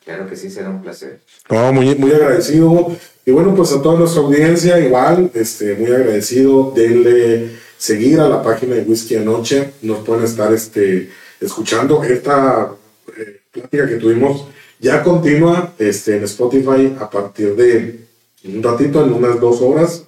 [0.02, 1.20] Claro que sí, será un placer.
[1.50, 2.96] No, muy, muy agradecido.
[3.26, 6.72] Y bueno, pues a toda nuestra audiencia, igual, este, muy agradecido.
[6.74, 9.72] Denle seguir a la página de Whisky Anoche.
[9.82, 12.02] Nos pueden estar este, escuchando.
[12.02, 12.72] Esta
[13.18, 14.46] eh, plática que tuvimos
[14.78, 18.06] ya continúa este, en Spotify a partir de
[18.44, 20.04] un ratito, en unas dos horas.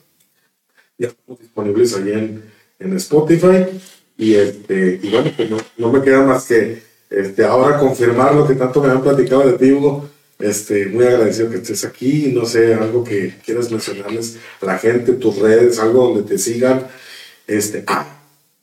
[0.99, 2.45] Ya estamos disponibles ahí en,
[2.78, 3.66] en Spotify.
[4.16, 8.47] Y, este, y bueno, pues no, no, me queda más que este, ahora confirmar lo
[8.47, 10.09] que tanto me han platicado de ti, Hugo.
[10.39, 12.32] Este, muy agradecido que estés aquí.
[12.35, 16.86] No sé, algo que quieras mencionarles a la gente, tus redes, algo donde te sigan.
[17.47, 18.07] Este, ah,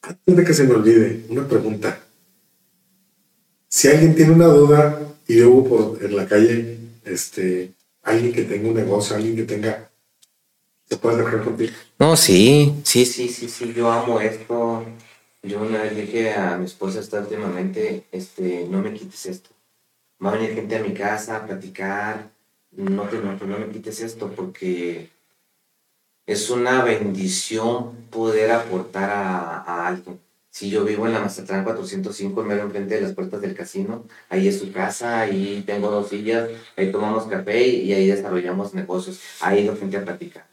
[0.01, 1.99] antes de que se me olvide, una pregunta.
[3.67, 7.71] Si alguien tiene una duda y hubo por en la calle este,
[8.03, 9.89] alguien que tenga un negocio, alguien que tenga...
[10.87, 11.73] ¿Se puede dejar contigo?
[11.97, 14.85] No, sí, sí, sí, sí, sí, yo amo esto.
[15.41, 19.49] Yo una vez dije a mi esposa esta últimamente, este, no me quites esto.
[20.23, 22.29] Va a venir gente a mi casa a platicar,
[22.71, 25.09] no, te, no, no me quites esto porque
[26.25, 30.19] es una bendición poder aportar a, a alguien.
[30.55, 34.05] Si yo vivo en la Mazatlán 405, me veo enfrente de las puertas del casino,
[34.29, 39.19] ahí es su casa, ahí tengo dos sillas, ahí tomamos café y ahí desarrollamos negocios.
[39.41, 40.47] Ahí la gente a platicar.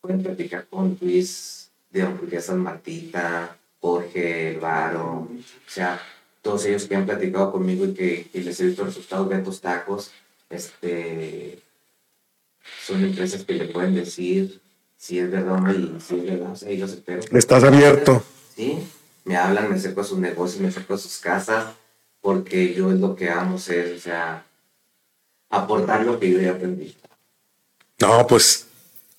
[0.00, 5.28] Pueden platicar con Luis de Hamburguesas Martita, Jorge, Varo, o
[5.68, 6.02] sea,
[6.42, 10.10] todos ellos que han platicado conmigo y que les he visto resultados de estos tacos,
[10.50, 11.60] este,
[12.84, 14.60] son empresas que le pueden decir
[14.96, 17.20] si es verdad o no y si es verdad, o sea, los espero.
[17.30, 18.20] Estás abierto.
[18.56, 18.82] Sí,
[19.28, 21.66] me hablan, me acerco a sus negocios, me acerco a sus casas,
[22.22, 24.46] porque yo es lo que amo ser, o sea,
[25.50, 26.94] aportar lo que yo he aprendido.
[28.00, 28.66] No, pues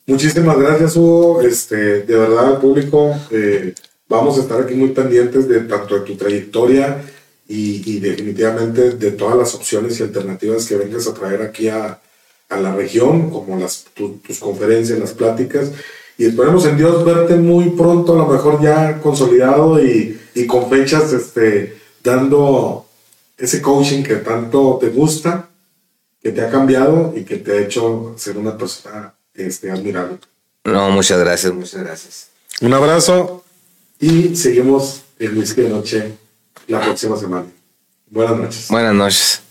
[0.08, 1.42] muchísimas gracias, Hugo.
[1.44, 3.76] Este, de verdad, público, eh,
[4.08, 7.04] vamos a estar aquí muy pendientes de tanto de tu trayectoria
[7.48, 12.02] y, definitivamente de todas las opciones y alternativas que vengas a traer aquí a,
[12.50, 15.72] la región, como las, tus conferencias, las pláticas
[16.20, 20.70] y esperemos en Dios verte muy pronto, a lo mejor ya consolidado y, y con
[20.70, 22.86] fechas este, dando
[23.38, 25.48] ese coaching que tanto te gusta,
[26.22, 30.18] que te ha cambiado y que te ha hecho ser una persona este, admirable.
[30.66, 32.28] No, muchas gracias, muchas gracias.
[32.60, 33.46] Un abrazo
[33.98, 36.18] y seguimos el Whisky de Noche
[36.68, 37.48] la próxima semana.
[38.08, 38.68] Buenas noches.
[38.68, 39.49] Buenas noches.